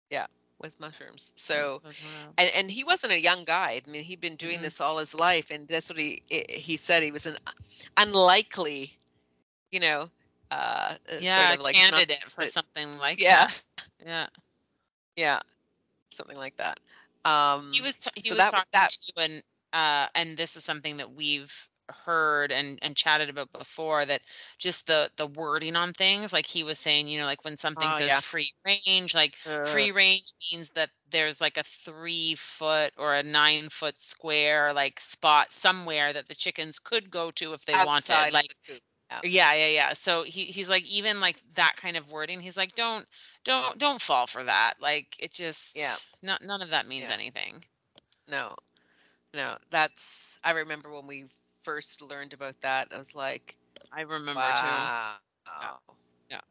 Yeah, 0.09 0.27
with 0.59 0.79
mushrooms 0.79 1.33
so 1.35 1.81
and, 2.37 2.49
and 2.55 2.71
he 2.71 2.83
wasn't 2.83 3.13
a 3.13 3.19
young 3.19 3.43
guy. 3.45 3.81
I 3.85 3.89
mean, 3.89 4.03
he'd 4.03 4.21
been 4.21 4.35
doing 4.35 4.61
Mhm. 4.61 4.63
this 4.63 4.79
all 4.81 4.97
his 4.97 5.13
life, 5.15 5.51
and 5.51 5.67
that's 5.67 5.89
what 5.89 5.99
he 5.99 6.23
he 6.49 6.77
said. 6.77 7.03
He 7.03 7.11
was 7.11 7.25
an 7.25 7.37
unlikely, 7.97 8.97
you 9.71 9.79
know, 9.79 10.09
uh, 10.51 10.95
uh, 11.11 11.19
yeah, 11.19 11.47
sort 11.47 11.51
of 11.51 11.59
like 11.61 11.75
candidate 11.75 12.31
for 12.31 12.45
something 12.45 12.97
like 12.99 13.19
yeah, 13.19 13.29
that. 13.29 13.61
Yeah. 14.05 14.27
yeah, 15.15 15.39
something 16.11 16.37
like 16.37 16.57
that. 16.57 16.79
Um, 17.25 17.71
he 17.73 17.81
was 17.81 17.99
t- 17.99 18.11
he 18.15 18.29
so 18.29 18.35
was 18.35 18.45
that 18.45 18.51
talking 18.51 18.69
that- 18.73 18.91
to 18.91 19.13
and 19.23 19.43
uh 19.73 20.07
and 20.15 20.37
this 20.37 20.55
is 20.55 20.63
something 20.63 20.97
that 20.97 21.11
we've 21.11 21.69
heard 22.05 22.51
and 22.51 22.79
and 22.81 22.95
chatted 22.95 23.29
about 23.29 23.51
before 23.51 24.05
that 24.05 24.21
just 24.57 24.87
the 24.87 25.09
the 25.17 25.27
wording 25.27 25.75
on 25.75 25.93
things 25.93 26.33
like 26.33 26.45
he 26.47 26.63
was 26.63 26.79
saying 26.79 27.07
you 27.07 27.19
know 27.19 27.25
like 27.25 27.43
when 27.45 27.55
something 27.55 27.93
Oh, 27.93 27.93
says 27.93 28.07
yeah. 28.07 28.19
free 28.19 28.51
range 28.65 29.13
like 29.13 29.35
free 29.61 29.91
range 29.91 30.33
means 30.51 30.71
that 30.71 30.89
there's 31.11 31.41
like 31.41 31.57
a 31.57 31.63
three 31.63 32.33
foot 32.35 32.91
or 32.97 33.13
a 33.15 33.21
nine 33.23 33.69
foot 33.69 33.97
square 33.99 34.73
like 34.73 34.99
spot 34.99 35.51
somewhere 35.51 36.11
that 36.13 36.27
the 36.27 36.35
chickens 36.35 36.79
could 36.79 37.09
go 37.11 37.29
to 37.31 37.53
if 37.53 37.65
they 37.65 37.79
outside 37.79 37.81
wanted 37.81 38.31
like 38.31 38.55
the. 38.67 38.79
Yeah 39.23 39.53
yeah 39.53 39.67
yeah 39.67 39.93
so 39.93 40.23
he, 40.23 40.43
he's 40.45 40.69
like 40.69 40.83
even 40.91 41.19
like 41.19 41.37
that 41.55 41.73
kind 41.77 41.97
of 41.97 42.11
wording 42.11 42.41
he's 42.41 42.57
like 42.57 42.73
don't 42.75 43.05
don't 43.43 43.77
don't 43.77 44.01
fall 44.01 44.27
for 44.27 44.43
that 44.43 44.73
like 44.81 45.15
it 45.19 45.31
just 45.31 45.77
Yeah. 45.77 45.97
not, 46.21 46.41
none 46.43 46.61
of 46.61 46.69
that 46.69 46.87
means 46.87 47.09
Yeah. 47.09 47.11
anything 47.11 47.63
No, 48.27 48.55
no, 49.33 49.57
that's. 49.69 50.39
I 50.43 50.51
remember 50.51 50.91
when 50.91 51.07
we 51.07 51.25
first 51.63 52.01
learned 52.01 52.33
about 52.33 52.61
that. 52.61 52.89
I 52.93 52.97
was 52.97 53.15
like, 53.15 53.55
i 53.91 54.01
remember 54.01 54.51
too 54.53 54.91
wow, 55.45 55.79
Yeah. 56.29 56.41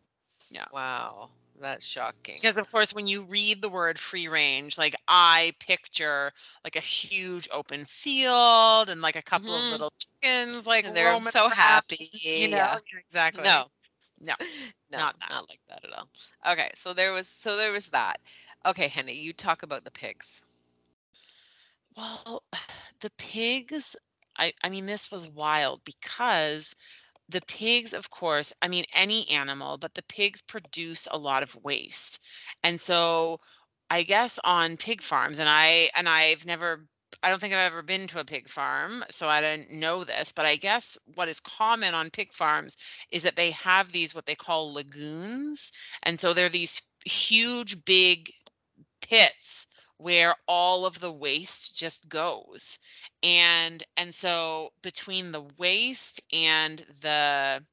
Yeah. 0.51 0.67
wow, 0.71 1.31
that's 1.61 1.85
shocking. 1.87 2.41
because 2.41 2.59
of 2.59 2.69
course 2.71 2.93
when 2.95 3.07
you 3.07 3.25
read 3.25 3.63
the 3.63 3.69
word 3.69 3.99
free 3.99 4.29
range 4.29 4.79
like 4.79 4.95
i 5.09 5.53
picture 5.61 6.31
like 6.65 6.77
a 6.77 6.81
huge 6.81 7.49
open 7.53 7.85
field 7.85 8.89
and 8.89 9.01
like 9.03 9.17
a 9.17 9.23
couple 9.23 9.55
Mhm. 9.55 9.59
of 9.59 9.69
little 9.69 9.93
chickens 10.23 10.67
like 10.67 10.87
and 10.87 10.97
they're 10.97 11.17
so 11.21 11.49
around, 11.51 11.51
happy. 11.51 12.11
you 12.33 12.49
know 12.49 12.57
yeah. 12.59 12.77
exactly 12.99 13.45
No. 13.45 13.65
No, 14.21 14.35
no, 14.91 14.99
not 14.99 15.17
not, 15.29 15.49
like 15.49 15.61
that 15.69 15.85
at 15.85 15.93
all. 15.93 16.09
Okay, 16.53 16.71
so 16.75 16.93
there 16.95 17.13
was 17.13 17.29
so 17.29 17.57
there 17.57 17.73
was 17.73 17.89
that. 17.89 18.21
Okay, 18.65 18.89
Henny, 18.89 19.15
you 19.15 19.33
talk 19.33 19.63
about 19.63 19.85
the 19.85 19.91
pigs. 19.91 20.43
well 21.97 22.43
the 23.01 23.11
pigs 23.19 23.97
i 24.37 24.53
i 24.63 24.69
mean 24.71 24.87
this 24.87 25.11
was 25.11 25.29
wild 25.29 25.81
because 25.85 26.75
the 27.29 27.41
pigs 27.49 27.93
of 27.95 28.11
course 28.11 28.53
i 28.63 28.69
mean 28.69 28.85
any 28.95 29.29
animal 29.31 29.79
but 29.79 29.95
the 29.95 30.03
pigs 30.05 30.43
produce 30.43 31.09
a 31.11 31.19
lot 31.19 31.43
of 31.43 31.57
waste. 31.63 32.23
And 32.63 32.81
so 32.81 33.41
i 33.91 34.03
guess 34.03 34.39
on 34.45 34.77
pig 34.77 35.03
farms 35.03 35.39
and 35.39 35.49
i 35.49 35.89
and 35.97 36.09
i've 36.09 36.47
never 36.47 36.87
i 37.23 37.31
don't 37.31 37.41
think 37.41 37.55
i've 37.55 37.73
ever 37.73 37.83
been 37.83 38.07
to 38.09 38.21
a 38.21 38.25
pig 38.25 38.49
farm 38.49 39.05
so 39.11 39.29
i 39.29 39.41
didn't 39.41 39.71
know 39.71 40.05
this 40.05 40.33
but 40.33 40.47
i 40.47 40.57
guess 40.57 40.99
what 41.15 41.29
is 41.29 41.41
common 41.41 41.95
on 41.95 42.11
pig 42.11 42.33
farms 42.33 42.77
is 43.11 43.23
that 43.23 43.37
they 43.37 43.51
have 43.53 43.93
these 43.93 44.15
what 44.15 44.27
they 44.27 44.35
call 44.35 44.73
lagoons 44.73 45.73
and 46.03 46.19
so 46.21 46.33
they're 46.33 46.49
these 46.49 46.83
huge 47.07 47.85
big 47.85 48.31
pits 49.03 49.67
where 49.99 50.35
all 50.47 50.87
of 50.87 51.01
the 51.01 51.13
waste 51.13 51.77
just 51.77 52.09
goes 52.09 52.79
and 53.23 53.85
and 53.97 54.13
so 54.15 54.71
between 54.83 55.31
the 55.33 55.45
waste 55.59 56.21
and 56.33 56.81
the 57.03 57.65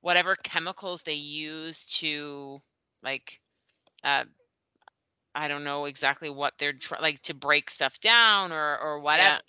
whatever 0.00 0.36
chemicals 0.42 1.02
they 1.02 1.14
use 1.14 1.86
to 1.86 2.58
like 3.02 3.40
uh 4.04 4.24
I 5.34 5.48
don't 5.48 5.64
know 5.64 5.84
exactly 5.84 6.28
what 6.30 6.54
they're 6.58 6.72
tr- 6.72 6.96
like 7.00 7.20
to 7.22 7.34
break 7.34 7.70
stuff 7.70 8.00
down 8.00 8.52
or 8.52 8.78
or 8.78 8.98
whatever. 9.00 9.40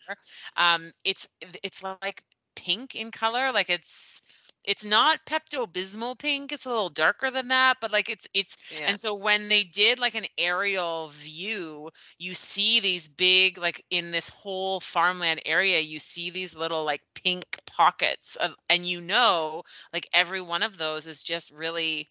Um, 0.57 0.91
it's 1.03 1.27
it's 1.63 1.83
like 1.83 2.23
pink 2.55 2.95
in 2.95 3.11
color, 3.11 3.51
like 3.51 3.69
it's 3.69 4.21
it's 4.63 4.83
not 4.85 5.25
Pepto 5.25 5.65
Bismol 5.71 6.17
pink. 6.17 6.51
It's 6.51 6.65
a 6.65 6.69
little 6.69 6.89
darker 6.89 7.29
than 7.31 7.47
that, 7.49 7.77
but 7.81 7.91
like 7.91 8.09
it's 8.09 8.27
it's 8.33 8.57
Yeah. 8.69 8.87
and 8.87 8.99
so 8.99 9.13
when 9.15 9.47
they 9.49 9.63
did 9.63 9.99
like 9.99 10.15
an 10.15 10.25
aerial 10.37 11.09
view, 11.09 11.89
you 12.17 12.33
see 12.33 12.79
these 12.79 13.07
big, 13.07 13.57
like 13.57 13.83
in 13.89 14.11
this 14.11 14.29
whole 14.29 14.79
farmland 14.79 15.41
area, 15.45 15.79
you 15.79 15.99
see 15.99 16.29
these 16.29 16.55
little 16.55 16.83
like 16.85 17.01
pink 17.15 17.45
pockets 17.65 18.35
of, 18.37 18.55
and 18.69 18.85
you 18.85 19.01
know, 19.01 19.63
like 19.93 20.07
every 20.13 20.41
one 20.41 20.63
of 20.63 20.77
those 20.77 21.07
is 21.07 21.23
just 21.23 21.51
really 21.51 22.09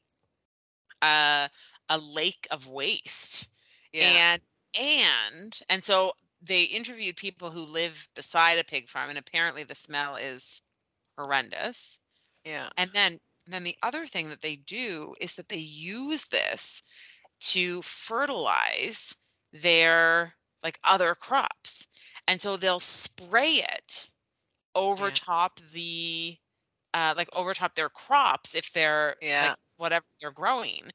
uh, 1.02 1.48
a 1.88 1.98
lake 1.98 2.46
of 2.50 2.68
waste. 2.68 3.48
yeah. 3.92 4.20
And 4.24 4.42
and 4.78 5.60
and 5.68 5.84
so 5.84 6.12
they 6.42 6.64
interviewed 6.64 7.16
people 7.16 7.50
who 7.50 7.64
live 7.66 8.08
beside 8.14 8.58
a 8.58 8.64
pig 8.64 8.88
farm, 8.88 9.10
and 9.10 9.18
apparently 9.18 9.64
the 9.64 9.74
smell 9.74 10.16
is 10.16 10.62
horrendous. 11.18 12.00
Yeah. 12.44 12.70
And 12.76 12.92
then 12.92 13.12
and 13.46 13.52
then 13.54 13.64
the 13.64 13.76
other 13.82 14.06
thing 14.06 14.28
that 14.30 14.42
they 14.42 14.56
do 14.56 15.14
is 15.20 15.34
that 15.36 15.48
they 15.48 15.56
use 15.56 16.26
this 16.28 16.82
to 17.40 17.82
fertilize 17.82 19.16
their 19.52 20.34
like 20.62 20.78
other 20.84 21.14
crops. 21.14 21.86
And 22.28 22.40
so 22.40 22.56
they'll 22.56 22.80
spray 22.80 23.54
it 23.56 24.10
over 24.74 25.10
Yeah. 25.10 25.12
top 25.12 25.60
the 25.60 26.38
uh 26.94 27.14
like 27.16 27.28
over 27.34 27.54
top 27.54 27.74
their 27.74 27.90
crops 27.90 28.54
if 28.54 28.72
they're 28.72 29.16
Yeah. 29.20 29.40
like 29.40 29.56
whatever 29.76 30.06
they're 30.20 30.32
growing. 30.32 30.90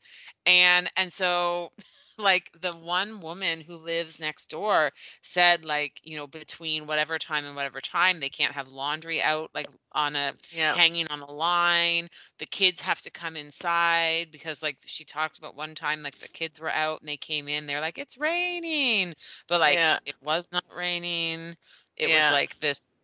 And 0.46 0.90
and 0.98 1.14
so 1.14 1.72
like 2.18 2.52
the 2.60 2.72
one 2.74 3.20
woman 3.22 3.62
who 3.62 3.76
lives 3.78 4.20
next 4.20 4.50
door 4.50 4.92
said 5.22 5.64
like 5.66 6.00
you 6.04 6.16
know 6.18 6.28
between 6.28 6.88
whatever 6.88 7.18
time 7.18 7.46
and 7.46 7.56
whatever 7.56 7.82
time 7.82 8.20
they 8.20 8.30
can't 8.30 8.54
have 8.54 8.68
laundry 8.70 9.22
out 9.22 9.50
like 9.54 9.68
on 9.94 10.16
a 10.16 10.34
Yeah. 10.52 10.74
hanging 10.74 11.08
on 11.10 11.22
a 11.22 11.32
line. 11.32 12.08
The 12.40 12.46
kids 12.46 12.82
have 12.82 13.02
to 13.02 13.12
come 13.12 13.36
inside 13.36 14.32
because 14.32 14.62
like 14.64 14.78
she 14.86 15.04
talked 15.06 15.38
about 15.38 15.56
one 15.56 15.76
time 15.76 16.04
like 16.04 16.18
the 16.20 16.30
kids 16.30 16.60
were 16.60 16.72
out 16.72 17.00
and 17.02 17.10
they 17.10 17.18
came 17.18 17.48
in 17.48 17.66
they're 17.66 17.82
like 17.82 17.98
it's 17.98 18.18
raining. 18.18 19.14
But 19.48 19.60
like 19.60 19.82
Yeah. 19.82 20.00
it 20.06 20.16
was 20.22 20.48
not 20.52 20.66
raining. 20.76 21.56
It 21.98 22.08
Yeah. 22.08 22.12
was 22.12 22.30
like 22.32 22.60
this 22.60 23.00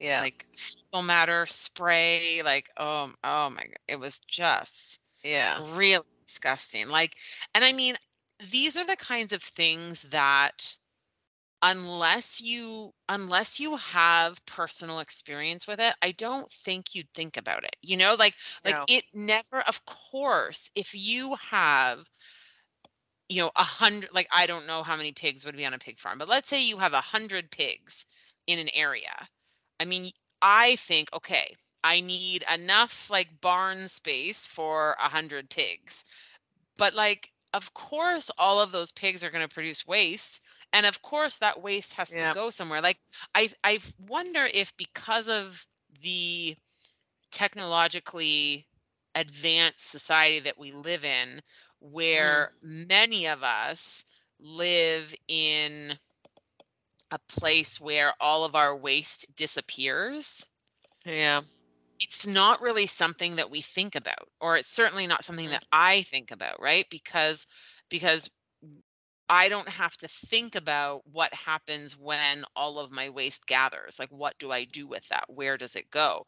Yeah. 0.00 0.24
like 0.24 0.46
fecal 0.56 1.02
matter 1.02 1.46
spray 1.46 2.42
like 2.44 2.70
oh 2.76 3.12
oh 3.24 3.50
my 3.50 3.62
god 3.64 3.78
it 3.88 3.98
was 3.98 4.20
just 4.20 5.00
yeah. 5.24 5.60
really 5.76 6.04
disgusting 6.32 6.88
like 6.88 7.16
and 7.54 7.64
i 7.64 7.72
mean 7.72 7.94
these 8.50 8.76
are 8.76 8.86
the 8.86 8.96
kinds 8.96 9.32
of 9.32 9.42
things 9.42 10.02
that 10.10 10.76
unless 11.62 12.40
you 12.40 12.90
unless 13.08 13.60
you 13.60 13.76
have 13.76 14.44
personal 14.46 14.98
experience 15.00 15.66
with 15.68 15.78
it 15.80 15.94
i 16.02 16.10
don't 16.12 16.50
think 16.50 16.94
you'd 16.94 17.12
think 17.14 17.36
about 17.36 17.64
it 17.64 17.76
you 17.82 17.96
know 17.96 18.16
like 18.18 18.34
like 18.64 18.76
No. 18.76 18.84
it 18.88 19.04
never 19.14 19.60
of 19.68 19.84
course 19.84 20.70
if 20.74 20.94
you 20.94 21.34
have 21.36 22.08
you 23.28 23.40
know 23.42 23.50
a 23.56 23.62
hundred 23.62 24.10
like 24.12 24.28
i 24.32 24.46
don't 24.46 24.66
know 24.66 24.82
how 24.82 24.96
many 24.96 25.12
pigs 25.12 25.44
would 25.44 25.56
be 25.56 25.66
on 25.66 25.74
a 25.74 25.78
pig 25.78 25.98
farm 25.98 26.18
but 26.18 26.28
let's 26.28 26.48
say 26.48 26.62
you 26.64 26.78
have 26.78 26.92
a 26.94 27.00
hundred 27.00 27.50
pigs 27.50 28.06
in 28.46 28.58
an 28.58 28.68
area 28.74 29.28
i 29.80 29.84
mean 29.84 30.10
i 30.42 30.76
think 30.76 31.08
okay 31.14 31.54
i 31.84 32.00
need 32.00 32.44
enough 32.52 33.10
like 33.10 33.40
barn 33.40 33.88
space 33.88 34.46
for 34.46 34.92
a 35.02 35.08
hundred 35.08 35.50
pigs 35.50 36.04
but 36.78 36.94
like 36.94 37.30
of 37.54 37.72
course 37.74 38.30
all 38.38 38.60
of 38.60 38.72
those 38.72 38.92
pigs 38.92 39.24
are 39.24 39.30
going 39.30 39.46
to 39.46 39.54
produce 39.54 39.86
waste 39.86 40.40
and 40.72 40.86
of 40.86 41.02
course 41.02 41.38
that 41.38 41.62
waste 41.62 41.94
has 41.94 42.14
Yeah. 42.14 42.30
to 42.30 42.34
go 42.34 42.50
somewhere 42.50 42.80
like 42.82 42.98
i 43.34 43.48
i 43.64 43.78
wonder 44.08 44.48
if 44.52 44.76
because 44.76 45.28
of 45.28 45.66
the 46.02 46.56
technologically 47.30 48.66
advanced 49.14 49.90
society 49.90 50.40
that 50.40 50.58
we 50.58 50.72
live 50.72 51.04
in 51.04 51.40
mm. 52.18 52.44
where 52.44 52.50
many 52.62 53.26
of 53.26 53.42
us 53.42 54.04
live 54.40 55.14
in 55.28 55.98
a 57.12 57.18
place 57.28 57.80
where 57.80 58.12
all 58.20 58.44
of 58.44 58.54
our 58.56 58.76
waste 58.76 59.26
disappears 59.36 60.48
Yeah. 61.04 61.42
It's 62.02 62.26
not 62.26 62.60
really 62.62 62.86
something 62.86 63.36
that 63.36 63.50
we 63.50 63.60
think 63.60 63.94
about 63.96 64.28
or 64.40 64.56
it's 64.56 64.68
certainly 64.72 65.06
not 65.06 65.24
something 65.24 65.48
Mhm. 65.48 65.50
that 65.50 65.64
i 65.72 66.02
think 66.02 66.30
about 66.30 66.60
right 66.60 66.86
because 66.90 67.46
because 67.90 68.30
i 69.28 69.48
don't 69.48 69.68
have 69.68 69.96
to 69.96 70.08
think 70.08 70.54
about 70.54 71.02
what 71.10 71.32
happens 71.34 71.96
when 71.98 72.44
all 72.56 72.78
of 72.78 72.90
my 72.92 73.08
waste 73.08 73.46
gathers 73.46 73.98
like 73.98 74.10
what 74.10 74.38
do 74.38 74.50
i 74.52 74.64
do 74.64 74.86
with 74.88 75.08
that 75.08 75.24
where 75.28 75.56
does 75.56 75.76
it 75.76 75.90
go 75.90 76.26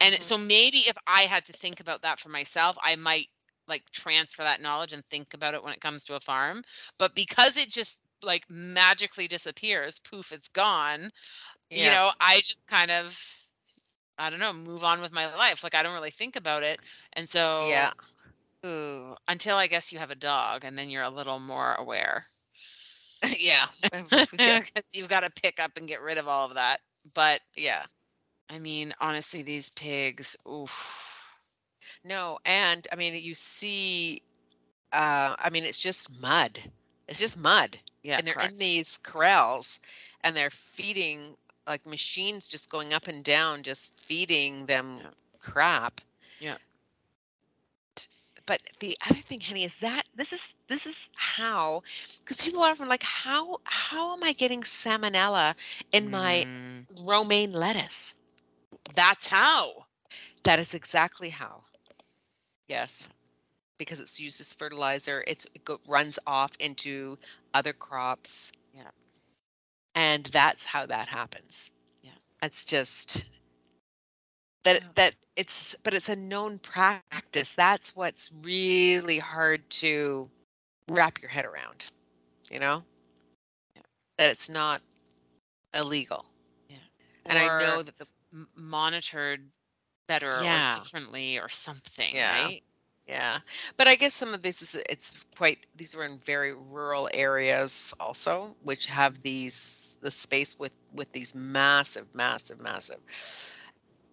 and 0.00 0.16
Mhm. 0.16 0.22
so 0.22 0.36
maybe 0.38 0.78
if 0.78 0.96
i 1.06 1.22
had 1.22 1.44
to 1.44 1.52
think 1.52 1.80
about 1.80 2.02
that 2.02 2.18
for 2.18 2.28
myself 2.30 2.76
i 2.82 2.96
might 2.96 3.28
like 3.68 3.84
transfer 3.92 4.42
that 4.42 4.62
knowledge 4.62 4.92
and 4.92 5.04
think 5.06 5.34
about 5.34 5.54
it 5.54 5.62
when 5.64 5.72
it 5.72 5.80
comes 5.80 6.04
to 6.04 6.14
a 6.14 6.20
farm 6.20 6.62
but 6.98 7.14
because 7.14 7.56
it 7.56 7.68
just 7.70 8.02
like 8.22 8.44
magically 8.50 9.28
disappears 9.28 9.98
poof 10.00 10.32
it's 10.32 10.48
gone 10.48 11.10
you 11.74 11.90
know 11.90 12.10
i 12.20 12.36
just 12.38 12.56
kind 12.68 12.90
of 12.90 13.45
I 14.18 14.30
don't 14.30 14.40
know, 14.40 14.52
move 14.52 14.84
on 14.84 15.00
with 15.00 15.12
my 15.12 15.26
life. 15.34 15.62
Like 15.62 15.74
I 15.74 15.82
don't 15.82 15.94
really 15.94 16.10
think 16.10 16.36
about 16.36 16.62
it. 16.62 16.80
And 17.14 17.28
so 17.28 17.68
Yeah. 17.68 17.92
ooh, 18.66 19.16
until 19.28 19.56
I 19.56 19.66
guess 19.66 19.92
you 19.92 19.98
have 19.98 20.10
a 20.10 20.14
dog 20.16 20.64
and 20.64 20.76
then 20.78 20.90
you're 20.90 21.02
a 21.02 21.10
little 21.10 21.38
more 21.40 21.74
aware. 21.74 22.26
yeah. 23.38 23.66
yeah. 24.38 24.60
You've 24.92 25.08
got 25.08 25.20
to 25.20 25.30
pick 25.42 25.60
up 25.60 25.76
and 25.76 25.88
get 25.88 26.00
rid 26.02 26.18
of 26.18 26.28
all 26.28 26.46
of 26.46 26.54
that. 26.54 26.78
But 27.14 27.40
Yeah. 27.56 27.86
I 28.50 28.58
mean, 28.58 28.92
honestly, 29.00 29.42
these 29.42 29.70
pigs, 29.70 30.36
oof. 30.48 31.34
No, 32.04 32.38
and 32.44 32.86
I 32.92 32.96
mean, 32.96 33.14
you 33.14 33.34
see, 33.34 34.22
uh, 34.92 35.36
I 35.38 35.50
mean, 35.50 35.64
it's 35.64 35.78
just 35.78 36.10
mud. 36.20 36.72
It's 37.08 37.18
just 37.18 37.36
mud. 37.38 37.78
Yeah, 38.02 38.20
and 38.20 38.26
they're 38.26 38.34
correct. 38.34 38.52
in 38.52 38.58
these 38.58 38.96
corrals 38.98 39.80
and 40.22 40.36
they're 40.36 40.50
feeding 40.50 41.36
like 41.66 41.86
machines 41.86 42.46
just 42.46 42.70
going 42.70 42.92
up 42.92 43.06
and 43.08 43.22
down, 43.24 43.62
just 43.62 43.98
feeding 43.98 44.66
them 44.66 45.02
Yeah. 45.02 45.10
crap. 45.40 46.00
Yeah. 46.38 46.56
But 48.46 48.62
the 48.80 48.96
other 49.08 49.20
thing, 49.20 49.40
honey, 49.40 49.64
is 49.64 49.78
that 49.80 50.08
this 50.14 50.32
is 50.32 50.54
this 50.68 50.86
is 50.86 51.08
how 51.14 51.82
because 52.20 52.36
people 52.36 52.62
are 52.62 52.70
often 52.70 52.88
like, 52.88 53.02
how 53.02 53.58
how 53.64 54.12
am 54.14 54.22
I 54.24 54.32
getting 54.32 54.62
salmonella 54.62 55.54
in 55.92 56.10
my 56.10 56.46
Mm, 56.46 56.86
romaine 57.04 57.52
lettuce? 57.52 58.16
that's 58.94 59.28
how. 59.28 59.86
That 60.44 60.58
is 60.58 60.74
exactly 60.74 61.30
how. 61.30 61.64
Yes. 62.68 63.08
Because 63.78 64.00
it's 64.00 64.20
used 64.20 64.40
as 64.40 64.52
fertilizer, 64.52 65.24
it's 65.26 65.46
it 65.54 65.62
runs 65.88 66.18
off 66.26 66.52
into 66.58 67.18
other 67.54 67.72
crops. 67.72 68.52
Yeah. 68.74 68.90
And 69.96 70.26
that's 70.26 70.66
how 70.66 70.86
that 70.86 71.08
happens. 71.10 71.72
Yeah. 72.02 72.12
It's 72.42 72.64
just 72.64 73.26
that 74.64 74.82
Yeah. 74.82 74.92
that 74.96 75.16
it's 75.36 75.76
but 75.84 75.94
it's 75.94 76.08
a 76.10 76.16
known 76.16 76.58
practice. 76.58 77.34
That's 77.36 77.76
what's 77.76 78.10
really 78.20 79.02
hard 79.02 79.50
to 79.58 80.16
wrap 80.88 81.20
your 81.22 81.30
head 81.30 81.44
around, 81.46 81.86
you 82.50 82.58
know? 82.60 82.82
Yeah. 83.74 83.82
That 84.18 84.30
it's 84.30 84.48
not 84.48 84.82
illegal. 85.74 86.26
Yeah. 86.68 86.76
And 87.26 87.38
I 87.38 87.48
know 87.48 87.82
that 87.82 87.96
the 87.98 88.06
m- 88.32 88.48
monitored 88.54 89.50
better 90.06 90.30
Yeah. 90.34 90.70
or 90.74 90.80
differently 90.80 91.38
or 91.38 91.48
something, 91.48 92.16
Yeah. 92.16 92.28
right? 92.28 92.62
Yeah, 93.06 93.40
but 93.76 93.86
I 93.88 93.96
guess 93.96 94.14
some 94.14 94.34
of 94.34 94.42
this 94.42 94.62
is 94.62 94.74
it's 94.88 95.24
quite 95.36 95.66
these 95.74 95.94
are 95.94 96.04
in 96.04 96.18
very 96.18 96.52
rural 96.54 97.08
areas 97.12 97.94
also, 98.00 98.56
which 98.62 98.86
have 98.86 99.22
these 99.22 99.85
the 100.00 100.10
space 100.10 100.58
with 100.58 100.72
with 100.94 101.10
these 101.12 101.34
massive, 101.34 102.06
massive, 102.14 102.60
massive. 102.60 103.00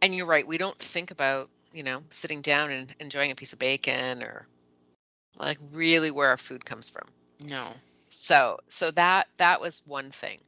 And 0.02 0.14
you're 0.16 0.26
right, 0.26 0.48
we 0.48 0.58
don't 0.58 0.78
think 0.80 1.12
about 1.12 1.50
you 1.74 1.84
know 1.84 2.04
sitting 2.10 2.42
down 2.42 2.72
and 2.72 2.94
enjoying 3.00 3.32
a 3.32 3.36
piece 3.36 3.54
of 3.54 3.60
bacon 3.60 4.24
or 4.24 4.48
like 5.40 5.58
really 5.72 6.12
where 6.12 6.30
our 6.30 6.38
food 6.38 6.66
comes 6.66 6.90
from. 6.90 7.08
No. 7.48 7.74
So 8.10 8.60
so 8.70 8.92
that 8.92 9.28
that 9.38 9.60
was 9.60 9.82
one 9.86 10.12
thing. 10.12 10.40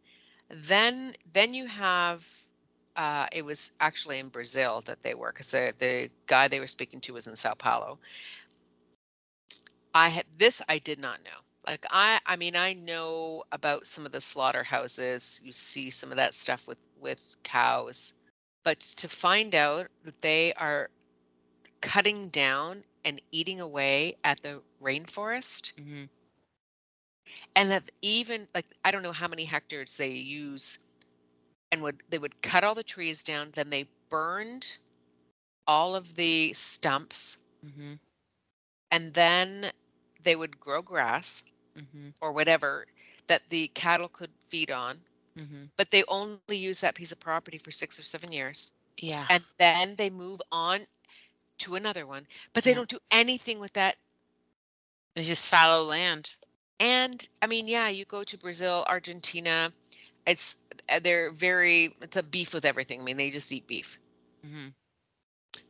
Then 0.50 1.14
then 1.34 1.54
you 1.54 1.66
have 1.68 2.28
uh, 2.96 3.28
it 3.34 3.44
was 3.44 3.72
actually 3.82 4.20
in 4.20 4.30
Brazil 4.30 4.82
that 4.86 5.04
they 5.04 5.16
were 5.16 5.32
because 5.32 5.52
the 5.52 5.74
the 5.80 6.10
guy 6.28 6.48
they 6.48 6.60
were 6.60 6.68
speaking 6.68 7.02
to 7.02 7.14
was 7.14 7.28
in 7.28 7.36
Sao 7.36 7.54
Paulo. 7.54 8.00
I 9.94 10.10
had 10.10 10.26
this 10.38 10.62
I 10.70 10.78
did 10.80 11.00
not 11.00 11.24
know. 11.24 11.45
Like 11.68 11.86
I 11.90 12.20
I 12.26 12.36
mean 12.38 12.56
I 12.56 12.74
know 12.74 13.44
about 13.52 13.88
some 13.88 14.06
of 14.06 14.12
the 14.12 14.22
slaughterhouses. 14.22 15.42
You 15.44 15.52
see 15.52 15.90
some 15.90 16.12
of 16.12 16.18
that 16.18 16.34
stuff 16.34 16.68
with 16.68 16.80
with 17.00 17.36
cows, 17.44 18.14
but 18.64 18.80
to 18.80 19.08
find 19.08 19.54
out 19.56 19.88
that 20.04 20.22
they 20.22 20.54
are 20.54 20.90
cutting 21.82 22.30
down 22.30 22.84
and 23.06 23.22
eating 23.32 23.60
away 23.62 24.18
at 24.24 24.42
the 24.42 24.62
rainforest 24.82 25.74
hmm 25.80 26.06
and 27.56 27.72
that 27.72 27.84
even 28.02 28.48
like 28.54 28.66
I 28.84 28.92
don't 28.92 29.04
know 29.04 29.12
how 29.12 29.28
many 29.28 29.46
hectares 29.46 29.98
they 29.98 30.12
use 30.12 30.80
and 31.72 31.82
would 31.82 32.02
they 32.10 32.18
would 32.20 32.42
cut 32.42 32.64
all 32.64 32.76
the 32.76 32.84
trees 32.84 33.24
down 33.24 33.52
then 33.54 33.70
they 33.70 33.88
burned 34.10 34.78
all 35.68 35.96
of 35.96 36.16
the 36.16 36.54
stumps 36.54 37.40
hmm 37.64 37.96
and 38.92 39.14
then 39.14 39.72
they 40.24 40.36
would 40.36 40.60
grow 40.60 40.82
grass 40.82 41.44
hmm 41.76 42.10
or 42.22 42.32
whatever 42.32 42.88
that 43.28 43.50
the 43.50 43.68
cattle 43.70 44.08
could 44.10 44.32
feed 44.48 44.72
on 44.72 45.02
hmm 45.38 45.66
but 45.78 45.92
they 45.92 46.04
only 46.08 46.42
use 46.42 46.66
that 46.66 46.80
piece 46.80 46.96
of 46.96 47.04
property 47.04 47.42
for 47.42 47.56
6 47.56 47.82
or 47.84 47.86
7 47.88 48.16
years 48.18 48.62
Yeah. 48.98 49.28
and 49.30 49.44
then 49.58 49.96
they 49.96 50.10
move 50.10 50.42
on 50.52 50.82
to 51.58 51.76
another 51.76 52.06
one 52.06 52.28
but 52.54 52.64
they 52.64 52.74
Yeah. 52.74 52.76
don't 52.76 52.90
do 52.90 53.00
anything 53.12 53.60
with 53.60 53.74
that 53.74 53.98
It's 55.16 55.28
just 55.28 55.46
fallow 55.46 55.84
land. 55.84 56.36
And 56.80 57.28
I 57.42 57.48
mean, 57.48 57.68
yeah, 57.68 57.88
you 57.90 58.06
go 58.06 58.24
to 58.24 58.38
Brazil, 58.38 58.86
Argentina, 58.88 59.74
it's 60.26 60.58
uh, 60.90 61.00
they're 61.00 61.32
very 61.32 61.96
it's 62.02 62.18
a 62.18 62.24
beef 62.24 62.54
with 62.54 62.66
everything. 62.66 63.02
I 63.02 63.04
mean, 63.04 63.18
they 63.18 63.32
just 63.32 63.52
eat 63.52 63.68
beef. 63.68 64.00
hmm 64.44 64.70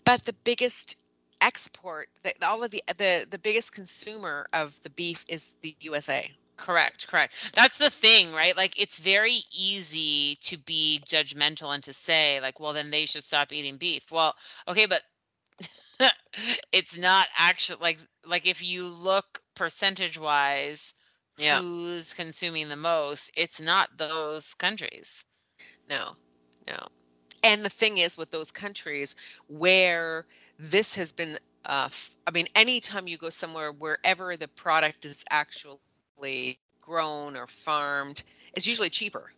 But 0.06 0.26
the 0.26 0.34
biggest 0.34 0.96
export, 1.42 2.10
the, 2.24 2.34
all 2.46 2.64
of 2.64 2.72
the 2.72 2.84
the 2.98 3.28
the 3.30 3.38
biggest 3.40 3.74
consumer 3.74 4.48
of 4.54 4.82
the 4.84 4.90
beef 4.90 5.26
is 5.28 5.56
the 5.62 5.76
USA. 5.82 6.32
Correct, 6.58 7.08
correct. 7.08 7.54
That's 7.56 7.78
the 7.78 7.90
thing, 7.90 8.32
right? 8.34 8.56
Like 8.56 8.80
it's 8.80 9.00
very 9.00 9.40
easy 9.58 10.36
to 10.42 10.58
be 10.58 11.02
judgmental 11.06 11.74
and 11.74 11.84
to 11.84 11.94
say 11.94 12.40
like, 12.40 12.60
well, 12.60 12.74
then 12.74 12.92
they 12.92 13.06
should 13.06 13.24
stop 13.24 13.52
eating 13.52 13.78
beef. 13.78 14.12
Well, 14.12 14.36
okay, 14.68 14.86
but 14.86 15.02
it's 16.72 16.98
not 16.98 17.28
actually 17.38 17.80
like 17.82 18.00
like 18.26 18.48
if 18.48 18.64
you 18.64 18.88
look 18.88 19.42
percentage 19.56 20.18
wise 20.20 20.94
Yeah. 21.38 21.62
who's 21.62 22.14
consuming 22.14 22.70
the 22.70 22.76
most, 22.78 23.32
it's 23.38 23.62
not 23.62 23.98
those 23.98 24.54
countries. 24.54 25.26
No, 25.90 26.16
no. 26.68 26.88
And 27.44 27.64
the 27.64 27.70
thing 27.70 27.98
is, 27.98 28.18
with 28.18 28.32
those 28.32 28.52
countries 28.52 29.16
where 29.48 30.26
this 30.58 30.96
has 30.96 31.12
been, 31.12 31.38
uh, 31.66 31.90
I 32.28 32.32
mean, 32.32 32.48
anytime 32.56 33.08
you 33.08 33.18
go 33.18 33.30
somewhere, 33.30 33.72
wherever 33.72 34.36
the 34.38 34.48
product 34.48 35.06
is 35.06 35.24
actually 35.30 36.60
grown 36.82 37.36
or 37.36 37.48
farmed, 37.48 38.24
it's 38.54 38.68
usually 38.68 38.90
cheaper 38.90 39.32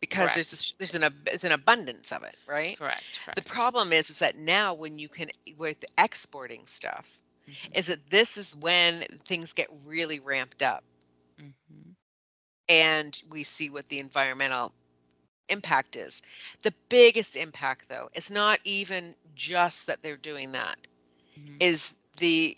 because 0.00 0.34
there's 0.34 0.50
this, 0.50 0.74
there's 0.78 0.94
an 0.94 1.04
there's 1.24 1.44
an 1.44 1.52
abundance 1.52 2.12
of 2.12 2.22
it, 2.22 2.36
right? 2.46 2.78
Correct, 2.78 3.20
correct. 3.24 3.36
The 3.36 3.42
problem 3.42 3.92
is, 3.92 4.10
is 4.10 4.18
that 4.20 4.36
now 4.36 4.74
when 4.74 4.98
you 4.98 5.08
can 5.08 5.30
with 5.56 5.84
exporting 5.98 6.64
stuff, 6.66 7.22
Mhm, 7.48 7.74
is 7.74 7.86
that 7.86 8.10
this 8.10 8.36
is 8.36 8.54
when 8.56 9.02
things 9.24 9.52
get 9.52 9.68
really 9.86 10.20
ramped 10.20 10.62
up, 10.62 10.84
mhm. 11.38 11.96
and 12.68 13.22
we 13.28 13.42
see 13.44 13.70
what 13.70 13.88
the 13.88 13.98
environmental 13.98 14.72
impact 15.48 15.96
is. 15.96 16.22
The 16.62 16.74
biggest 16.88 17.36
impact, 17.36 17.88
though, 17.88 18.08
is 18.14 18.30
not 18.30 18.60
even 18.64 19.14
just 19.34 19.86
that 19.86 20.02
they're 20.02 20.16
doing 20.16 20.52
that, 20.52 20.86
Mhm. 21.38 21.56
is 21.60 21.94
the 22.18 22.56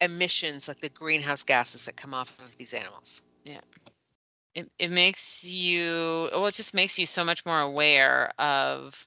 emissions, 0.00 0.68
like 0.68 0.80
the 0.80 0.88
greenhouse 0.90 1.42
gases 1.42 1.86
that 1.86 1.96
come 1.96 2.14
off 2.14 2.38
of 2.40 2.56
these 2.56 2.72
animals. 2.74 3.22
Yeah. 3.44 3.60
It, 4.54 4.70
it 4.78 4.90
makes 4.90 5.44
you 5.44 6.28
well 6.32 6.46
it 6.46 6.54
just 6.54 6.74
makes 6.74 6.98
you 6.98 7.06
so 7.06 7.24
much 7.24 7.44
more 7.44 7.60
aware 7.60 8.30
of 8.38 9.06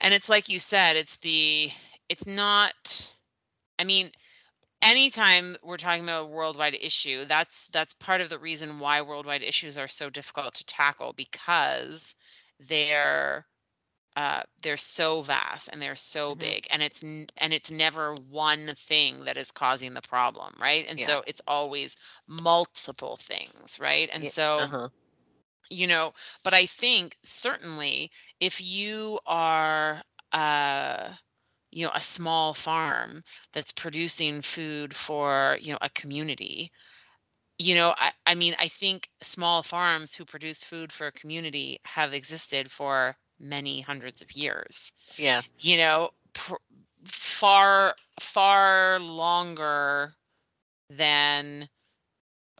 and 0.00 0.12
it's 0.14 0.28
like 0.28 0.48
you 0.48 0.58
said 0.58 0.96
it's 0.96 1.16
the 1.18 1.70
it's 2.08 2.26
not 2.26 3.12
i 3.78 3.84
mean 3.84 4.10
anytime 4.82 5.56
we're 5.62 5.76
talking 5.76 6.04
about 6.04 6.22
a 6.24 6.26
worldwide 6.26 6.74
issue, 6.74 7.24
that's 7.24 7.68
that's 7.68 7.94
part 7.94 8.20
of 8.20 8.30
the 8.30 8.38
reason 8.38 8.78
why 8.80 9.02
worldwide 9.02 9.42
issues 9.42 9.78
are 9.78 9.88
so 9.88 10.10
difficult 10.10 10.54
to 10.54 10.64
tackle 10.66 11.12
because 11.12 12.14
they're 12.60 13.46
uh, 14.16 14.42
they're 14.62 14.76
so 14.76 15.22
vast 15.22 15.68
and 15.72 15.82
they're 15.82 15.96
so 15.96 16.34
Mhm. 16.34 16.36
big 16.36 16.66
and 16.72 16.82
it's 16.82 17.04
n- 17.04 17.26
and 17.38 17.52
it's 17.54 17.70
never 17.70 18.14
one 18.14 18.68
thing 18.68 19.24
that 19.24 19.36
is 19.38 19.52
causing 19.52 19.94
the 19.94 20.02
problem 20.02 20.54
right 20.60 20.86
and 20.90 21.00
Yeah. 21.00 21.02
so 21.02 21.22
it's 21.26 21.42
always 21.48 21.96
multiple 22.28 23.16
things 23.16 23.78
right 23.80 24.10
and 24.12 24.26
Yeah, 24.26 24.30
so 24.30 24.68
uh-huh. 24.68 24.88
you 25.70 25.86
know 25.86 26.12
but 26.44 26.54
i 26.54 26.66
think 26.66 27.16
certainly 27.24 28.10
if 28.40 28.60
you 28.60 29.18
are 29.26 30.02
uh 30.32 31.12
you 31.70 31.84
know 31.84 31.92
a 31.94 32.00
small 32.00 32.54
farm 32.54 33.22
that's 33.52 33.72
producing 33.72 34.40
food 34.42 34.94
for 34.94 35.58
you 35.60 35.72
know 35.72 35.78
a 35.82 35.90
community 35.90 36.70
you 37.58 37.74
know 37.74 37.94
i, 37.98 38.10
I 38.26 38.34
mean 38.34 38.54
i 38.58 38.68
think 38.68 39.08
small 39.20 39.62
farms 39.62 40.14
who 40.14 40.24
produce 40.24 40.62
food 40.62 40.92
for 40.92 41.06
a 41.08 41.12
community 41.12 41.78
have 41.84 42.14
existed 42.14 42.70
for 42.70 43.16
many 43.40 43.80
hundreds 43.80 44.22
of 44.22 44.32
years 44.32 44.92
Yes. 45.16 45.58
you 45.60 45.76
know 45.76 46.10
pr- 46.32 46.54
far 47.04 47.94
far 48.20 49.00
longer 49.00 50.14
than 50.90 51.68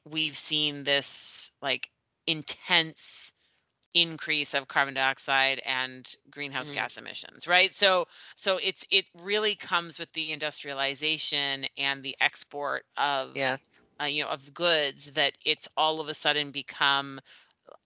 we've 0.05 0.37
seen 0.37 0.85
this 0.85 1.53
like 1.63 1.91
intense 2.27 3.33
increase 3.95 4.55
of 4.55 4.69
carbon 4.69 4.95
dioxide 4.95 5.61
and 5.65 6.15
greenhouse 6.31 6.71
Mhm. 6.71 6.71
gas 6.71 6.97
emissions 6.97 7.47
right 7.49 7.73
so 7.73 8.07
so 8.37 8.59
it's 8.63 8.85
it 8.91 9.07
really 9.23 9.55
comes 9.55 9.99
with 9.99 10.13
the 10.13 10.33
industrialization 10.33 11.67
and 11.79 12.03
the 12.03 12.17
export 12.21 12.85
of 12.97 13.51
Yes. 13.51 13.81
uh, 14.01 14.05
you 14.05 14.23
know 14.23 14.29
of 14.31 14.53
goods 14.55 15.13
that 15.15 15.37
it's 15.45 15.69
all 15.77 16.01
of 16.01 16.09
a 16.09 16.15
sudden 16.15 16.51
become 16.51 17.21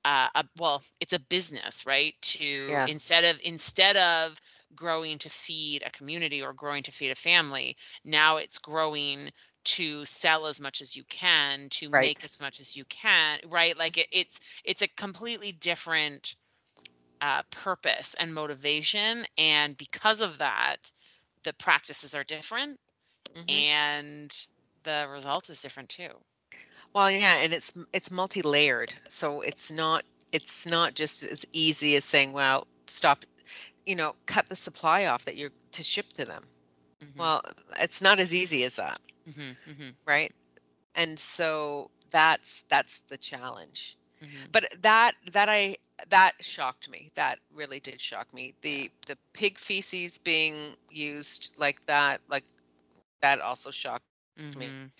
uh, 0.05 0.29
a, 0.35 0.45
well 0.59 0.83
it's 1.01 1.13
a 1.13 1.19
business 1.19 1.87
right 1.87 2.15
to 2.23 2.81
Yes. 2.83 2.87
instead 2.87 3.25
of 3.25 3.41
instead 3.45 3.97
of 3.97 4.41
growing 4.75 5.19
to 5.19 5.29
feed 5.29 5.83
a 5.85 5.91
community 5.91 6.43
or 6.43 6.53
growing 6.53 6.83
to 6.83 6.93
feed 6.93 7.11
a 7.11 7.15
family 7.15 7.77
now 8.05 8.37
it's 8.37 8.59
growing 8.59 9.31
to 9.65 10.05
sell 10.05 10.47
as 10.47 10.61
much 10.61 10.81
as 10.81 10.97
you 10.97 11.05
can 11.05 11.69
to 11.71 11.89
make 11.89 12.25
as 12.25 12.41
much 12.41 12.61
as 12.61 12.77
you 12.77 12.85
can 12.87 13.41
right 13.49 13.77
like 13.79 13.97
it, 13.99 14.09
it's 14.13 14.41
it's 14.65 14.83
a 14.83 14.89
completely 14.89 15.53
different 15.53 16.37
uh, 17.21 17.43
purpose 17.51 18.15
and 18.19 18.35
motivation 18.35 19.25
and 19.39 19.77
because 19.77 20.21
of 20.21 20.39
that 20.39 20.93
the 21.45 21.53
practices 21.55 22.15
are 22.15 22.25
different 22.25 22.79
Mhm. 23.35 23.67
and 23.69 24.47
the 24.85 25.07
result 25.11 25.51
is 25.51 25.63
different 25.63 25.89
too 25.91 26.23
Well, 26.95 27.11
yeah, 27.11 27.37
and 27.37 27.53
it's 27.53 27.73
it's 27.93 28.11
multi-layered, 28.11 28.95
so 29.09 29.41
it's 29.43 29.71
not 29.71 30.05
it's 30.33 30.65
not 30.67 30.95
just 30.95 31.23
as 31.23 31.45
easy 31.53 31.97
as 31.97 32.05
saying, 32.05 32.33
well, 32.33 32.67
stop, 32.87 33.25
you 33.87 33.95
know, 33.97 34.17
cut 34.27 34.49
the 34.49 34.57
supply 34.57 35.05
off 35.07 35.25
that 35.27 35.37
you're 35.37 35.53
to 35.73 35.83
ship 35.83 36.13
to 36.15 36.25
them. 36.25 36.49
Mhm, 37.03 37.19
Well, 37.19 37.43
it's 37.79 38.03
not 38.03 38.21
as 38.21 38.35
easy 38.35 38.65
as 38.65 38.77
that, 38.77 39.01
mhm, 39.27 39.57
mhm, 39.67 39.97
right? 40.07 40.33
And 40.95 41.19
so 41.19 41.91
that's 42.11 42.63
that's 42.69 43.01
the 43.01 43.19
challenge. 43.19 43.97
mhm. 44.21 44.53
But 44.53 44.67
that 44.83 45.15
that 45.33 45.49
I 45.49 45.77
that 46.09 46.33
shocked 46.41 46.89
me. 46.89 47.11
That 47.15 47.39
really 47.53 47.81
did 47.81 48.01
shock 48.01 48.33
me. 48.35 48.55
The 48.63 48.91
the 49.07 49.17
pig 49.35 49.59
feces 49.59 50.19
being 50.19 50.77
used 50.91 51.55
like 51.59 51.87
that, 51.87 52.21
like 52.29 52.45
that 53.23 53.41
also 53.41 53.71
shocked 53.71 54.05
me. 54.11 54.35
Mhm. 54.37 54.91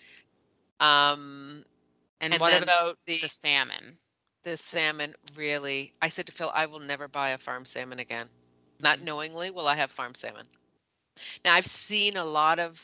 Um 0.79 1.65
And 2.19 2.39
And 2.39 2.39
what 2.39 2.53
about 2.53 2.97
the- 3.05 3.21
the 3.21 3.27
salmon? 3.29 3.99
the 4.43 4.57
salmon 4.57 5.15
really 5.35 5.93
I 6.01 6.09
said 6.09 6.25
to 6.27 6.31
Phil, 6.31 6.51
I 6.53 6.65
will 6.65 6.79
never 6.79 7.07
buy 7.07 7.29
a 7.29 7.37
farm 7.37 7.65
salmon 7.65 7.99
again. 7.99 8.29
Not 8.79 8.99
knowingly 9.01 9.49
will 9.51 9.67
I 9.67 9.75
have 9.75 9.91
farm 9.91 10.13
salmon. 10.15 10.49
Now 11.43 11.53
I've 11.53 11.65
seen 11.67 12.17
a 12.17 12.25
lot 12.25 12.59
of 12.59 12.77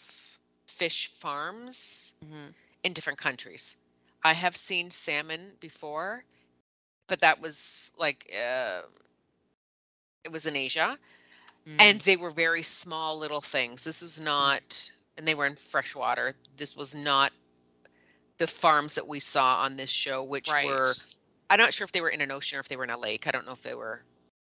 fish 0.68 1.08
farms 1.08 2.14
Mhm. 2.22 2.54
in 2.84 2.94
different 2.94 3.20
countries. 3.20 3.78
I 4.24 4.34
have 4.34 4.56
seen 4.56 4.90
salmon 4.92 5.56
before, 5.60 6.24
but 7.08 7.22
that 7.22 7.40
was 7.40 7.92
like 7.98 8.32
uh, 8.34 8.82
it 10.24 10.32
was 10.32 10.46
in 10.46 10.56
Asia, 10.56 10.98
and 11.80 12.00
Mm, 12.00 12.04
they 12.04 12.18
were 12.18 12.32
very 12.32 12.64
small 12.64 13.18
little 13.18 13.42
things. 13.42 13.84
This 13.84 14.02
was 14.02 14.20
not, 14.20 14.92
and 15.18 15.28
they 15.28 15.36
were 15.36 15.46
in 15.46 15.56
freshwater. 15.56 16.36
This 16.58 16.76
was 16.76 16.96
not 16.96 17.32
the 18.38 18.48
farms 18.48 18.96
that 18.96 19.08
we 19.08 19.20
saw 19.20 19.62
on 19.64 19.76
this 19.76 19.90
show, 19.90 20.24
which 20.24 20.50
right. 20.52 20.66
were 20.66 20.94
I'm 21.50 21.60
not 21.60 21.74
sure 21.74 21.86
if 21.86 21.92
they 21.92 22.02
were 22.02 22.10
in 22.10 22.22
an 22.22 22.32
ocean 22.32 22.58
or 22.58 22.60
if 22.62 22.68
they 22.70 22.76
were 22.78 22.84
in 22.84 22.90
a 22.90 22.98
lake. 22.98 23.28
I 23.28 23.32
don't 23.32 23.46
know 23.46 23.52
if 23.52 23.62
they 23.62 23.76
were. 23.76 24.02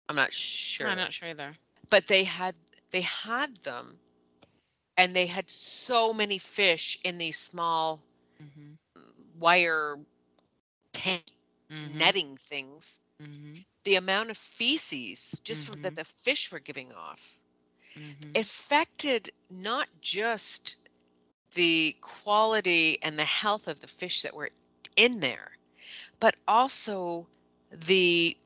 I'm 0.08 0.16
not 0.16 0.32
sure. 0.32 0.88
I'm 0.88 0.98
not 0.98 1.12
sure 1.12 1.28
either. 1.28 1.54
But 1.90 2.06
they 2.06 2.24
had 2.24 2.54
they 2.90 3.02
had 3.02 3.58
them, 3.58 4.00
and 4.96 5.14
they 5.14 5.26
had 5.26 5.50
so 5.50 6.12
many 6.12 6.38
fish 6.38 6.98
in 7.04 7.18
these 7.18 7.38
small 7.38 8.02
Mhm. 8.40 8.78
wire 9.38 9.96
tank 10.92 11.24
Mhm. 11.70 11.84
netting 11.84 12.36
things. 12.36 13.00
Mhm. 13.20 13.64
The 13.84 13.94
amount 13.96 14.30
of 14.30 14.36
feces 14.36 15.40
just 15.44 15.64
from 15.64 15.82
that 15.82 15.94
Mhm. 15.94 15.96
the 15.96 16.04
fish 16.04 16.50
were 16.50 16.60
giving 16.60 16.92
off 16.92 17.38
Mhm. 17.96 18.36
affected 18.36 19.30
not 19.50 19.88
just 20.00 20.76
the 21.54 21.94
quality 22.00 22.98
and 23.02 23.18
the 23.18 23.24
health 23.24 23.66
of 23.68 23.80
the 23.80 23.86
fish 23.86 24.22
that 24.22 24.34
were 24.34 24.50
in 24.96 25.20
there, 25.20 25.52
but 26.20 26.36
also 26.46 27.28
the 27.70 28.36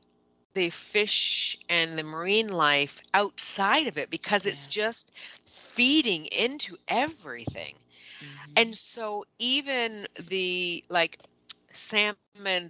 the 0.55 0.71
fish 0.71 1.57
and 1.69 1.97
the 1.99 2.03
marine 2.03 2.49
life 2.49 3.01
outside 3.13 3.87
of 3.87 3.97
it 3.97 4.09
because 4.11 4.45
it's 4.47 4.67
Yeah. 4.67 4.67
just 4.67 5.11
feeding 5.45 6.25
into 6.27 6.77
everything. 6.89 7.79
Mhm. 8.21 8.73
And 8.73 8.77
so 8.77 9.25
even 9.39 10.07
the 10.19 10.83
like 10.89 11.21
salmon 11.73 12.69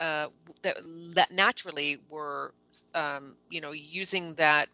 uh 0.00 0.28
that 0.62 0.76
that 1.14 1.30
naturally 1.32 1.98
were 2.08 2.54
um 2.94 3.36
you 3.50 3.60
know 3.60 3.72
using 3.72 4.34
that 4.36 4.68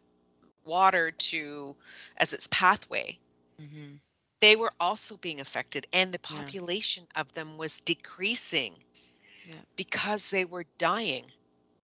water 0.64 1.10
to 1.12 1.76
as 2.18 2.32
its 2.32 2.46
pathway 2.48 3.18
Mhm. 3.58 4.00
they 4.40 4.56
were 4.56 4.72
also 4.80 5.16
being 5.16 5.40
affected 5.40 5.86
and 5.92 6.12
the 6.12 6.18
Yeah. 6.28 6.52
population 6.52 7.06
of 7.14 7.32
them 7.32 7.56
was 7.56 7.80
decreasing 7.80 8.84
Yeah. 9.44 9.62
because 9.76 10.30
they 10.30 10.44
were 10.44 10.66
dying 10.78 11.32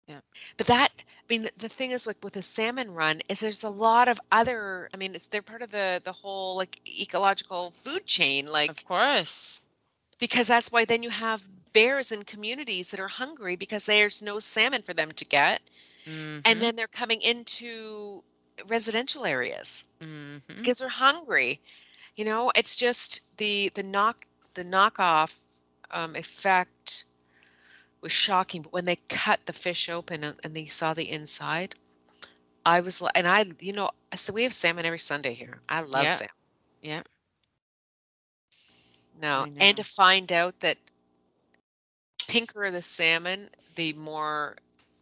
Yeah. 0.08 0.20
but 0.56 0.66
that 0.66 0.90
i 0.98 1.24
mean 1.28 1.48
the 1.56 1.68
thing 1.68 1.90
is 1.92 2.06
like 2.06 2.22
with 2.22 2.36
a 2.36 2.42
salmon 2.42 2.92
run 2.92 3.22
is 3.28 3.40
there's 3.40 3.64
a 3.64 3.70
lot 3.70 4.08
of 4.08 4.20
other 4.30 4.88
i 4.92 4.96
mean 4.96 5.14
it's 5.14 5.26
they're 5.26 5.42
part 5.42 5.62
of 5.62 5.70
the 5.70 6.00
the 6.04 6.12
whole 6.12 6.56
like 6.56 6.80
ecological 7.00 7.70
food 7.72 8.06
chain 8.06 8.46
like 8.46 8.70
Of 8.70 8.84
course. 8.84 9.62
because 10.18 10.46
that's 10.48 10.70
why 10.72 10.84
then 10.84 11.02
you 11.02 11.10
have 11.10 11.48
bears 11.72 12.12
in 12.12 12.22
communities 12.24 12.90
that 12.90 13.00
are 13.00 13.08
hungry 13.08 13.56
because 13.56 13.86
there's 13.86 14.22
no 14.22 14.38
salmon 14.38 14.82
for 14.82 14.94
them 14.94 15.10
to 15.12 15.24
get 15.24 15.60
Mhm. 16.06 16.42
and 16.44 16.60
then 16.62 16.76
they're 16.76 16.86
coming 16.88 17.20
into 17.22 18.22
residential 18.66 19.24
areas 19.24 19.84
Mhm. 20.00 20.40
because 20.56 20.78
they're 20.78 20.88
hungry 20.88 21.60
you 22.16 22.24
know 22.24 22.50
it's 22.54 22.76
just 22.76 23.20
the 23.38 23.70
the 23.74 23.82
knock 23.82 24.18
the 24.54 24.64
knockoff 24.64 25.60
um, 25.90 26.14
effect 26.16 27.04
was 28.04 28.12
shocking 28.12 28.62
but 28.62 28.72
when 28.72 28.86
they 28.86 28.96
cut 29.08 29.40
the 29.46 29.52
fish 29.54 29.88
open 29.88 30.24
and, 30.24 30.36
and 30.44 30.54
they 30.54 30.66
saw 30.66 30.94
the 30.94 31.10
inside 31.10 31.74
i 32.66 32.80
was 32.80 33.02
like 33.02 33.12
and 33.16 33.26
i 33.28 33.44
you 33.60 33.72
know 33.72 33.90
so 34.14 34.32
we 34.32 34.44
have 34.44 34.52
salmon 34.54 34.86
every 34.86 34.98
sunday 34.98 35.34
here 35.34 35.58
i 35.70 35.80
love 35.80 36.04
Yeah. 36.04 36.14
salmon 36.14 36.34
Yeah. 36.82 37.02
no 39.20 39.46
and 39.58 39.76
to 39.76 39.84
find 39.84 40.32
out 40.32 40.60
that 40.60 40.78
pinker 42.28 42.70
the 42.70 42.82
salmon 42.82 43.48
the 43.76 43.92
more 43.94 44.56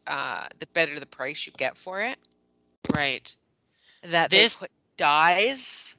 uh 0.07 0.47
the 0.59 0.67
better 0.69 0.99
the 1.01 1.07
price 1.07 1.47
you 1.47 1.53
get 1.59 1.77
for 1.77 2.01
it 2.03 2.19
Right. 2.95 3.35
that 4.03 4.31
This- 4.31 4.65
dyes 4.97 5.97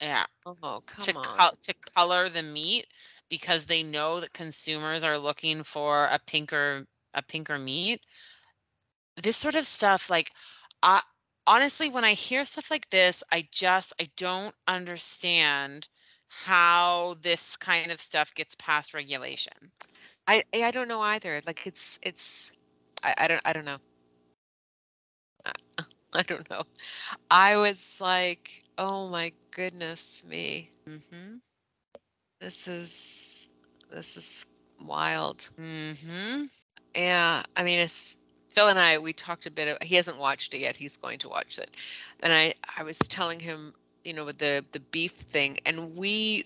Yeah. 0.00 0.26
oh 0.46 0.82
come 0.86 1.04
to 1.06 1.16
on 1.16 1.24
col- 1.24 1.56
to 1.60 1.74
color 1.94 2.28
the 2.28 2.42
meat 2.42 2.86
because 3.32 3.66
they 3.66 3.82
know 3.82 4.20
that 4.20 4.34
consumers 4.34 5.02
are 5.02 5.18
looking 5.18 5.64
for 5.64 6.06
a 6.12 6.20
pinker 6.20 6.86
a 7.14 7.22
pinker 7.22 7.58
meat. 7.58 8.06
This 9.16 9.38
sort 9.38 9.54
of 9.56 9.66
stuff 9.66 10.10
like 10.10 10.30
I 10.82 11.02
honestly 11.46 11.88
when 11.88 12.04
I 12.04 12.12
hear 12.14 12.44
stuff 12.44 12.70
like 12.70 12.90
this, 12.90 13.24
I 13.32 13.48
just 13.50 13.94
I 14.00 14.10
don't 14.16 14.54
understand 14.68 15.88
how 16.28 17.16
this 17.22 17.56
kind 17.56 17.90
of 17.90 18.00
stuff 18.00 18.34
gets 18.34 18.54
past 18.56 18.94
regulation. 18.94 19.72
I 20.28 20.44
I 20.54 20.70
don't 20.72 20.88
know 20.88 21.02
either. 21.02 21.40
Like 21.46 21.66
it's 21.66 21.98
it's 22.02 22.52
I, 23.04 23.14
I 23.18 23.28
don't 23.28 23.42
I 23.46 23.52
don't 23.54 23.64
know. 23.66 23.78
I, 25.46 25.52
I 26.14 26.22
don't 26.22 26.48
know. 26.50 26.64
I 27.30 27.56
was 27.56 28.00
like, 28.00 28.64
oh 28.78 29.08
my 29.08 29.32
goodness 29.52 30.24
me. 30.26 30.70
Mhm. 30.88 31.40
This 32.42 32.66
is 32.66 33.46
this 33.90 34.16
is 34.16 34.46
wild. 34.84 35.48
Mm-hmm. 35.60 36.44
Yeah, 36.94 37.42
I 37.56 37.62
mean, 37.62 37.78
it's 37.78 38.18
Phil 38.50 38.68
and 38.68 38.78
I. 38.78 38.98
We 38.98 39.12
talked 39.12 39.46
a 39.46 39.50
bit. 39.50 39.68
Of, 39.68 39.86
he 39.86 39.94
hasn't 39.94 40.18
watched 40.18 40.52
it 40.52 40.58
yet. 40.58 40.76
He's 40.76 40.96
going 40.96 41.18
to 41.20 41.28
watch 41.28 41.58
it, 41.58 41.76
and 42.22 42.32
I 42.32 42.54
I 42.76 42.82
was 42.82 42.98
telling 42.98 43.40
him, 43.40 43.72
you 44.04 44.12
know, 44.12 44.24
with 44.24 44.38
the 44.38 44.64
the 44.72 44.80
beef 44.80 45.12
thing, 45.12 45.58
and 45.64 45.96
we, 45.96 46.44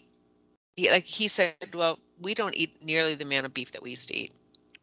he, 0.77 0.91
like 0.91 1.05
he 1.05 1.29
said, 1.29 1.55
well, 1.75 1.99
we 2.21 2.35
don't 2.35 2.55
eat 2.55 2.85
nearly 2.85 3.15
the 3.15 3.25
amount 3.25 3.47
of 3.47 3.55
beef 3.55 3.73
that 3.73 3.83
we 3.83 3.91
used 3.91 4.09
to 4.09 4.17
eat, 4.17 4.33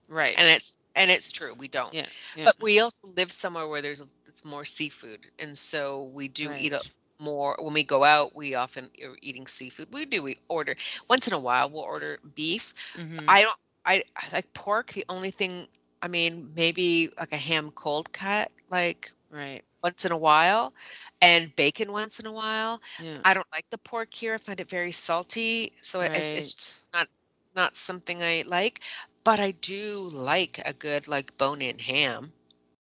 Right. 0.10 0.34
and 0.38 0.48
it's 0.48 0.76
and 0.96 1.10
it's 1.12 1.32
true, 1.32 1.54
we 1.58 1.68
don't. 1.68 1.94
yeah. 1.94 2.06
Yeah. 2.36 2.46
But 2.46 2.56
we 2.62 2.80
also 2.80 3.08
live 3.16 3.32
somewhere 3.32 3.68
where 3.68 3.82
there's 3.82 4.02
a, 4.02 4.08
it's 4.28 4.44
more 4.44 4.66
seafood, 4.66 5.20
and 5.40 5.58
so 5.58 6.12
we 6.14 6.28
do 6.28 6.52
eat 6.52 6.74
a, 6.74 6.78
Right. 6.78 6.96
More 7.24 7.58
when 7.60 7.74
we 7.74 7.84
go 7.84 8.04
out. 8.04 8.36
We 8.36 8.56
often 8.56 8.90
are 9.04 9.18
eating 9.22 9.48
seafood. 9.48 9.90
We 9.94 10.06
do. 10.06 10.24
We 10.24 10.36
order 10.50 10.76
once 11.10 11.28
in 11.28 11.34
a 11.34 11.40
while. 11.40 11.70
We'll 11.70 11.84
order 11.84 12.20
beef. 12.36 12.74
Mhm. 12.96 13.26
I 13.28 13.42
don't. 13.42 13.58
I, 13.86 14.04
I 14.18 14.28
like 14.34 14.54
pork. 14.54 14.94
The 14.94 15.06
only 15.10 15.32
thing. 15.32 15.68
I 16.02 16.08
mean, 16.08 16.52
maybe 16.56 17.10
like 17.20 17.34
a 17.34 17.38
ham 17.38 17.72
cold 17.72 18.12
cut, 18.14 18.52
like 18.70 19.12
right. 19.32 19.64
once 19.84 20.06
in 20.06 20.12
a 20.12 20.18
while, 20.18 20.74
and 21.22 21.56
bacon 21.56 21.92
once 21.92 22.20
in 22.20 22.26
a 22.28 22.32
while. 22.34 22.82
Yeah. 23.00 23.20
I 23.26 23.34
don't 23.34 23.48
like 23.52 23.70
the 23.70 23.78
pork 23.78 24.14
here. 24.14 24.36
I 24.36 24.38
find 24.38 24.60
it 24.60 24.68
very 24.70 24.92
salty, 24.92 25.74
so 25.82 26.02
it- 26.02 26.12
it's, 26.16 26.54
just 26.54 26.90
not 26.94 27.08
not 27.56 27.76
something 27.76 28.22
I 28.24 28.44
like. 28.48 28.82
But 29.24 29.40
I 29.40 29.52
do 29.52 30.10
like 30.12 30.60
a 30.66 30.74
good 30.74 31.08
like 31.08 31.38
bone-in 31.38 31.80
ham. 31.80 32.34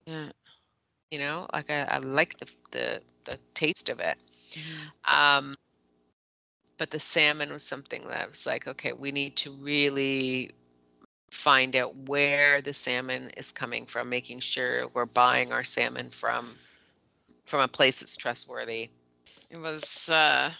yeah. 0.05 0.29
You 1.11 1.19
know, 1.19 1.47
like 1.53 1.69
I, 1.69 1.83
I 1.89 1.97
like 1.99 2.37
the 2.39 2.51
the 2.71 3.01
the 3.27 3.39
taste 3.55 3.89
of 3.89 4.01
it. 4.01 4.17
Mhm. 4.55 4.91
Um, 5.17 5.55
but 6.77 6.91
the 6.91 6.99
salmon 6.99 7.51
was 7.53 7.63
something 7.63 8.07
that 8.07 8.29
was 8.29 8.45
like, 8.47 8.67
okay, 8.67 8.93
we 8.93 9.11
need 9.11 9.37
to 9.37 9.51
really 9.51 10.51
find 11.31 11.75
out 11.75 11.95
where 12.09 12.61
the 12.61 12.73
salmon 12.73 13.31
is 13.37 13.51
coming 13.51 13.85
from, 13.85 14.09
making 14.09 14.39
sure 14.39 14.87
we're 14.89 15.05
buying 15.05 15.53
our 15.53 15.63
salmon 15.63 16.09
from 16.11 16.55
from 17.45 17.61
a 17.61 17.67
place 17.69 17.99
that's 18.01 18.17
trustworthy. 18.17 18.89
It 19.51 19.57
was. 19.57 20.09
uh 20.09 20.51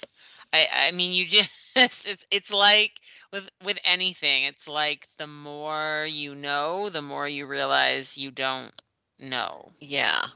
I. 0.54 0.68
I 0.74 0.92
mean, 0.92 1.14
you 1.14 1.26
just. 1.28 2.08
It's. 2.08 2.28
It's 2.32 2.54
like 2.54 3.00
with 3.34 3.50
with 3.64 3.80
anything. 3.86 4.44
It's 4.46 4.68
like 4.68 5.08
the 5.18 5.28
more 5.28 6.06
you 6.10 6.36
know, 6.36 6.90
the 6.90 7.02
more 7.02 7.28
you 7.28 7.48
realize 7.48 8.18
you 8.18 8.32
don't 8.32 8.72
know. 9.20 9.74
Yeah. 9.80 10.28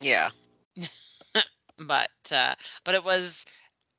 Yeah. 0.00 0.30
But 1.78 2.10
uh, 2.32 2.54
but 2.84 2.94
it 2.94 3.04
was 3.04 3.44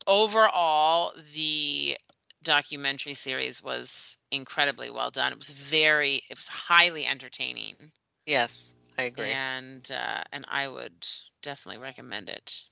overall 0.07 1.13
the 1.33 1.97
documentary 2.43 3.13
series 3.13 3.63
was 3.63 4.17
incredibly 4.31 4.89
well 4.89 5.09
done. 5.11 5.31
It 5.33 5.39
was 5.39 5.49
very 5.51 6.23
it 6.29 6.37
was 6.37 6.47
highly 6.49 7.05
entertaining 7.05 7.91
Yes, 8.25 8.75
I 8.97 9.03
agree. 9.03 9.39
and 9.39 9.89
uh, 9.91 10.23
and 10.31 10.45
I 10.47 10.67
would 10.67 11.07
definitely 11.41 11.79
recommend 11.81 12.29
it. 12.29 12.65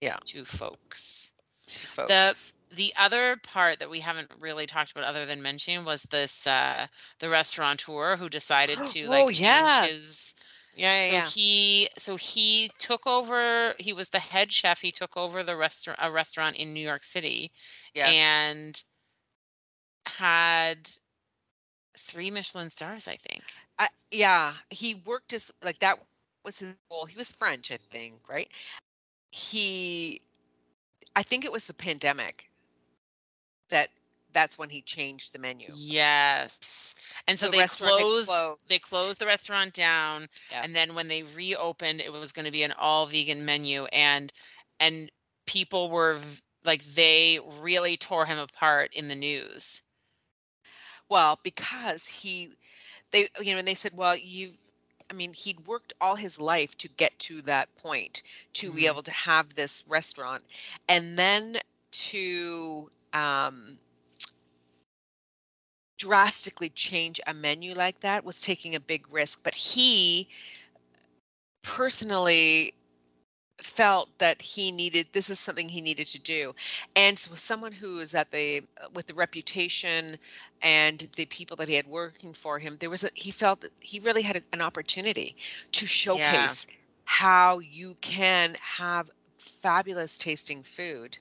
Yeah. 0.00 0.18
to 0.26 0.44
folks. 0.44 1.34
To 1.68 1.86
folks. 1.86 2.56
The 2.68 2.70
the 2.70 2.92
other 2.98 3.36
part 3.36 3.78
that 3.80 3.90
we 3.90 4.00
haven't 4.00 4.30
really 4.40 4.66
talked 4.66 4.92
about 4.92 5.04
other 5.04 5.26
than 5.26 5.42
mentioning 5.42 5.84
was 5.84 6.04
this 6.04 6.46
uh 6.46 6.86
the 7.20 7.28
restaurateur 7.28 8.16
who 8.16 8.28
decided 8.28 8.84
to 8.86 9.08
like 9.08 9.26
Oh, 9.26 9.30
change 9.30 9.78
yeah. 9.78 9.80
his 9.80 10.34
yeah, 10.76 11.00
yeah, 11.00 11.06
so 11.06 11.12
yeah. 11.14 11.24
he 11.24 11.88
so 11.96 12.16
he 12.16 12.70
took 12.78 13.06
over 13.06 13.74
he 13.78 13.92
was 13.92 14.10
the 14.10 14.18
head 14.18 14.52
chef 14.52 14.80
he 14.80 14.92
took 14.92 15.16
over 15.16 15.42
the 15.42 15.56
restaurant 15.56 15.98
a 16.02 16.10
restaurant 16.10 16.56
in 16.56 16.72
new 16.72 16.80
york 16.80 17.02
city 17.02 17.50
yeah. 17.94 18.08
and 18.08 18.82
had 20.06 20.88
three 21.96 22.30
michelin 22.30 22.70
stars 22.70 23.08
i 23.08 23.16
think 23.16 23.42
yeah, 24.10 24.54
he 24.70 24.96
worked 25.06 25.32
as 25.32 25.52
like 25.62 25.78
that 25.80 25.98
was 26.44 26.58
his 26.58 26.74
goal. 26.90 27.06
He 27.06 27.16
was 27.16 27.32
French, 27.32 27.70
I 27.70 27.76
think, 27.76 28.20
right? 28.28 28.48
He, 29.30 30.20
I 31.14 31.22
think 31.22 31.44
it 31.44 31.52
was 31.52 31.66
the 31.66 31.74
pandemic 31.74 32.50
that 33.68 33.90
that's 34.32 34.58
when 34.58 34.70
he 34.70 34.82
changed 34.82 35.32
the 35.32 35.38
menu. 35.38 35.76
yes 35.76 36.94
and 37.26 37.38
so 37.38 37.46
The 37.46 37.48
they 37.48 37.62
had 37.62 37.68
closed, 37.68 38.44
they 38.68 38.78
closed. 38.78 38.78
closed 38.78 39.20
the 39.20 39.26
restaurant 39.26 39.72
down 39.72 40.28
Yeah. 40.50 40.64
and 40.64 40.74
then 40.74 40.94
when 40.94 41.08
they 41.08 41.22
reopened 41.22 42.00
it 42.00 42.12
was 42.12 42.26
going 42.32 42.40
to 42.40 42.46
be 42.52 42.62
an 42.62 42.72
all 42.72 43.06
vegan 43.06 43.44
menu 43.44 43.84
and 43.86 44.32
and 44.78 45.10
people 45.46 45.88
were 45.90 46.16
like 46.64 46.82
they 46.84 47.38
really 47.60 47.96
tore 47.96 48.26
him 48.26 48.38
apart 48.38 48.94
in 48.94 49.08
the 49.08 49.14
news 49.14 49.82
Well, 51.08 51.38
because 51.42 52.06
he, 52.06 52.50
they, 53.10 53.28
you 53.40 53.52
know, 53.52 53.58
and 53.58 53.68
they 53.68 53.74
said, 53.74 53.96
well, 53.96 54.16
you've, 54.16 54.56
I 55.10 55.14
mean, 55.14 55.32
he'd 55.34 55.66
worked 55.66 55.92
all 56.00 56.16
his 56.16 56.40
life 56.40 56.76
to 56.78 56.88
get 56.88 57.18
to 57.20 57.42
that 57.42 57.74
point 57.76 58.22
to 58.54 58.72
be 58.72 58.86
Mhm. 58.86 58.86
able 58.86 59.02
to 59.02 59.12
have 59.12 59.54
this 59.54 59.84
restaurant, 59.88 60.44
and 60.88 61.18
then 61.18 61.58
to 61.90 62.90
um, 63.12 63.78
drastically 66.00 66.70
change 66.70 67.20
a 67.26 67.34
menu 67.34 67.74
like 67.74 68.00
that 68.00 68.24
was 68.24 68.40
taking 68.40 68.74
a 68.74 68.80
big 68.80 69.06
risk. 69.12 69.44
But 69.44 69.54
he 69.54 70.28
personally 71.62 72.72
felt 73.58 74.08
that 74.18 74.40
he 74.40 74.72
needed 74.72 75.06
this 75.12 75.28
is 75.28 75.38
something 75.38 75.68
he 75.68 75.82
needed 75.82 76.06
to 76.06 76.18
do 76.18 76.54
and 76.96 77.18
so 77.18 77.34
someone 77.34 77.72
who 77.72 77.98
is 77.98 78.14
at 78.14 78.30
the 78.30 78.62
with 78.94 79.06
the 79.06 79.12
reputation 79.12 80.16
and 80.62 81.06
the 81.16 81.26
people 81.26 81.54
that 81.54 81.68
he 81.68 81.74
had 81.74 81.86
working 81.86 82.32
for 82.32 82.58
him 82.58 82.78
there 82.80 82.88
was 82.88 83.04
a 83.04 83.10
he 83.12 83.30
felt 83.30 83.60
that 83.60 83.70
he 83.80 84.00
really 84.00 84.22
had 84.22 84.42
an 84.54 84.62
opportunity 84.62 85.36
to 85.72 85.84
showcase 85.84 86.66
how 87.04 87.58
you 87.58 87.94
can 88.00 88.56
have 88.62 89.10
fabulous 89.36 90.16
tasting 90.16 90.62
food 90.62 91.18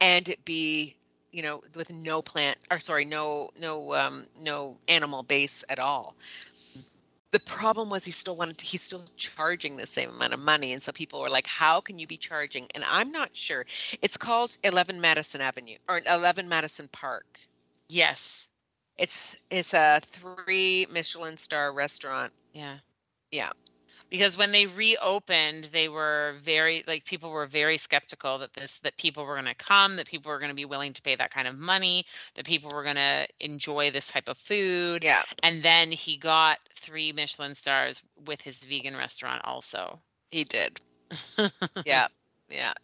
and 0.00 0.28
it 0.28 0.44
be 0.44 0.96
you 1.32 1.42
know 1.42 1.62
with 1.74 1.92
no 1.92 2.22
plant 2.22 2.58
or 2.70 2.78
sorry 2.78 3.04
no 3.04 3.50
no 3.60 3.94
um 3.94 4.26
no 4.40 4.76
animal 4.88 5.22
base 5.22 5.64
at 5.68 5.78
all. 5.78 6.16
The 7.32 7.40
problem 7.40 7.88
was 7.88 8.04
he 8.04 8.10
still 8.10 8.36
wanted 8.36 8.58
to, 8.58 8.66
he's 8.66 8.82
still 8.82 9.04
charging 9.16 9.76
the 9.76 9.86
same 9.86 10.10
amount 10.10 10.34
of 10.34 10.40
money 10.40 10.72
and 10.72 10.82
so 10.82 10.92
people 10.92 11.20
were 11.20 11.30
like 11.30 11.46
how 11.46 11.80
can 11.80 11.98
you 11.98 12.06
be 12.06 12.16
charging? 12.18 12.68
And 12.74 12.84
i'm 12.88 13.10
not 13.10 13.30
sure. 13.34 13.64
It's 14.02 14.16
called 14.16 14.56
11 14.64 15.00
madison 15.00 15.40
avenue 15.40 15.78
or 15.88 16.02
11 16.06 16.48
madison 16.48 16.88
park. 16.88 17.40
Yes. 17.88 18.48
It's 18.98 19.36
it's 19.50 19.74
a 19.74 20.00
three 20.02 20.86
michelin 20.92 21.36
star 21.38 21.72
restaurant. 21.72 22.32
Yeah. 22.52 22.78
Yeah. 23.30 23.50
Because 24.12 24.36
when 24.36 24.52
they 24.52 24.66
reopened 24.66 25.64
they 25.72 25.88
were 25.88 26.34
very 26.38 26.84
like 26.86 27.04
people 27.06 27.30
were 27.30 27.46
very 27.46 27.78
skeptical 27.78 28.36
that 28.36 28.52
this 28.52 28.78
that 28.80 28.94
people 28.98 29.24
were 29.24 29.34
going 29.34 29.46
to 29.46 29.54
come 29.54 29.96
that 29.96 30.06
people 30.06 30.30
were 30.30 30.38
going 30.38 30.50
to 30.50 30.54
be 30.54 30.66
willing 30.66 30.92
to 30.92 31.00
pay 31.00 31.16
that 31.16 31.32
kind 31.32 31.48
of 31.48 31.58
money 31.58 32.04
that 32.34 32.44
people 32.44 32.70
were 32.74 32.82
going 32.84 32.96
to 32.96 33.26
enjoy 33.40 33.90
this 33.90 34.08
type 34.08 34.28
of 34.28 34.36
food. 34.36 35.02
Yeah. 35.02 35.22
And 35.42 35.62
then 35.62 35.90
he 35.90 36.18
got 36.18 36.58
three 36.74 37.10
michelin 37.12 37.54
stars 37.54 38.04
with 38.26 38.42
his 38.42 38.66
vegan 38.66 38.96
restaurant 38.96 39.40
also. 39.44 39.98
He 40.30 40.44
did. 40.44 40.78
Yeah 41.86 42.08
yeah. 42.50 42.74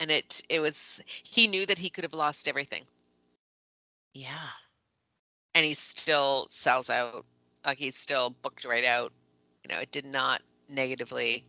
And 0.00 0.10
it 0.10 0.40
it 0.48 0.60
was 0.60 1.00
he 1.06 1.46
knew 1.46 1.66
that 1.66 1.78
he 1.78 1.90
could 1.90 2.04
have 2.04 2.14
lost 2.14 2.48
everything. 2.48 2.84
Yeah. 4.14 4.48
And 5.54 5.66
he 5.66 5.74
still 5.74 6.46
sells 6.48 6.88
out 6.88 7.26
like 7.66 7.76
he's 7.78 7.96
still 7.96 8.30
booked 8.30 8.64
right 8.64 8.84
out. 8.84 9.12
You 9.62 9.74
know 9.74 9.80
it 9.80 9.92
did 9.92 10.06
not 10.06 10.40
negatively 10.70 11.42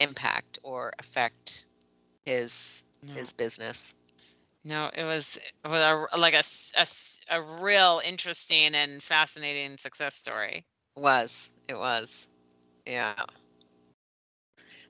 impact 0.00 0.58
or 0.62 0.92
affect 0.98 1.64
his 2.24 2.82
no, 3.08 3.14
his 3.14 3.32
business. 3.32 3.94
No 4.64 4.90
it 4.94 5.04
was 5.04 5.38
it 5.64 5.68
was 5.68 5.82
a, 5.88 6.18
like 6.18 6.34
a, 6.34 6.42
a 6.78 6.86
a 7.36 7.42
real 7.62 8.00
interesting 8.04 8.74
and 8.74 9.02
fascinating 9.02 9.76
success 9.76 10.14
story. 10.14 10.64
Was 10.96 11.50
it 11.68 11.78
was. 11.78 12.28
Yeah. 12.86 13.24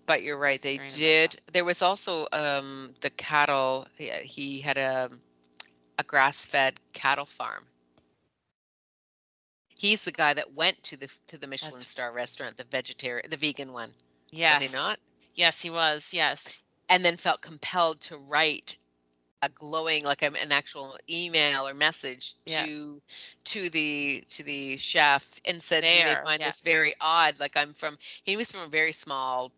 But 0.06 0.22
you're 0.22 0.38
right 0.38 0.60
they 0.60 0.78
did 0.88 1.40
there 1.52 1.64
was 1.64 1.82
also 1.82 2.26
um 2.32 2.94
the 3.00 3.10
cattle 3.10 3.86
yeah, 3.98 4.20
he 4.20 4.60
had 4.60 4.76
a 4.78 5.10
a 5.98 6.02
grass-fed 6.04 6.80
cattle 6.92 7.26
farm 7.26 7.64
he's 9.82 10.04
the 10.04 10.12
guy 10.12 10.32
that 10.32 10.54
went 10.54 10.80
to 10.84 10.96
the 10.96 11.08
to 11.26 11.36
the 11.36 11.46
michelin 11.46 11.72
That's- 11.72 11.88
star 11.88 12.12
restaurant 12.12 12.56
the 12.56 12.64
vegetarian 12.64 13.28
the 13.30 13.36
vegan 13.36 13.72
one 13.72 13.92
yes 14.30 14.60
was 14.60 14.70
he 14.72 14.76
not 14.78 14.98
yes 15.34 15.60
he 15.60 15.70
was 15.70 16.14
yes 16.14 16.62
and 16.88 17.04
then 17.04 17.16
felt 17.16 17.40
compelled 17.42 18.00
to 18.02 18.16
write 18.16 18.76
a 19.42 19.48
glowing 19.48 20.04
like 20.04 20.22
um, 20.22 20.36
an 20.36 20.52
actual 20.52 20.96
email 21.10 21.66
or 21.66 21.74
message 21.74 22.34
Yeah. 22.46 22.64
to 22.64 23.02
to 23.44 23.70
the 23.70 24.24
to 24.30 24.42
the 24.44 24.76
chef 24.78 25.40
and 25.44 25.60
said 25.60 25.84
you 25.84 26.04
may 26.04 26.14
find 26.22 26.40
yeah. 26.40 26.46
this 26.46 26.60
very 26.60 26.94
odd 27.00 27.40
like 27.40 27.56
i'm 27.56 27.74
from 27.74 27.98
he 28.22 28.36
was 28.36 28.52
from 28.52 28.62
a 28.62 28.68
very 28.68 28.92
small 28.92 29.50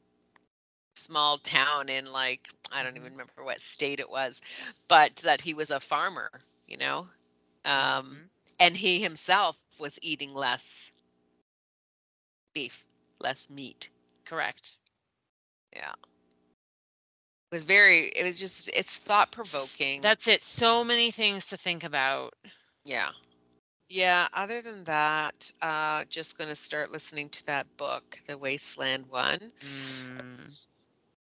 small 0.95 1.39
town 1.39 1.89
in 1.89 2.07
like 2.07 2.49
I 2.73 2.83
don't 2.83 2.97
even 2.97 3.09
Mhm. 3.09 3.19
remember 3.19 3.45
what 3.45 3.61
state 3.61 4.01
it 4.01 4.09
was, 4.09 4.41
but 4.89 5.17
that 5.17 5.41
he 5.41 5.53
was 5.55 5.71
a 5.71 5.81
farmer, 5.81 6.31
you 6.67 6.77
know, 6.77 7.09
um, 7.65 8.07
Mhm. 8.17 8.29
And 8.61 8.77
he 8.77 9.01
himself 9.01 9.59
was 9.81 9.99
eating 10.03 10.35
less 10.35 10.91
beef, 12.55 12.87
less 13.21 13.51
meat. 13.51 13.89
Correct. 14.25 14.75
Yeah, 15.75 15.93
it 15.93 17.55
was 17.55 17.65
very. 17.65 18.09
It 18.09 18.25
was 18.25 18.39
just. 18.39 18.69
It's 18.75 18.97
thought 18.97 19.33
provoking. 19.33 20.01
That's 20.01 20.29
it. 20.29 20.43
So 20.43 20.85
many 20.85 21.11
things 21.11 21.47
to 21.49 21.57
think 21.57 21.85
about. 21.85 22.35
Yeah. 22.85 23.11
Yeah, 23.89 24.29
other 24.33 24.63
than 24.63 24.85
that, 24.85 25.51
uh 25.63 26.05
just 26.07 26.39
going 26.39 26.49
to 26.49 26.55
start 26.57 26.91
listening 26.91 27.29
to 27.31 27.47
that 27.47 27.67
book, 27.77 28.21
The 28.27 28.39
Wasteland 28.39 29.07
one. 29.11 29.53
Mm, 29.61 30.59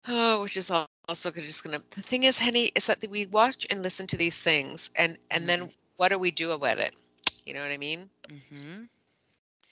Oh, 0.08 0.42
which 0.42 0.56
is 0.56 0.70
al- 0.70 0.88
also 1.08 1.30
just 1.30 1.62
going 1.64 1.78
to 1.80 1.84
The 1.90 2.02
thing 2.02 2.24
is, 2.24 2.38
Henny, 2.38 2.72
is 2.74 2.86
that 2.86 3.04
we 3.10 3.26
watch 3.26 3.66
and 3.70 3.82
listen 3.82 4.06
to 4.08 4.16
these 4.16 4.42
things 4.42 4.90
and 4.96 5.18
and 5.30 5.48
then 5.48 5.70
what 5.96 6.08
do 6.08 6.18
we 6.18 6.30
do 6.30 6.52
about 6.52 6.78
it? 6.78 6.94
You 7.48 7.54
know 7.54 7.62
what 7.62 7.72
I 7.72 7.78
mean? 7.78 8.10
Mm-hmm. 8.28 8.84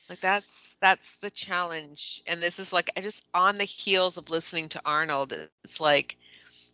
Like 0.09 0.21
that's 0.21 0.77
that's 0.81 1.17
the 1.19 1.31
challenge. 1.31 2.23
And 2.27 2.43
this 2.43 2.59
is 2.59 2.73
like 2.73 2.91
I 2.97 3.01
just 3.03 3.27
on 3.35 3.57
the 3.57 3.65
heels 3.65 4.17
of 4.17 4.31
listening 4.31 4.69
to 4.71 4.83
Arnold, 4.87 5.33
it's 5.65 5.81
like 5.81 6.17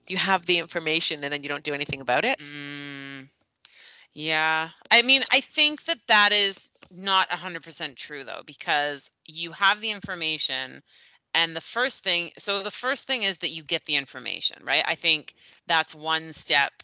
you 0.08 0.16
have 0.16 0.46
the 0.46 0.58
information 0.58 1.24
and 1.24 1.32
then 1.32 1.42
you 1.42 1.48
don't 1.48 1.64
do 1.64 1.74
anything 1.74 2.00
about 2.00 2.24
it. 2.24 2.38
Mm, 2.38 3.28
yeah. 4.14 4.70
I 4.90 5.02
mean, 5.02 5.22
I 5.32 5.40
think 5.40 5.84
that 5.84 5.98
that 6.08 6.32
is 6.32 6.70
not 6.90 7.28
100% 7.30 7.96
true 7.96 8.24
though, 8.24 8.42
because 8.46 9.10
you 9.26 9.52
have 9.52 9.80
the 9.80 9.90
information 9.90 10.82
and 11.34 11.56
the 11.56 11.60
first 11.62 12.04
thing, 12.04 12.30
so 12.38 12.62
the 12.62 12.70
first 12.70 13.06
thing 13.06 13.22
is 13.22 13.38
that 13.38 13.50
you 13.50 13.62
get 13.62 13.86
the 13.86 13.96
information, 13.96 14.58
right? 14.64 14.84
I 14.86 14.94
think 14.94 15.34
that's 15.66 15.94
one 15.94 16.32
step 16.32 16.82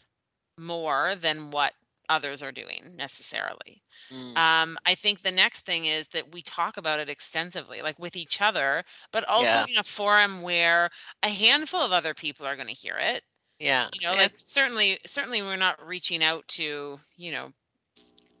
more 0.57 1.15
than 1.15 1.51
what 1.51 1.73
others 2.09 2.43
are 2.43 2.51
doing 2.51 2.93
necessarily. 2.97 3.81
Mm. 4.11 4.35
Um, 4.37 4.77
I 4.85 4.95
think 4.95 5.21
the 5.21 5.31
next 5.31 5.65
thing 5.65 5.85
is 5.85 6.07
that 6.09 6.31
we 6.33 6.41
talk 6.41 6.77
about 6.77 6.99
it 6.99 7.09
extensively, 7.09 7.81
like 7.81 7.97
with 7.99 8.15
each 8.17 8.41
other, 8.41 8.83
but 9.11 9.23
also 9.29 9.51
Yeah. 9.59 9.65
in 9.69 9.77
a 9.77 9.83
forum 9.83 10.41
where 10.41 10.89
a 11.23 11.29
handful 11.29 11.79
of 11.81 11.91
other 11.91 12.13
people 12.13 12.45
are 12.45 12.55
going 12.55 12.67
to 12.67 12.73
hear 12.73 12.97
it. 12.99 13.23
Yeah. 13.59 13.89
You 13.93 14.07
know, 14.07 14.13
like 14.13 14.25
it's- 14.27 14.41
certainly, 14.49 14.97
certainly 15.05 15.41
we're 15.41 15.55
not 15.55 15.85
reaching 15.85 16.23
out 16.23 16.47
to, 16.49 16.99
you 17.17 17.31
know, 17.31 17.53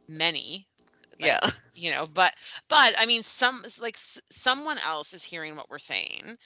many, 0.07 0.67
like, 1.19 1.31
yeah. 1.31 1.49
you 1.75 1.91
know, 1.91 2.07
but, 2.07 2.33
but 2.69 2.95
I 2.97 3.05
mean, 3.05 3.21
some, 3.21 3.63
like 3.81 3.95
s- 3.95 4.19
someone 4.31 4.77
else 4.79 5.13
is 5.13 5.23
hearing 5.23 5.55
what 5.55 5.69
we're 5.69 5.77
saying 5.77 6.37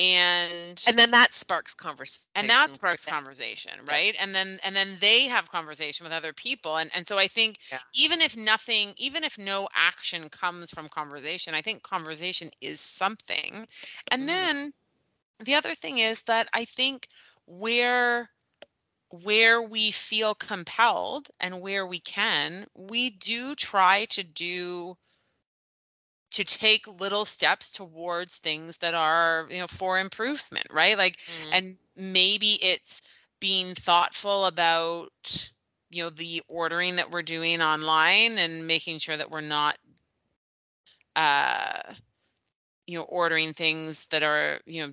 and, 0.00 0.82
And 0.86 0.98
then 0.98 1.10
that 1.12 1.32
sparks 1.34 1.72
conversation. 1.74 2.28
and 2.34 2.48
that 2.48 2.72
sparks 2.72 3.04
conversation 3.04 3.84
right 3.84 4.14
and 4.20 4.34
then 4.34 4.58
and 4.64 4.74
then 4.76 4.98
they 5.00 5.24
have 5.26 5.50
conversation 5.50 6.04
with 6.04 6.12
other 6.12 6.32
people 6.32 6.76
and 6.76 6.90
and 6.94 7.06
so 7.06 7.18
i 7.18 7.26
think 7.26 7.58
Yeah. 7.70 7.80
even 7.94 8.20
if 8.20 8.36
nothing 8.36 8.94
even 8.96 9.24
if 9.24 9.36
no 9.38 9.68
action 9.74 10.28
comes 10.28 10.70
from 10.70 10.88
conversation 10.88 11.54
i 11.54 11.60
think 11.62 11.82
conversation 11.82 12.50
is 12.60 12.80
something 12.80 13.66
and 14.10 14.28
Mhm. 14.28 14.28
then 14.28 14.72
the 15.40 15.54
other 15.54 15.74
thing 15.74 15.98
is 15.98 16.24
that 16.24 16.48
i 16.54 16.64
think 16.64 17.08
where 17.46 18.30
where 19.10 19.62
we 19.62 19.90
feel 19.92 20.34
compelled 20.34 21.28
and 21.40 21.60
where 21.62 21.86
we 21.86 22.00
can 22.00 22.66
we 22.76 23.10
do 23.10 23.54
try 23.56 24.04
to 24.06 24.22
do 24.24 24.96
to 26.30 26.44
take 26.44 26.86
little 27.00 27.24
steps 27.24 27.70
towards 27.70 28.38
things 28.38 28.78
that 28.78 28.94
are 28.94 29.46
you 29.50 29.58
know 29.58 29.66
for 29.66 29.98
improvement 29.98 30.66
right 30.70 30.96
like 30.98 31.16
Mm. 31.28 31.52
and 31.52 31.78
maybe 31.96 32.58
it's 32.62 33.02
being 33.40 33.74
thoughtful 33.74 34.46
about 34.46 35.50
you 35.90 36.02
know 36.02 36.10
the 36.10 36.42
ordering 36.48 36.96
that 36.96 37.10
we're 37.10 37.22
doing 37.22 37.60
online 37.62 38.38
and 38.38 38.66
making 38.66 38.98
sure 38.98 39.16
that 39.16 39.30
we're 39.30 39.40
not 39.40 39.76
uh 41.16 41.94
you 42.86 42.98
know 42.98 43.04
ordering 43.04 43.52
things 43.52 44.06
that 44.06 44.22
are 44.22 44.60
you 44.66 44.82
know 44.82 44.92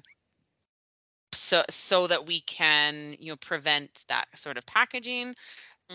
so 1.33 1.63
so 1.69 2.07
that 2.07 2.25
we 2.27 2.39
can 2.41 3.15
you 3.19 3.29
know 3.29 3.35
prevent 3.37 4.05
that 4.07 4.25
sort 4.35 4.57
of 4.57 4.65
packaging 4.65 5.33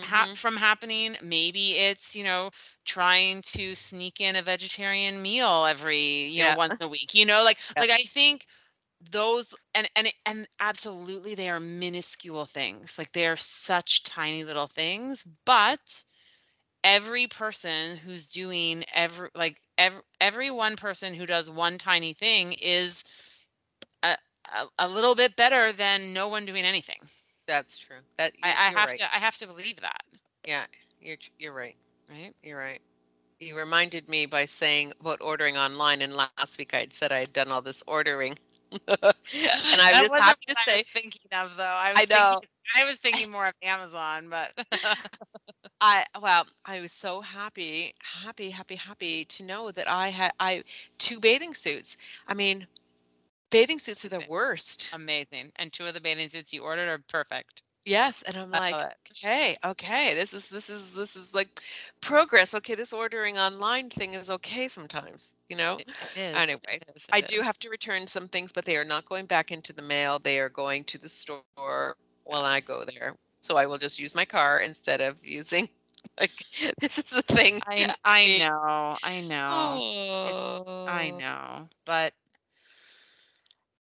hap 0.01 0.29
Mhm. 0.29 0.35
from 0.35 0.57
happening 0.57 1.15
maybe 1.21 1.71
it's 1.71 2.15
you 2.15 2.23
know 2.23 2.49
trying 2.85 3.41
to 3.41 3.75
sneak 3.75 4.19
in 4.19 4.35
a 4.35 4.41
vegetarian 4.41 5.21
meal 5.21 5.65
every 5.65 6.25
you 6.25 6.43
know 6.43 6.51
once 6.51 6.79
a 6.81 6.87
week 6.87 7.13
you 7.13 7.25
know 7.25 7.43
like 7.43 7.57
Yeah. 7.75 7.79
like 7.79 7.89
i 7.89 8.03
think 8.03 8.45
those 9.11 9.53
and 9.75 9.87
and 9.95 10.07
and 10.25 10.47
absolutely 10.59 11.35
they 11.35 11.49
are 11.49 11.59
minuscule 11.59 12.45
things 12.45 12.97
like 12.97 13.11
they 13.11 13.27
are 13.27 13.35
such 13.35 14.03
tiny 14.03 14.43
little 14.43 14.67
things 14.67 15.25
but 15.45 16.03
every 16.83 17.27
person 17.27 17.97
who's 17.97 18.29
doing 18.29 18.83
every 18.93 19.29
like 19.35 19.59
every 19.77 20.01
every 20.21 20.49
one 20.51 20.75
person 20.75 21.13
who 21.13 21.25
does 21.25 21.49
one 21.49 21.77
tiny 21.77 22.13
thing 22.13 22.53
is 22.61 23.03
a, 24.03 24.15
a, 24.55 24.65
a 24.79 24.87
little 24.87 25.15
bit 25.15 25.35
better 25.35 25.71
than 25.71 26.13
no 26.13 26.27
one 26.27 26.45
doing 26.45 26.63
anything 26.65 26.99
That's 27.47 27.77
true. 27.77 27.99
That 28.17 28.33
I, 28.43 28.49
I 28.49 28.79
have 28.79 28.93
right. 28.93 28.95
to 28.95 29.03
i 29.03 29.17
have 29.19 29.37
to 29.37 29.47
believe 29.47 29.81
that 29.81 30.03
Yeah, 30.45 30.65
you're 31.01 31.17
you're 31.39 31.53
right. 31.53 31.75
right 32.09 32.33
You're 32.43 32.59
right. 32.59 32.81
You 33.39 33.57
reminded 33.57 34.09
me 34.09 34.25
by 34.25 34.45
saying 34.45 34.93
about 34.99 35.21
ordering 35.21 35.57
online, 35.57 36.01
and 36.01 36.13
last 36.15 36.43
week 36.43 36.59
I 36.59 36.65
had 36.65 36.79
said 36.79 36.97
I 36.97 37.05
had 37.07 37.19
done 37.19 37.35
all 37.35 37.47
this 37.47 37.67
ordering, 37.73 38.23
and 38.87 39.81
I'm 39.81 39.91
That 39.91 39.99
just 39.99 40.15
happy 40.17 40.45
to 40.47 40.55
I 40.55 40.65
say 40.65 40.73
was 40.73 40.83
thinking 40.93 41.21
of 41.33 41.55
though. 41.57 41.63
I 41.63 41.93
I 41.95 42.05
was 42.05 42.05
know. 42.05 42.39
thinking 42.39 42.47
I 42.75 42.83
was 42.85 42.95
thinking 42.97 43.31
more 43.31 43.47
of 43.47 43.53
Amazon, 43.63 44.29
but 44.29 44.53
I 45.81 46.05
well, 46.19 46.47
I 46.65 46.79
was 46.81 46.91
so 46.91 47.21
happy, 47.21 47.93
happy, 48.23 48.51
happy, 48.51 48.75
happy 48.75 49.23
to 49.25 49.43
know 49.43 49.71
that 49.71 49.89
I 49.89 50.09
had 50.09 50.31
I 50.39 50.63
two 50.97 51.19
bathing 51.19 51.53
suits. 51.53 51.97
I 52.27 52.33
mean, 52.33 52.67
bathing 53.53 53.79
suits 53.79 54.05
are 54.05 54.09
the 54.09 54.21
worst. 54.21 54.95
amazing. 54.95 55.53
And 55.57 55.73
two 55.73 55.85
of 55.87 55.95
the 55.95 56.01
bathing 56.01 56.29
suits 56.29 56.53
you 56.53 56.63
ordered 56.63 56.89
are 56.89 56.99
perfect. 57.09 57.63
Yes, 57.85 58.23
and 58.23 58.37
I'm 58.37 58.51
like, 58.51 58.81
okay, 59.11 59.55
okay, 59.65 60.15
this 60.15 60.33
is 60.33 60.49
this 60.49 60.69
is 60.69 60.95
this 60.95 61.15
is 61.15 61.35
like 61.35 61.61
progress. 62.01 62.55
Okay, 62.55 62.75
this 62.75 62.93
ordering 62.93 63.37
online 63.39 63.89
thing 63.89 64.13
is 64.13 64.29
okay 64.29 64.67
sometimes, 64.67 65.35
you 65.49 65.57
know. 65.57 65.77
It, 65.79 65.89
it 66.15 66.19
is. 66.19 66.35
Anyway, 66.37 66.81
it 66.81 66.83
is, 66.95 67.07
I 67.11 67.21
it 67.21 67.27
do 67.27 67.41
have 67.41 67.59
to 67.59 67.69
return 67.69 68.07
some 68.07 68.27
things, 68.29 68.51
but 68.53 68.65
they 68.65 68.77
are 68.77 68.85
not 68.85 69.05
going 69.05 69.25
back 69.27 69.51
into 69.51 69.73
the 69.73 69.81
mail. 69.83 70.19
They 70.19 70.39
are 70.39 70.49
going 70.49 70.85
to 70.85 70.97
the 70.99 71.09
store 71.09 71.95
while 72.25 72.45
I 72.45 72.61
go 72.61 72.83
there. 72.85 73.15
So 73.41 73.57
I 73.57 73.65
will 73.65 73.77
just 73.77 73.99
use 73.99 74.15
my 74.15 74.25
car 74.25 74.59
instead 74.59 75.01
of 75.01 75.23
using 75.23 75.67
like 76.19 76.31
this 76.79 76.97
is 76.97 77.05
the 77.11 77.23
thing. 77.23 77.61
I 77.67 77.87
I 78.03 78.27
know. 78.29 78.97
I 79.03 79.21
know. 79.21 79.83
Oh, 80.17 80.83
I 80.87 81.11
know. 81.11 81.67
But 81.85 82.13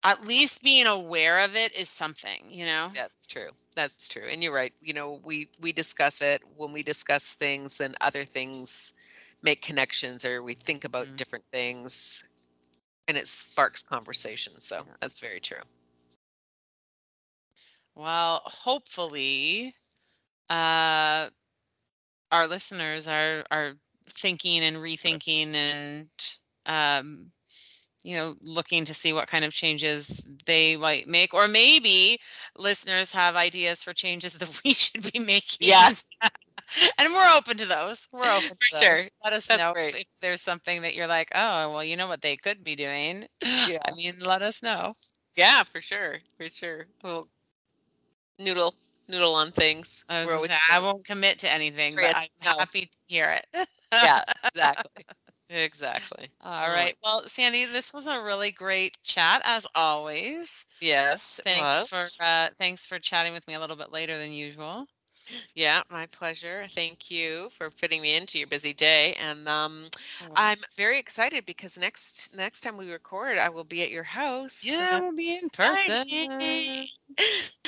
at 0.03 0.25
least 0.25 0.63
being 0.63 0.85
aware 0.87 1.39
of 1.39 1.55
it 1.55 1.73
is 1.75 1.89
something, 1.89 2.49
you 2.51 2.65
know? 2.65 2.93
That's 2.93 3.27
true. 3.27 3.49
That's 3.75 4.07
true. 4.07 4.27
And 4.29 4.43
you're 4.43 4.53
right. 4.53 4.73
You 4.81 4.93
know, 4.93 5.19
we 5.23 5.49
we 5.59 5.71
discuss 5.71 6.21
it 6.21 6.41
when 6.55 6.71
we 6.71 6.83
discuss 6.83 7.33
things, 7.33 7.77
then 7.77 7.95
other 8.01 8.23
things 8.25 8.93
make 9.41 9.61
connections 9.61 10.25
or 10.25 10.41
we 10.43 10.53
think 10.53 10.83
about 10.83 11.07
Mhm. 11.07 11.17
different 11.17 11.45
things 11.51 12.23
and 13.07 13.17
it 13.17 13.27
sparks 13.27 13.83
conversation. 13.83 14.59
So 14.59 14.85
Yeah. 14.85 14.95
that's 15.01 15.19
very 15.19 15.39
true. 15.39 15.61
Well, 17.95 18.41
hopefully 18.45 19.75
uh 20.49 21.29
our 22.31 22.47
listeners 22.47 23.07
are 23.07 23.43
are 23.51 23.73
thinking 24.05 24.63
and 24.63 24.77
rethinking 24.77 25.53
and 25.53 26.09
um 26.65 27.31
you 28.03 28.15
know 28.15 28.35
looking 28.41 28.85
to 28.85 28.93
see 28.93 29.13
what 29.13 29.27
kind 29.27 29.43
of 29.45 29.51
changes 29.53 30.25
they 30.45 30.75
might 30.77 31.07
make 31.07 31.33
or 31.33 31.47
maybe 31.47 32.17
listeners 32.57 33.11
have 33.11 33.35
ideas 33.35 33.83
for 33.83 33.93
changes 33.93 34.33
that 34.39 34.61
we 34.63 34.73
should 34.73 35.11
be 35.11 35.19
making 35.19 35.77
Yes. 35.77 36.09
and 36.21 37.09
we're 37.09 37.37
open 37.37 37.57
to 37.57 37.65
those 37.65 38.07
we're 38.11 38.29
open 38.31 38.55
to 38.57 38.57
For 38.57 38.65
sure. 38.69 39.09
let 39.23 39.33
us 39.33 39.49
That's 39.49 39.63
know 39.63 39.75
if, 39.83 39.93
if 40.01 40.07
there's 40.21 40.41
something 40.41 40.81
that 40.81 40.95
you're 40.95 41.07
like 41.07 41.29
oh 41.35 41.71
well 41.73 41.83
you 41.83 41.95
know 41.97 42.07
what 42.07 42.21
they 42.21 42.35
could 42.35 42.63
be 42.63 42.75
doing 42.75 43.25
yeah. 43.63 43.79
i 43.87 43.91
mean 43.91 44.13
let 44.25 44.41
us 44.41 44.61
know 44.63 44.95
Yeah, 45.35 45.63
for 45.63 45.81
sure. 45.81 46.19
For 46.37 46.49
sure. 46.49 46.87
We'll 47.03 47.29
noodle 48.39 48.75
noodle 49.07 49.35
on 49.35 49.51
things. 49.51 50.03
I, 50.09 50.21
was 50.21 50.29
We're 50.29 50.33
gonna 50.33 50.41
always 50.41 50.51
say, 50.51 50.55
I 50.69 50.79
won't 50.79 51.05
commit 51.05 51.39
to 51.39 51.51
anything 51.51 51.99
but 51.99 52.11
i'm 52.13 52.29
no. 52.43 52.55
happy 52.59 52.81
to 52.81 52.97
hear 53.07 53.31
it 53.53 53.67
Yeah, 54.01 54.21
exactly. 54.43 55.05
Exactly. 55.49 56.31
All 56.41 56.69
Oh, 56.69 56.71
right. 56.71 56.95
Well, 57.03 57.27
Sandy, 57.27 57.65
this 57.65 57.93
was 57.93 58.07
a 58.07 58.21
really 58.21 58.51
great 58.51 58.97
chat 59.03 59.41
as 59.45 59.65
always. 59.75 60.65
Yes. 60.81 61.39
Thanks 61.45 61.85
for 61.87 62.11
uh, 62.19 62.49
thanks 62.57 62.85
for 62.85 62.99
chatting 62.99 63.33
with 63.33 63.47
me 63.47 63.55
a 63.55 63.59
little 63.59 63.77
bit 63.77 63.91
later 63.91 64.17
than 64.17 64.33
usual. 64.33 64.87
Yeah, 65.55 65.81
my 65.89 66.05
pleasure. 66.07 66.67
Thank 66.71 67.09
you 67.11 67.49
for 67.51 67.69
fitting 67.69 68.01
me 68.01 68.15
into 68.15 68.37
your 68.37 68.47
busy 68.47 68.73
day. 68.73 69.13
And 69.19 69.47
um, 69.47 69.85
Oh, 70.21 70.35
I'm 70.35 70.59
very 70.77 70.99
excited 70.99 71.45
because 71.45 71.77
next 71.77 72.35
next 72.35 72.61
time 72.61 72.77
we 72.77 72.91
record, 72.91 73.37
I 73.37 73.49
will 73.49 73.63
be 73.63 73.81
at 73.83 73.91
your 73.91 74.03
house. 74.03 74.63
Yeah, 74.63 74.99
we'll 74.99 75.15
be 75.15 75.37
in 75.37 75.49
person. 75.49 76.87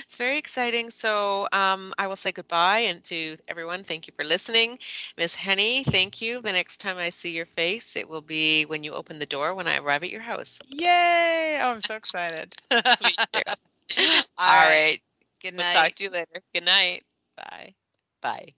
It's 0.07 0.15
very 0.17 0.37
exciting. 0.37 0.89
So 0.89 1.47
um, 1.51 1.93
I 1.97 2.07
will 2.07 2.15
say 2.15 2.31
goodbye 2.31 2.79
and 2.79 3.03
to 3.05 3.37
everyone, 3.47 3.83
thank 3.83 4.07
you 4.07 4.13
for 4.15 4.23
listening. 4.23 4.77
Miss 5.17 5.35
Henny, 5.35 5.83
thank 5.83 6.21
you. 6.21 6.41
The 6.41 6.51
next 6.53 6.77
time 6.79 6.97
I 6.97 7.09
see 7.09 7.33
your 7.35 7.45
face, 7.45 7.95
it 7.95 8.07
will 8.09 8.21
be 8.21 8.65
when 8.65 8.83
you 8.83 8.93
open 8.93 9.19
the 9.19 9.25
door 9.25 9.53
when 9.53 9.67
I 9.67 9.77
arrive 9.77 10.03
at 10.03 10.09
your 10.11 10.21
house. 10.21 10.59
Yay! 10.69 11.59
Oh, 11.61 11.71
I'm 11.73 11.81
so 11.81 11.95
excited. 11.95 12.55
Me 13.01 13.17
too. 13.33 13.41
All 14.37 14.47
All 14.47 14.67
right. 14.67 14.67
right. 14.67 15.01
Good 15.41 15.53
We'll 15.55 15.65
talk 15.65 15.95
to 15.95 16.03
you 16.03 16.09
later. 16.09 16.41
Good 16.53 16.65
night. 16.65 17.03
Bye. 17.35 17.75
Bye. 18.21 18.55